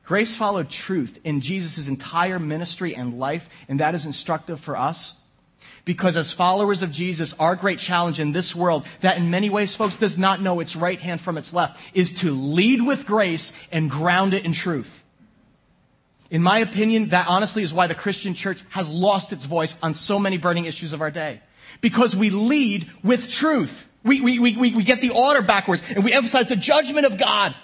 Grace 0.04 0.34
followed 0.34 0.70
truth 0.70 1.20
in 1.22 1.42
Jesus' 1.42 1.86
entire 1.86 2.38
ministry 2.38 2.96
and 2.96 3.18
life, 3.18 3.50
and 3.68 3.78
that 3.80 3.94
is 3.94 4.06
instructive 4.06 4.58
for 4.58 4.74
us. 4.74 5.12
Because 5.84 6.16
as 6.16 6.32
followers 6.32 6.82
of 6.82 6.90
Jesus, 6.90 7.34
our 7.34 7.54
great 7.54 7.78
challenge 7.78 8.18
in 8.18 8.32
this 8.32 8.56
world, 8.56 8.86
that 9.00 9.18
in 9.18 9.30
many 9.30 9.50
ways, 9.50 9.76
folks, 9.76 9.96
does 9.96 10.16
not 10.16 10.40
know 10.40 10.60
its 10.60 10.74
right 10.74 10.98
hand 10.98 11.20
from 11.20 11.36
its 11.36 11.52
left, 11.52 11.78
is 11.92 12.20
to 12.20 12.30
lead 12.30 12.86
with 12.86 13.06
grace 13.06 13.52
and 13.70 13.90
ground 13.90 14.32
it 14.32 14.46
in 14.46 14.52
truth. 14.52 15.04
In 16.30 16.42
my 16.42 16.58
opinion, 16.58 17.08
that 17.10 17.26
honestly 17.28 17.62
is 17.62 17.72
why 17.72 17.86
the 17.86 17.94
Christian 17.94 18.34
church 18.34 18.62
has 18.70 18.90
lost 18.90 19.32
its 19.32 19.46
voice 19.46 19.78
on 19.82 19.94
so 19.94 20.18
many 20.18 20.36
burning 20.36 20.66
issues 20.66 20.92
of 20.92 21.00
our 21.00 21.10
day. 21.10 21.40
Because 21.80 22.14
we 22.14 22.30
lead 22.30 22.90
with 23.02 23.30
truth. 23.30 23.88
We, 24.02 24.20
we, 24.20 24.38
we, 24.38 24.56
we 24.56 24.82
get 24.82 25.00
the 25.00 25.10
order 25.10 25.42
backwards 25.42 25.82
and 25.94 26.04
we 26.04 26.12
emphasize 26.12 26.48
the 26.48 26.56
judgment 26.56 27.06
of 27.06 27.18
God. 27.18 27.54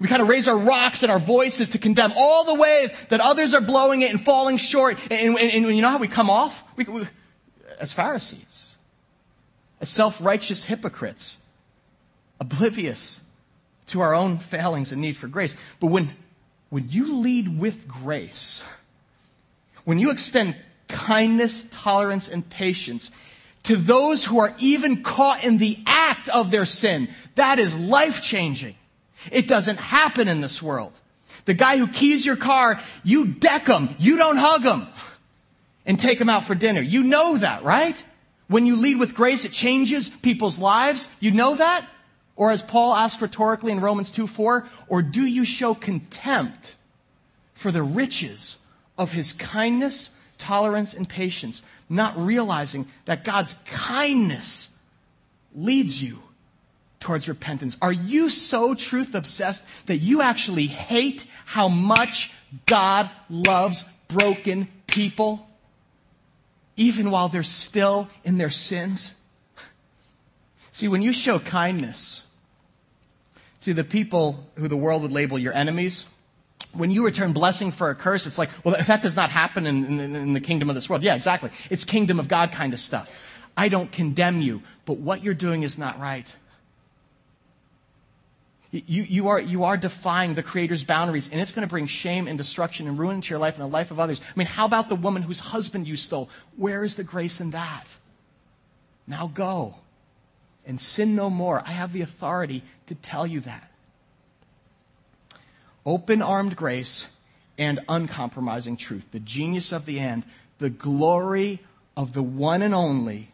We 0.00 0.08
kind 0.08 0.22
of 0.22 0.28
raise 0.28 0.48
our 0.48 0.56
rocks 0.56 1.02
and 1.02 1.12
our 1.12 1.18
voices 1.18 1.70
to 1.70 1.78
condemn 1.78 2.12
all 2.16 2.44
the 2.44 2.54
ways 2.54 2.92
that 3.10 3.20
others 3.20 3.54
are 3.54 3.60
blowing 3.60 4.02
it 4.02 4.10
and 4.10 4.20
falling 4.20 4.56
short. 4.56 4.98
And, 5.10 5.36
and, 5.38 5.66
and 5.66 5.76
you 5.76 5.82
know 5.82 5.90
how 5.90 5.98
we 5.98 6.08
come 6.08 6.30
off? 6.30 6.64
We, 6.76 6.84
we, 6.84 7.06
as 7.78 7.92
Pharisees, 7.92 8.76
as 9.80 9.88
self 9.88 10.20
righteous 10.20 10.64
hypocrites, 10.64 11.38
oblivious 12.40 13.20
to 13.86 14.00
our 14.00 14.14
own 14.14 14.38
failings 14.38 14.92
and 14.92 15.00
need 15.00 15.16
for 15.16 15.28
grace. 15.28 15.56
But 15.78 15.88
when, 15.88 16.14
when 16.74 16.88
you 16.90 17.18
lead 17.18 17.60
with 17.60 17.86
grace, 17.86 18.60
when 19.84 20.00
you 20.00 20.10
extend 20.10 20.56
kindness, 20.88 21.68
tolerance, 21.70 22.28
and 22.28 22.50
patience 22.50 23.12
to 23.62 23.76
those 23.76 24.24
who 24.24 24.40
are 24.40 24.56
even 24.58 25.04
caught 25.04 25.44
in 25.44 25.58
the 25.58 25.78
act 25.86 26.28
of 26.28 26.50
their 26.50 26.64
sin, 26.66 27.08
that 27.36 27.60
is 27.60 27.76
life 27.76 28.20
changing. 28.22 28.74
It 29.30 29.46
doesn't 29.46 29.78
happen 29.78 30.26
in 30.26 30.40
this 30.40 30.60
world. 30.60 30.98
The 31.44 31.54
guy 31.54 31.78
who 31.78 31.86
keys 31.86 32.26
your 32.26 32.34
car, 32.34 32.80
you 33.04 33.26
deck 33.26 33.68
him, 33.68 33.94
you 34.00 34.16
don't 34.16 34.36
hug 34.36 34.64
him 34.64 34.88
and 35.86 35.96
take 35.96 36.20
him 36.20 36.28
out 36.28 36.42
for 36.42 36.56
dinner. 36.56 36.80
You 36.80 37.04
know 37.04 37.36
that, 37.36 37.62
right? 37.62 38.04
When 38.48 38.66
you 38.66 38.74
lead 38.74 38.98
with 38.98 39.14
grace, 39.14 39.44
it 39.44 39.52
changes 39.52 40.10
people's 40.10 40.58
lives. 40.58 41.08
You 41.20 41.30
know 41.30 41.54
that? 41.54 41.88
Or 42.36 42.50
as 42.50 42.62
Paul 42.62 42.94
asks 42.94 43.22
rhetorically 43.22 43.72
in 43.72 43.80
Romans 43.80 44.10
2 44.10 44.26
4, 44.26 44.66
or 44.88 45.02
do 45.02 45.24
you 45.24 45.44
show 45.44 45.74
contempt 45.74 46.76
for 47.52 47.70
the 47.70 47.82
riches 47.82 48.58
of 48.98 49.12
his 49.12 49.32
kindness, 49.32 50.10
tolerance, 50.38 50.94
and 50.94 51.08
patience, 51.08 51.62
not 51.88 52.18
realizing 52.18 52.86
that 53.04 53.24
God's 53.24 53.56
kindness 53.66 54.70
leads 55.54 56.02
you 56.02 56.22
towards 56.98 57.28
repentance? 57.28 57.76
Are 57.80 57.92
you 57.92 58.28
so 58.28 58.74
truth 58.74 59.14
obsessed 59.14 59.86
that 59.86 59.98
you 59.98 60.20
actually 60.22 60.66
hate 60.66 61.26
how 61.44 61.68
much 61.68 62.32
God 62.66 63.10
loves 63.28 63.84
broken 64.08 64.68
people? 64.86 65.46
even 66.76 67.10
while 67.10 67.28
they're 67.28 67.42
still 67.42 68.08
in 68.24 68.38
their 68.38 68.50
sins? 68.50 69.14
See, 70.72 70.88
when 70.88 71.02
you 71.02 71.12
show 71.12 71.38
kindness, 71.38 72.23
see, 73.64 73.72
the 73.72 73.84
people 73.84 74.44
who 74.56 74.68
the 74.68 74.76
world 74.76 75.02
would 75.02 75.12
label 75.12 75.38
your 75.38 75.54
enemies, 75.54 76.06
when 76.72 76.90
you 76.90 77.04
return 77.04 77.32
blessing 77.32 77.72
for 77.72 77.88
a 77.88 77.94
curse, 77.94 78.26
it's 78.26 78.38
like, 78.38 78.50
well, 78.62 78.76
that 78.86 79.00
does 79.00 79.16
not 79.16 79.30
happen 79.30 79.66
in, 79.66 79.84
in, 79.84 80.14
in, 80.14 80.32
the 80.34 80.40
kingdom 80.40 80.68
of 80.68 80.74
this 80.74 80.88
world, 80.88 81.02
yeah, 81.02 81.14
exactly. 81.14 81.50
It's 81.70 81.84
kingdom 81.84 82.20
of 82.20 82.28
God 82.28 82.52
kind 82.52 82.72
of 82.72 82.78
stuff. 82.78 83.16
I 83.56 83.68
don't 83.68 83.90
condemn 83.90 84.40
you, 84.42 84.62
but 84.84 84.98
what 84.98 85.22
you're 85.22 85.34
doing 85.34 85.62
is 85.62 85.78
not 85.78 85.98
right. 85.98 86.34
You, 88.70 89.04
you, 89.04 89.28
are, 89.28 89.40
you 89.40 89.64
are 89.64 89.76
defying 89.76 90.34
the 90.34 90.42
Creator's 90.42 90.84
boundaries, 90.84 91.30
and 91.30 91.40
it's 91.40 91.52
going 91.52 91.66
to 91.66 91.70
bring 91.70 91.86
shame 91.86 92.26
and 92.26 92.36
destruction 92.36 92.88
and 92.88 92.98
ruin 92.98 93.20
to 93.20 93.30
your 93.30 93.38
life 93.38 93.54
and 93.54 93.62
the 93.62 93.72
life 93.72 93.92
of 93.92 94.00
others. 94.00 94.20
I 94.20 94.38
mean, 94.38 94.48
how 94.48 94.66
about 94.66 94.88
the 94.88 94.96
woman 94.96 95.22
whose 95.22 95.40
husband 95.40 95.86
you 95.86 95.96
stole? 95.96 96.28
Where 96.56 96.82
is 96.82 96.96
the 96.96 97.04
grace 97.04 97.40
in 97.40 97.50
that? 97.50 97.96
Now 99.06 99.28
go 99.28 99.76
and 100.66 100.80
sin 100.80 101.14
no 101.14 101.30
more. 101.30 101.62
I 101.66 101.72
have 101.72 101.92
the 101.92 102.02
authority 102.02 102.62
to 102.86 102.94
tell 102.94 103.26
you 103.26 103.40
that. 103.40 103.70
Open 105.86 106.22
armed 106.22 106.56
grace 106.56 107.08
and 107.58 107.80
uncompromising 107.88 108.76
truth, 108.76 109.06
the 109.10 109.20
genius 109.20 109.72
of 109.72 109.86
the 109.86 110.00
end, 110.00 110.24
the 110.58 110.70
glory 110.70 111.60
of 111.96 112.12
the 112.12 112.22
one 112.22 112.62
and 112.62 112.74
only 112.74 113.28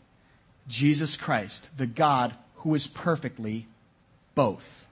Jesus 0.69 1.17
Christ, 1.17 1.69
the 1.77 1.87
God 1.87 2.35
who 2.57 2.75
is 2.75 2.87
perfectly 2.87 3.67
both. 4.35 4.87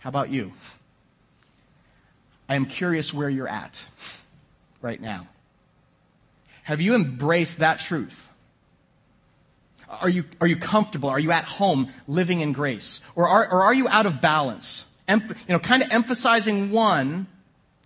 How 0.00 0.08
about 0.10 0.30
you? 0.30 0.52
I 2.48 2.56
am 2.56 2.66
curious 2.66 3.12
where 3.12 3.30
you're 3.30 3.48
at 3.48 3.86
right 4.82 5.00
now. 5.00 5.26
Have 6.64 6.80
you 6.80 6.94
embraced 6.94 7.58
that 7.58 7.78
truth? 7.78 8.28
Are 9.88 10.08
you, 10.08 10.24
are 10.40 10.46
you 10.46 10.56
comfortable? 10.56 11.08
Are 11.08 11.18
you 11.20 11.32
at 11.32 11.44
home 11.44 11.88
living 12.08 12.40
in 12.40 12.52
grace? 12.52 13.00
Or 13.14 13.28
are, 13.28 13.50
or 13.50 13.62
are 13.62 13.74
you 13.74 13.88
out 13.88 14.06
of 14.06 14.20
balance 14.20 14.86
you 15.08 15.20
know, 15.48 15.58
kind 15.58 15.82
of 15.82 15.88
emphasizing 15.90 16.70
one 16.70 17.26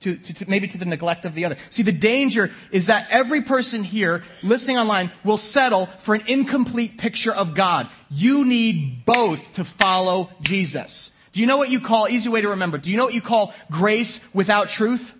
to, 0.00 0.16
to, 0.16 0.34
to, 0.34 0.50
maybe 0.50 0.68
to 0.68 0.78
the 0.78 0.84
neglect 0.84 1.24
of 1.24 1.34
the 1.34 1.44
other. 1.44 1.56
See, 1.70 1.82
the 1.82 1.92
danger 1.92 2.50
is 2.70 2.86
that 2.86 3.08
every 3.10 3.42
person 3.42 3.82
here 3.82 4.22
listening 4.42 4.78
online 4.78 5.10
will 5.24 5.38
settle 5.38 5.86
for 5.86 6.14
an 6.14 6.22
incomplete 6.28 6.98
picture 6.98 7.34
of 7.34 7.54
God. 7.54 7.88
You 8.08 8.44
need 8.44 9.04
both 9.04 9.54
to 9.54 9.64
follow 9.64 10.30
Jesus. 10.40 11.10
Do 11.32 11.40
you 11.40 11.46
know 11.46 11.56
what 11.56 11.70
you 11.70 11.80
call, 11.80 12.08
easy 12.08 12.28
way 12.28 12.40
to 12.40 12.48
remember, 12.48 12.78
do 12.78 12.90
you 12.90 12.96
know 12.96 13.04
what 13.04 13.14
you 13.14 13.20
call 13.20 13.52
grace 13.70 14.20
without 14.32 14.68
truth? 14.68 15.14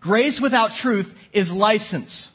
Grace 0.00 0.40
without 0.40 0.72
truth 0.72 1.28
is 1.32 1.52
license. 1.52 2.31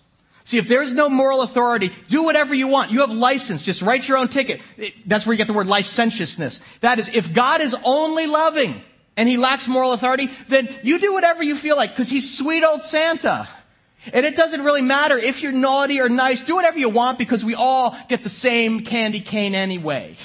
See, 0.47 0.57
if 0.57 0.69
there's 0.69 0.93
no 0.93 1.09
moral 1.09 1.41
authority, 1.41 1.91
do 2.07 2.23
whatever 2.23 2.55
you 2.55 2.69
want. 2.69 2.89
You 2.89 3.01
have 3.01 3.11
license. 3.11 3.61
Just 3.61 3.81
write 3.81 4.07
your 4.07 4.17
own 4.17 4.29
ticket. 4.29 4.61
That's 5.05 5.25
where 5.25 5.33
you 5.33 5.37
get 5.37 5.47
the 5.47 5.53
word 5.53 5.67
licentiousness. 5.67 6.61
That 6.79 6.99
is, 6.99 7.09
if 7.09 7.33
God 7.33 7.59
is 7.59 7.75
only 7.83 8.27
loving 8.27 8.81
and 9.17 9.27
he 9.27 9.35
lacks 9.35 9.67
moral 9.67 9.91
authority, 9.91 10.29
then 10.47 10.73
you 10.83 10.99
do 10.99 11.11
whatever 11.11 11.43
you 11.43 11.57
feel 11.57 11.75
like 11.75 11.89
because 11.89 12.09
he's 12.09 12.37
sweet 12.37 12.63
old 12.63 12.81
Santa. 12.81 13.49
And 14.13 14.25
it 14.25 14.37
doesn't 14.37 14.63
really 14.63 14.81
matter 14.81 15.17
if 15.17 15.43
you're 15.43 15.51
naughty 15.51 15.99
or 15.99 16.07
nice. 16.07 16.43
Do 16.43 16.55
whatever 16.55 16.79
you 16.79 16.87
want 16.87 17.17
because 17.17 17.43
we 17.43 17.53
all 17.53 17.97
get 18.07 18.23
the 18.23 18.29
same 18.29 18.85
candy 18.85 19.19
cane 19.19 19.53
anyway. 19.53 20.15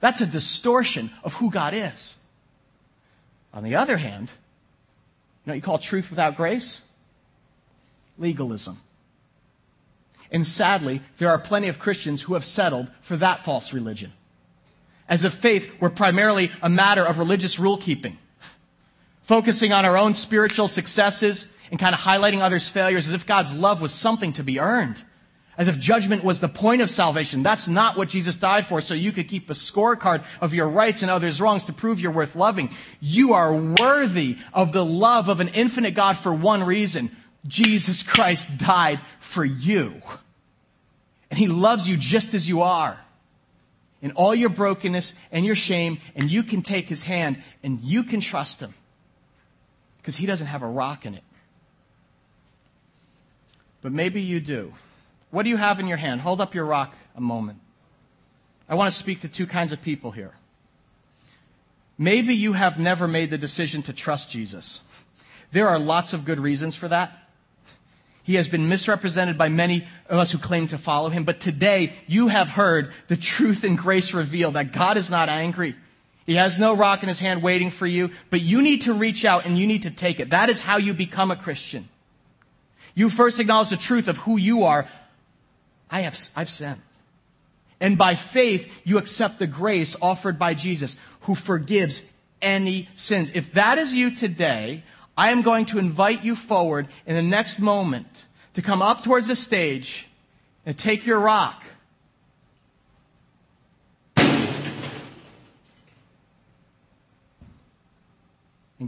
That's 0.00 0.20
a 0.20 0.26
distortion 0.26 1.12
of 1.22 1.34
who 1.34 1.52
God 1.52 1.72
is. 1.72 2.18
On 3.54 3.62
the 3.62 3.76
other 3.76 3.96
hand, 3.96 4.28
you 4.28 5.46
know 5.46 5.52
what 5.52 5.54
you 5.54 5.62
call 5.62 5.78
truth 5.78 6.10
without 6.10 6.36
grace? 6.36 6.80
Legalism. 8.18 8.80
And 10.30 10.46
sadly, 10.46 11.02
there 11.18 11.28
are 11.28 11.38
plenty 11.38 11.68
of 11.68 11.78
Christians 11.78 12.22
who 12.22 12.34
have 12.34 12.44
settled 12.44 12.90
for 13.00 13.16
that 13.16 13.44
false 13.44 13.72
religion. 13.72 14.12
As 15.08 15.24
if 15.24 15.34
faith 15.34 15.80
were 15.80 15.90
primarily 15.90 16.50
a 16.62 16.68
matter 16.68 17.04
of 17.04 17.18
religious 17.18 17.58
rule 17.58 17.76
keeping, 17.76 18.16
focusing 19.22 19.72
on 19.72 19.84
our 19.84 19.96
own 19.96 20.14
spiritual 20.14 20.68
successes 20.68 21.48
and 21.70 21.80
kind 21.80 21.94
of 21.94 22.00
highlighting 22.00 22.40
others' 22.40 22.68
failures 22.68 23.08
as 23.08 23.14
if 23.14 23.26
God's 23.26 23.54
love 23.54 23.80
was 23.80 23.92
something 23.92 24.32
to 24.34 24.44
be 24.44 24.60
earned. 24.60 25.02
As 25.58 25.68
if 25.68 25.78
judgment 25.78 26.24
was 26.24 26.40
the 26.40 26.48
point 26.48 26.80
of 26.80 26.88
salvation. 26.88 27.42
That's 27.42 27.68
not 27.68 27.96
what 27.96 28.08
Jesus 28.08 28.38
died 28.38 28.64
for, 28.64 28.80
so 28.80 28.94
you 28.94 29.12
could 29.12 29.28
keep 29.28 29.50
a 29.50 29.52
scorecard 29.52 30.24
of 30.40 30.54
your 30.54 30.68
rights 30.68 31.02
and 31.02 31.10
others' 31.10 31.40
wrongs 31.40 31.66
to 31.66 31.72
prove 31.72 32.00
you're 32.00 32.12
worth 32.12 32.34
loving. 32.34 32.70
You 32.98 33.34
are 33.34 33.54
worthy 33.54 34.38
of 34.54 34.72
the 34.72 34.84
love 34.84 35.28
of 35.28 35.40
an 35.40 35.48
infinite 35.48 35.90
God 35.90 36.16
for 36.16 36.32
one 36.32 36.62
reason. 36.62 37.14
Jesus 37.46 38.02
Christ 38.02 38.58
died 38.58 39.00
for 39.18 39.44
you. 39.44 40.00
And 41.30 41.38
he 41.38 41.46
loves 41.46 41.88
you 41.88 41.96
just 41.96 42.34
as 42.34 42.48
you 42.48 42.62
are. 42.62 42.98
In 44.02 44.12
all 44.12 44.34
your 44.34 44.48
brokenness 44.48 45.14
and 45.30 45.44
your 45.44 45.54
shame, 45.54 45.98
and 46.14 46.30
you 46.30 46.42
can 46.42 46.62
take 46.62 46.88
his 46.88 47.02
hand 47.02 47.42
and 47.62 47.80
you 47.80 48.02
can 48.02 48.20
trust 48.20 48.60
him. 48.60 48.74
Because 49.98 50.16
he 50.16 50.26
doesn't 50.26 50.46
have 50.46 50.62
a 50.62 50.66
rock 50.66 51.04
in 51.04 51.14
it. 51.14 51.22
But 53.82 53.92
maybe 53.92 54.22
you 54.22 54.40
do. 54.40 54.72
What 55.30 55.44
do 55.44 55.50
you 55.50 55.56
have 55.56 55.80
in 55.80 55.86
your 55.86 55.98
hand? 55.98 56.22
Hold 56.22 56.40
up 56.40 56.54
your 56.54 56.64
rock 56.64 56.94
a 57.14 57.20
moment. 57.20 57.60
I 58.68 58.74
want 58.74 58.90
to 58.90 58.96
speak 58.96 59.20
to 59.20 59.28
two 59.28 59.46
kinds 59.46 59.72
of 59.72 59.82
people 59.82 60.10
here. 60.10 60.32
Maybe 61.98 62.34
you 62.34 62.54
have 62.54 62.78
never 62.78 63.06
made 63.06 63.30
the 63.30 63.38
decision 63.38 63.82
to 63.82 63.92
trust 63.92 64.30
Jesus. 64.30 64.80
There 65.52 65.68
are 65.68 65.78
lots 65.78 66.12
of 66.12 66.24
good 66.24 66.40
reasons 66.40 66.74
for 66.76 66.88
that. 66.88 67.12
He 68.22 68.34
has 68.34 68.48
been 68.48 68.68
misrepresented 68.68 69.38
by 69.38 69.48
many 69.48 69.86
of 70.08 70.18
us 70.18 70.30
who 70.30 70.38
claim 70.38 70.66
to 70.68 70.78
follow 70.78 71.08
him. 71.08 71.24
But 71.24 71.40
today, 71.40 71.92
you 72.06 72.28
have 72.28 72.50
heard 72.50 72.92
the 73.08 73.16
truth 73.16 73.64
and 73.64 73.76
grace 73.76 74.12
revealed 74.12 74.54
that 74.54 74.72
God 74.72 74.96
is 74.96 75.10
not 75.10 75.28
angry. 75.28 75.74
He 76.26 76.34
has 76.36 76.58
no 76.58 76.76
rock 76.76 77.02
in 77.02 77.08
his 77.08 77.18
hand 77.18 77.42
waiting 77.42 77.70
for 77.70 77.86
you, 77.86 78.10
but 78.28 78.40
you 78.40 78.62
need 78.62 78.82
to 78.82 78.92
reach 78.92 79.24
out 79.24 79.46
and 79.46 79.58
you 79.58 79.66
need 79.66 79.82
to 79.82 79.90
take 79.90 80.20
it. 80.20 80.30
That 80.30 80.48
is 80.48 80.60
how 80.60 80.76
you 80.76 80.94
become 80.94 81.30
a 81.30 81.36
Christian. 81.36 81.88
You 82.94 83.08
first 83.08 83.40
acknowledge 83.40 83.70
the 83.70 83.76
truth 83.76 84.06
of 84.06 84.18
who 84.18 84.36
you 84.36 84.64
are. 84.64 84.86
I 85.90 86.02
have, 86.02 86.18
I've 86.36 86.50
sinned. 86.50 86.80
And 87.80 87.96
by 87.96 88.14
faith, 88.14 88.82
you 88.84 88.98
accept 88.98 89.38
the 89.38 89.46
grace 89.46 89.96
offered 90.00 90.38
by 90.38 90.54
Jesus, 90.54 90.96
who 91.22 91.34
forgives 91.34 92.04
any 92.42 92.88
sins. 92.94 93.30
If 93.34 93.54
that 93.54 93.78
is 93.78 93.94
you 93.94 94.14
today, 94.14 94.84
I 95.20 95.30
am 95.32 95.42
going 95.42 95.66
to 95.66 95.78
invite 95.78 96.24
you 96.24 96.34
forward 96.34 96.88
in 97.04 97.14
the 97.14 97.20
next 97.20 97.58
moment 97.58 98.24
to 98.54 98.62
come 98.62 98.80
up 98.80 99.02
towards 99.02 99.28
the 99.28 99.36
stage 99.36 100.08
and 100.64 100.78
take 100.78 101.04
your 101.04 101.18
rock. 101.18 101.62
And 104.16 104.88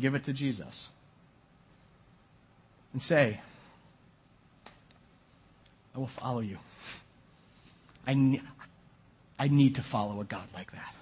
give 0.01 0.15
it 0.15 0.25
to 0.25 0.33
Jesus. 0.33 0.89
And 2.95 3.03
say, 3.03 3.43
I 5.95 5.99
will 5.99 6.07
follow 6.07 6.41
you. 6.41 6.57
I, 8.07 8.15
ne- 8.15 8.41
I 9.39 9.49
need 9.49 9.75
to 9.75 9.83
follow 9.83 10.19
a 10.23 10.25
God 10.25 10.49
like 10.55 10.73
that. 10.73 10.95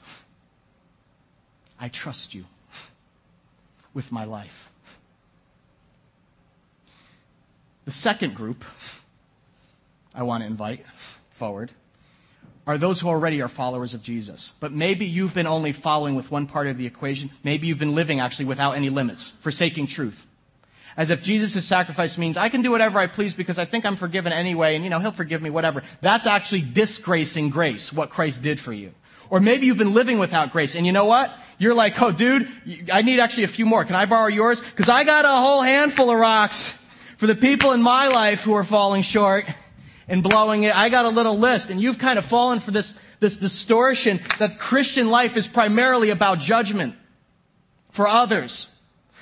I 1.79 1.87
trust 1.87 2.35
you 2.35 2.47
with 3.95 4.11
my 4.11 4.25
life. 4.25 4.70
The 7.85 7.93
second 7.93 8.35
group 8.35 8.65
I 10.15 10.23
want 10.23 10.43
to 10.43 10.47
invite 10.47 10.85
forward 11.31 11.73
are 12.67 12.79
those 12.79 13.01
who 13.01 13.09
already 13.09 13.41
are 13.43 13.49
followers 13.49 13.95
of 13.95 14.03
Jesus. 14.03 14.55
But 14.61 14.73
maybe 14.73 15.07
you've 15.07 15.35
been 15.35 15.47
only 15.47 15.73
following 15.73 16.15
with 16.15 16.31
one 16.31 16.47
part 16.47 16.67
of 16.67 16.77
the 16.77 16.87
equation. 16.87 17.31
Maybe 17.43 17.67
you've 17.67 17.79
been 17.79 17.95
living 17.95 18.21
actually 18.21 18.45
without 18.45 18.77
any 18.77 18.91
limits, 18.91 19.33
forsaking 19.41 19.87
truth. 19.87 20.27
As 20.97 21.11
if 21.11 21.23
Jesus' 21.23 21.65
sacrifice 21.65 22.19
means 22.19 22.37
I 22.37 22.49
can 22.49 22.63
do 22.63 22.71
whatever 22.71 22.99
I 22.99 23.07
please 23.07 23.35
because 23.35 23.59
I 23.59 23.65
think 23.65 23.87
I'm 23.87 23.97
forgiven 23.97 24.33
anyway 24.33 24.75
and 24.75 24.85
you 24.85 24.91
know, 24.91 24.99
he'll 24.99 25.13
forgive 25.13 25.41
me, 25.41 25.51
whatever. 25.51 25.83
That's 26.01 26.27
actually 26.27 26.63
disgracing 26.63 27.51
grace, 27.51 27.93
what 27.93 28.11
Christ 28.11 28.43
did 28.43 28.61
for 28.61 28.73
you. 28.73 28.93
Or 29.31 29.41
maybe 29.41 29.67
you've 29.67 29.79
been 29.79 29.95
living 29.95 30.19
without 30.19 30.53
grace 30.53 30.75
and 30.75 30.85
you 30.85 30.93
know 30.93 31.07
what? 31.07 31.37
You're 31.59 31.75
like, 31.75 32.01
oh 32.03 32.13
dude, 32.13 32.49
I 32.93 33.03
need 33.03 33.21
actually 33.21 33.45
a 33.45 33.49
few 33.49 33.67
more. 33.67 33.85
Can 33.85 33.95
I 33.95 34.07
borrow 34.07 34.29
yours? 34.29 34.61
Cause 34.61 34.89
I 34.89 35.05
got 35.05 35.25
a 35.25 35.29
whole 35.29 35.63
handful 35.63 36.11
of 36.11 36.19
rocks. 36.19 36.77
For 37.21 37.27
the 37.27 37.35
people 37.35 37.73
in 37.73 37.83
my 37.83 38.09
life 38.09 38.45
who 38.45 38.55
are 38.55 38.65
falling 38.65 39.03
short 39.03 39.45
and 40.09 40.23
blowing 40.23 40.63
it, 40.63 40.75
I 40.75 40.89
got 40.89 41.05
a 41.05 41.11
little 41.11 41.37
list, 41.39 41.69
and 41.69 41.79
you've 41.79 41.99
kind 41.99 42.19
of 42.19 42.25
fallen 42.25 42.61
for 42.61 42.71
this, 42.71 42.97
this 43.19 43.37
distortion 43.37 44.21
that 44.39 44.59
Christian 44.59 45.11
life 45.11 45.37
is 45.37 45.47
primarily 45.47 46.09
about 46.09 46.39
judgment 46.39 46.95
for 47.91 48.09
others, 48.09 48.71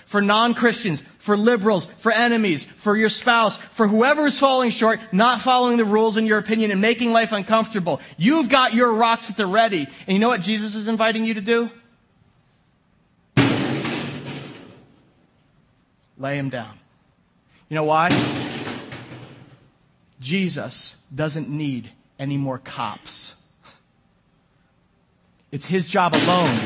for 0.07 0.23
non-Christians, 0.23 1.03
for 1.19 1.37
liberals, 1.37 1.87
for 1.99 2.13
enemies, 2.13 2.67
for 2.77 2.97
your 2.97 3.09
spouse, 3.09 3.57
for 3.57 3.89
whoever 3.89 4.27
is 4.27 4.39
falling 4.39 4.71
short, 4.71 5.01
not 5.13 5.41
following 5.41 5.77
the 5.77 5.85
rules 5.85 6.17
in 6.17 6.25
your 6.25 6.39
opinion 6.39 6.71
and 6.71 6.81
making 6.81 7.13
life 7.13 7.33
uncomfortable. 7.33 8.01
You've 8.17 8.49
got 8.49 8.75
your 8.75 8.93
rocks 8.93 9.29
at 9.29 9.37
the 9.37 9.45
ready. 9.45 9.89
And 10.07 10.15
you 10.15 10.21
know 10.21 10.29
what 10.29 10.43
Jesus 10.43 10.77
is 10.77 10.87
inviting 10.87 11.25
you 11.25 11.35
to 11.35 11.41
do? 11.41 11.69
Lay 16.17 16.37
them 16.37 16.49
down. 16.49 16.79
You 17.69 17.75
know 17.75 17.85
why? 17.85 18.09
Jesus 20.21 20.97
doesn't 21.15 21.49
need 21.49 21.91
any 22.19 22.37
more 22.37 22.59
cops. 22.59 23.35
It's 25.53 25.67
his 25.67 25.87
job 25.87 26.15
alone 26.15 26.59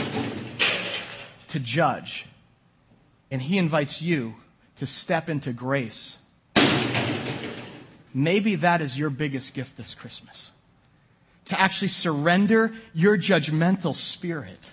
to 1.48 1.58
judge. 1.58 2.26
And 3.30 3.42
he 3.42 3.58
invites 3.58 4.00
you 4.00 4.34
to 4.76 4.86
step 4.86 5.28
into 5.28 5.52
grace. 5.52 6.18
Maybe 8.14 8.56
that 8.56 8.80
is 8.80 8.98
your 8.98 9.10
biggest 9.10 9.54
gift 9.54 9.76
this 9.76 9.94
Christmas. 9.94 10.52
To 11.46 11.58
actually 11.60 11.88
surrender 11.88 12.72
your 12.94 13.18
judgmental 13.18 13.94
spirit 13.94 14.70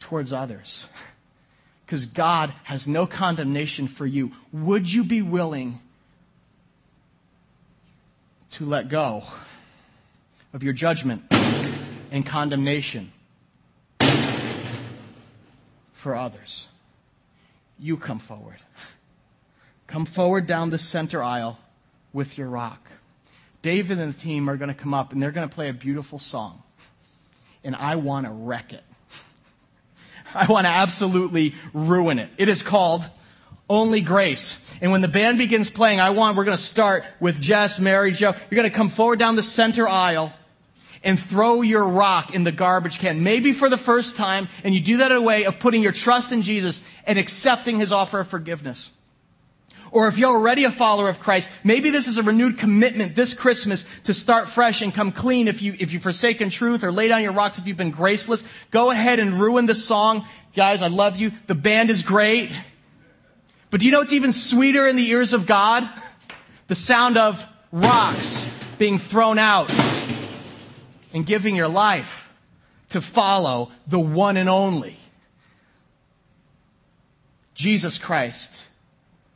towards 0.00 0.32
others 0.32 0.86
because 1.94 2.06
God 2.06 2.52
has 2.64 2.88
no 2.88 3.06
condemnation 3.06 3.86
for 3.86 4.04
you. 4.04 4.32
Would 4.52 4.92
you 4.92 5.04
be 5.04 5.22
willing 5.22 5.78
to 8.50 8.66
let 8.66 8.88
go 8.88 9.22
of 10.52 10.64
your 10.64 10.72
judgment 10.72 11.22
and 12.10 12.26
condemnation 12.26 13.12
for 15.92 16.16
others? 16.16 16.66
You 17.78 17.96
come 17.96 18.18
forward. 18.18 18.58
Come 19.86 20.04
forward 20.04 20.48
down 20.48 20.70
the 20.70 20.78
center 20.78 21.22
aisle 21.22 21.60
with 22.12 22.36
your 22.36 22.48
rock. 22.48 22.90
David 23.62 24.00
and 24.00 24.12
the 24.12 24.18
team 24.18 24.50
are 24.50 24.56
going 24.56 24.66
to 24.66 24.74
come 24.74 24.94
up 24.94 25.12
and 25.12 25.22
they're 25.22 25.30
going 25.30 25.48
to 25.48 25.54
play 25.54 25.68
a 25.68 25.72
beautiful 25.72 26.18
song. 26.18 26.60
And 27.62 27.76
I 27.76 27.94
want 27.94 28.26
to 28.26 28.32
wreck 28.32 28.72
it. 28.72 28.82
I 30.36 30.46
want 30.46 30.66
to 30.66 30.70
absolutely 30.70 31.54
ruin 31.72 32.18
it. 32.18 32.28
It 32.36 32.48
is 32.48 32.62
called 32.62 33.08
Only 33.70 34.00
Grace. 34.00 34.76
And 34.80 34.90
when 34.90 35.00
the 35.00 35.08
band 35.08 35.38
begins 35.38 35.70
playing, 35.70 36.00
I 36.00 36.10
want, 36.10 36.36
we're 36.36 36.44
going 36.44 36.56
to 36.56 36.62
start 36.62 37.04
with 37.20 37.40
Jess, 37.40 37.78
Mary, 37.78 38.12
Joe. 38.12 38.34
You're 38.50 38.56
going 38.56 38.70
to 38.70 38.76
come 38.76 38.88
forward 38.88 39.18
down 39.18 39.36
the 39.36 39.42
center 39.42 39.88
aisle 39.88 40.32
and 41.04 41.20
throw 41.20 41.62
your 41.62 41.86
rock 41.86 42.34
in 42.34 42.44
the 42.44 42.52
garbage 42.52 42.98
can. 42.98 43.22
Maybe 43.22 43.52
for 43.52 43.68
the 43.68 43.76
first 43.76 44.16
time, 44.16 44.48
and 44.64 44.74
you 44.74 44.80
do 44.80 44.96
that 44.98 45.12
in 45.12 45.18
a 45.18 45.22
way 45.22 45.44
of 45.44 45.60
putting 45.60 45.82
your 45.82 45.92
trust 45.92 46.32
in 46.32 46.42
Jesus 46.42 46.82
and 47.06 47.18
accepting 47.18 47.78
his 47.78 47.92
offer 47.92 48.20
of 48.20 48.28
forgiveness. 48.28 48.90
Or 49.94 50.08
if 50.08 50.18
you're 50.18 50.34
already 50.34 50.64
a 50.64 50.72
follower 50.72 51.08
of 51.08 51.20
Christ, 51.20 51.52
maybe 51.62 51.90
this 51.90 52.08
is 52.08 52.18
a 52.18 52.24
renewed 52.24 52.58
commitment 52.58 53.14
this 53.14 53.32
Christmas 53.32 53.86
to 54.02 54.12
start 54.12 54.48
fresh 54.48 54.82
and 54.82 54.92
come 54.92 55.12
clean 55.12 55.46
if 55.46 55.62
you, 55.62 55.76
if 55.78 55.92
you've 55.92 56.02
forsaken 56.02 56.50
truth 56.50 56.82
or 56.82 56.90
lay 56.90 57.06
down 57.06 57.22
your 57.22 57.30
rocks 57.30 57.60
if 57.60 57.68
you've 57.68 57.76
been 57.76 57.92
graceless. 57.92 58.42
Go 58.72 58.90
ahead 58.90 59.20
and 59.20 59.40
ruin 59.40 59.66
the 59.66 59.74
song. 59.76 60.26
Guys, 60.56 60.82
I 60.82 60.88
love 60.88 61.16
you. 61.16 61.30
The 61.46 61.54
band 61.54 61.90
is 61.90 62.02
great. 62.02 62.50
But 63.70 63.78
do 63.78 63.86
you 63.86 63.92
know 63.92 64.00
what's 64.00 64.12
even 64.12 64.32
sweeter 64.32 64.84
in 64.88 64.96
the 64.96 65.08
ears 65.10 65.32
of 65.32 65.46
God? 65.46 65.88
The 66.66 66.74
sound 66.74 67.16
of 67.16 67.46
rocks 67.70 68.48
being 68.78 68.98
thrown 68.98 69.38
out 69.38 69.72
and 71.12 71.24
giving 71.24 71.54
your 71.54 71.68
life 71.68 72.32
to 72.88 73.00
follow 73.00 73.70
the 73.86 74.00
one 74.00 74.36
and 74.36 74.48
only 74.48 74.96
Jesus 77.54 77.96
Christ, 77.96 78.66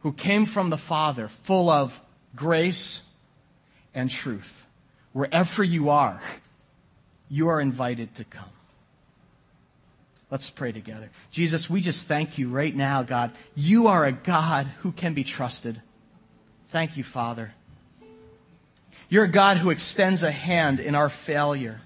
who 0.00 0.12
came 0.12 0.46
from 0.46 0.70
the 0.70 0.78
Father, 0.78 1.28
full 1.28 1.70
of 1.70 2.00
grace 2.34 3.02
and 3.94 4.10
truth. 4.10 4.66
Wherever 5.12 5.64
you 5.64 5.90
are, 5.90 6.20
you 7.28 7.48
are 7.48 7.60
invited 7.60 8.14
to 8.16 8.24
come. 8.24 8.50
Let's 10.30 10.50
pray 10.50 10.72
together. 10.72 11.10
Jesus, 11.30 11.70
we 11.70 11.80
just 11.80 12.06
thank 12.06 12.36
you 12.38 12.48
right 12.48 12.74
now, 12.74 13.02
God. 13.02 13.32
You 13.56 13.88
are 13.88 14.04
a 14.04 14.12
God 14.12 14.66
who 14.80 14.92
can 14.92 15.14
be 15.14 15.24
trusted. 15.24 15.80
Thank 16.68 16.96
you, 16.98 17.04
Father. 17.04 17.54
You're 19.08 19.24
a 19.24 19.28
God 19.28 19.56
who 19.56 19.70
extends 19.70 20.22
a 20.22 20.30
hand 20.30 20.80
in 20.80 20.94
our 20.94 21.08
failure 21.08 21.80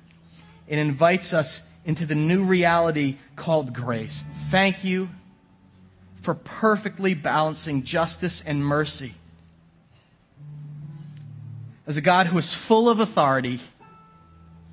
and 0.68 0.80
invites 0.80 1.32
us 1.32 1.62
into 1.84 2.04
the 2.04 2.16
new 2.16 2.42
reality 2.42 3.16
called 3.36 3.72
grace. 3.72 4.24
Thank 4.50 4.82
you 4.82 5.08
for 6.22 6.34
perfectly 6.34 7.14
balancing 7.14 7.82
justice 7.82 8.40
and 8.40 8.64
mercy. 8.64 9.14
As 11.86 11.96
a 11.96 12.00
God 12.00 12.28
who 12.28 12.38
is 12.38 12.54
full 12.54 12.88
of 12.88 13.00
authority 13.00 13.60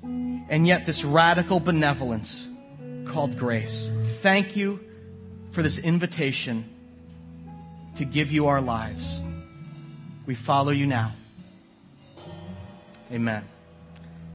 and 0.02 0.66
yet 0.66 0.86
this 0.86 1.04
radical 1.04 1.60
benevolence 1.60 2.48
called 3.04 3.36
grace. 3.36 3.90
Thank 4.20 4.56
you 4.56 4.80
for 5.50 5.62
this 5.62 5.78
invitation 5.78 6.64
to 7.96 8.04
give 8.04 8.30
you 8.30 8.46
our 8.46 8.60
lives. 8.60 9.20
We 10.26 10.34
follow 10.34 10.70
you 10.70 10.86
now. 10.86 11.12
Amen. 13.12 13.49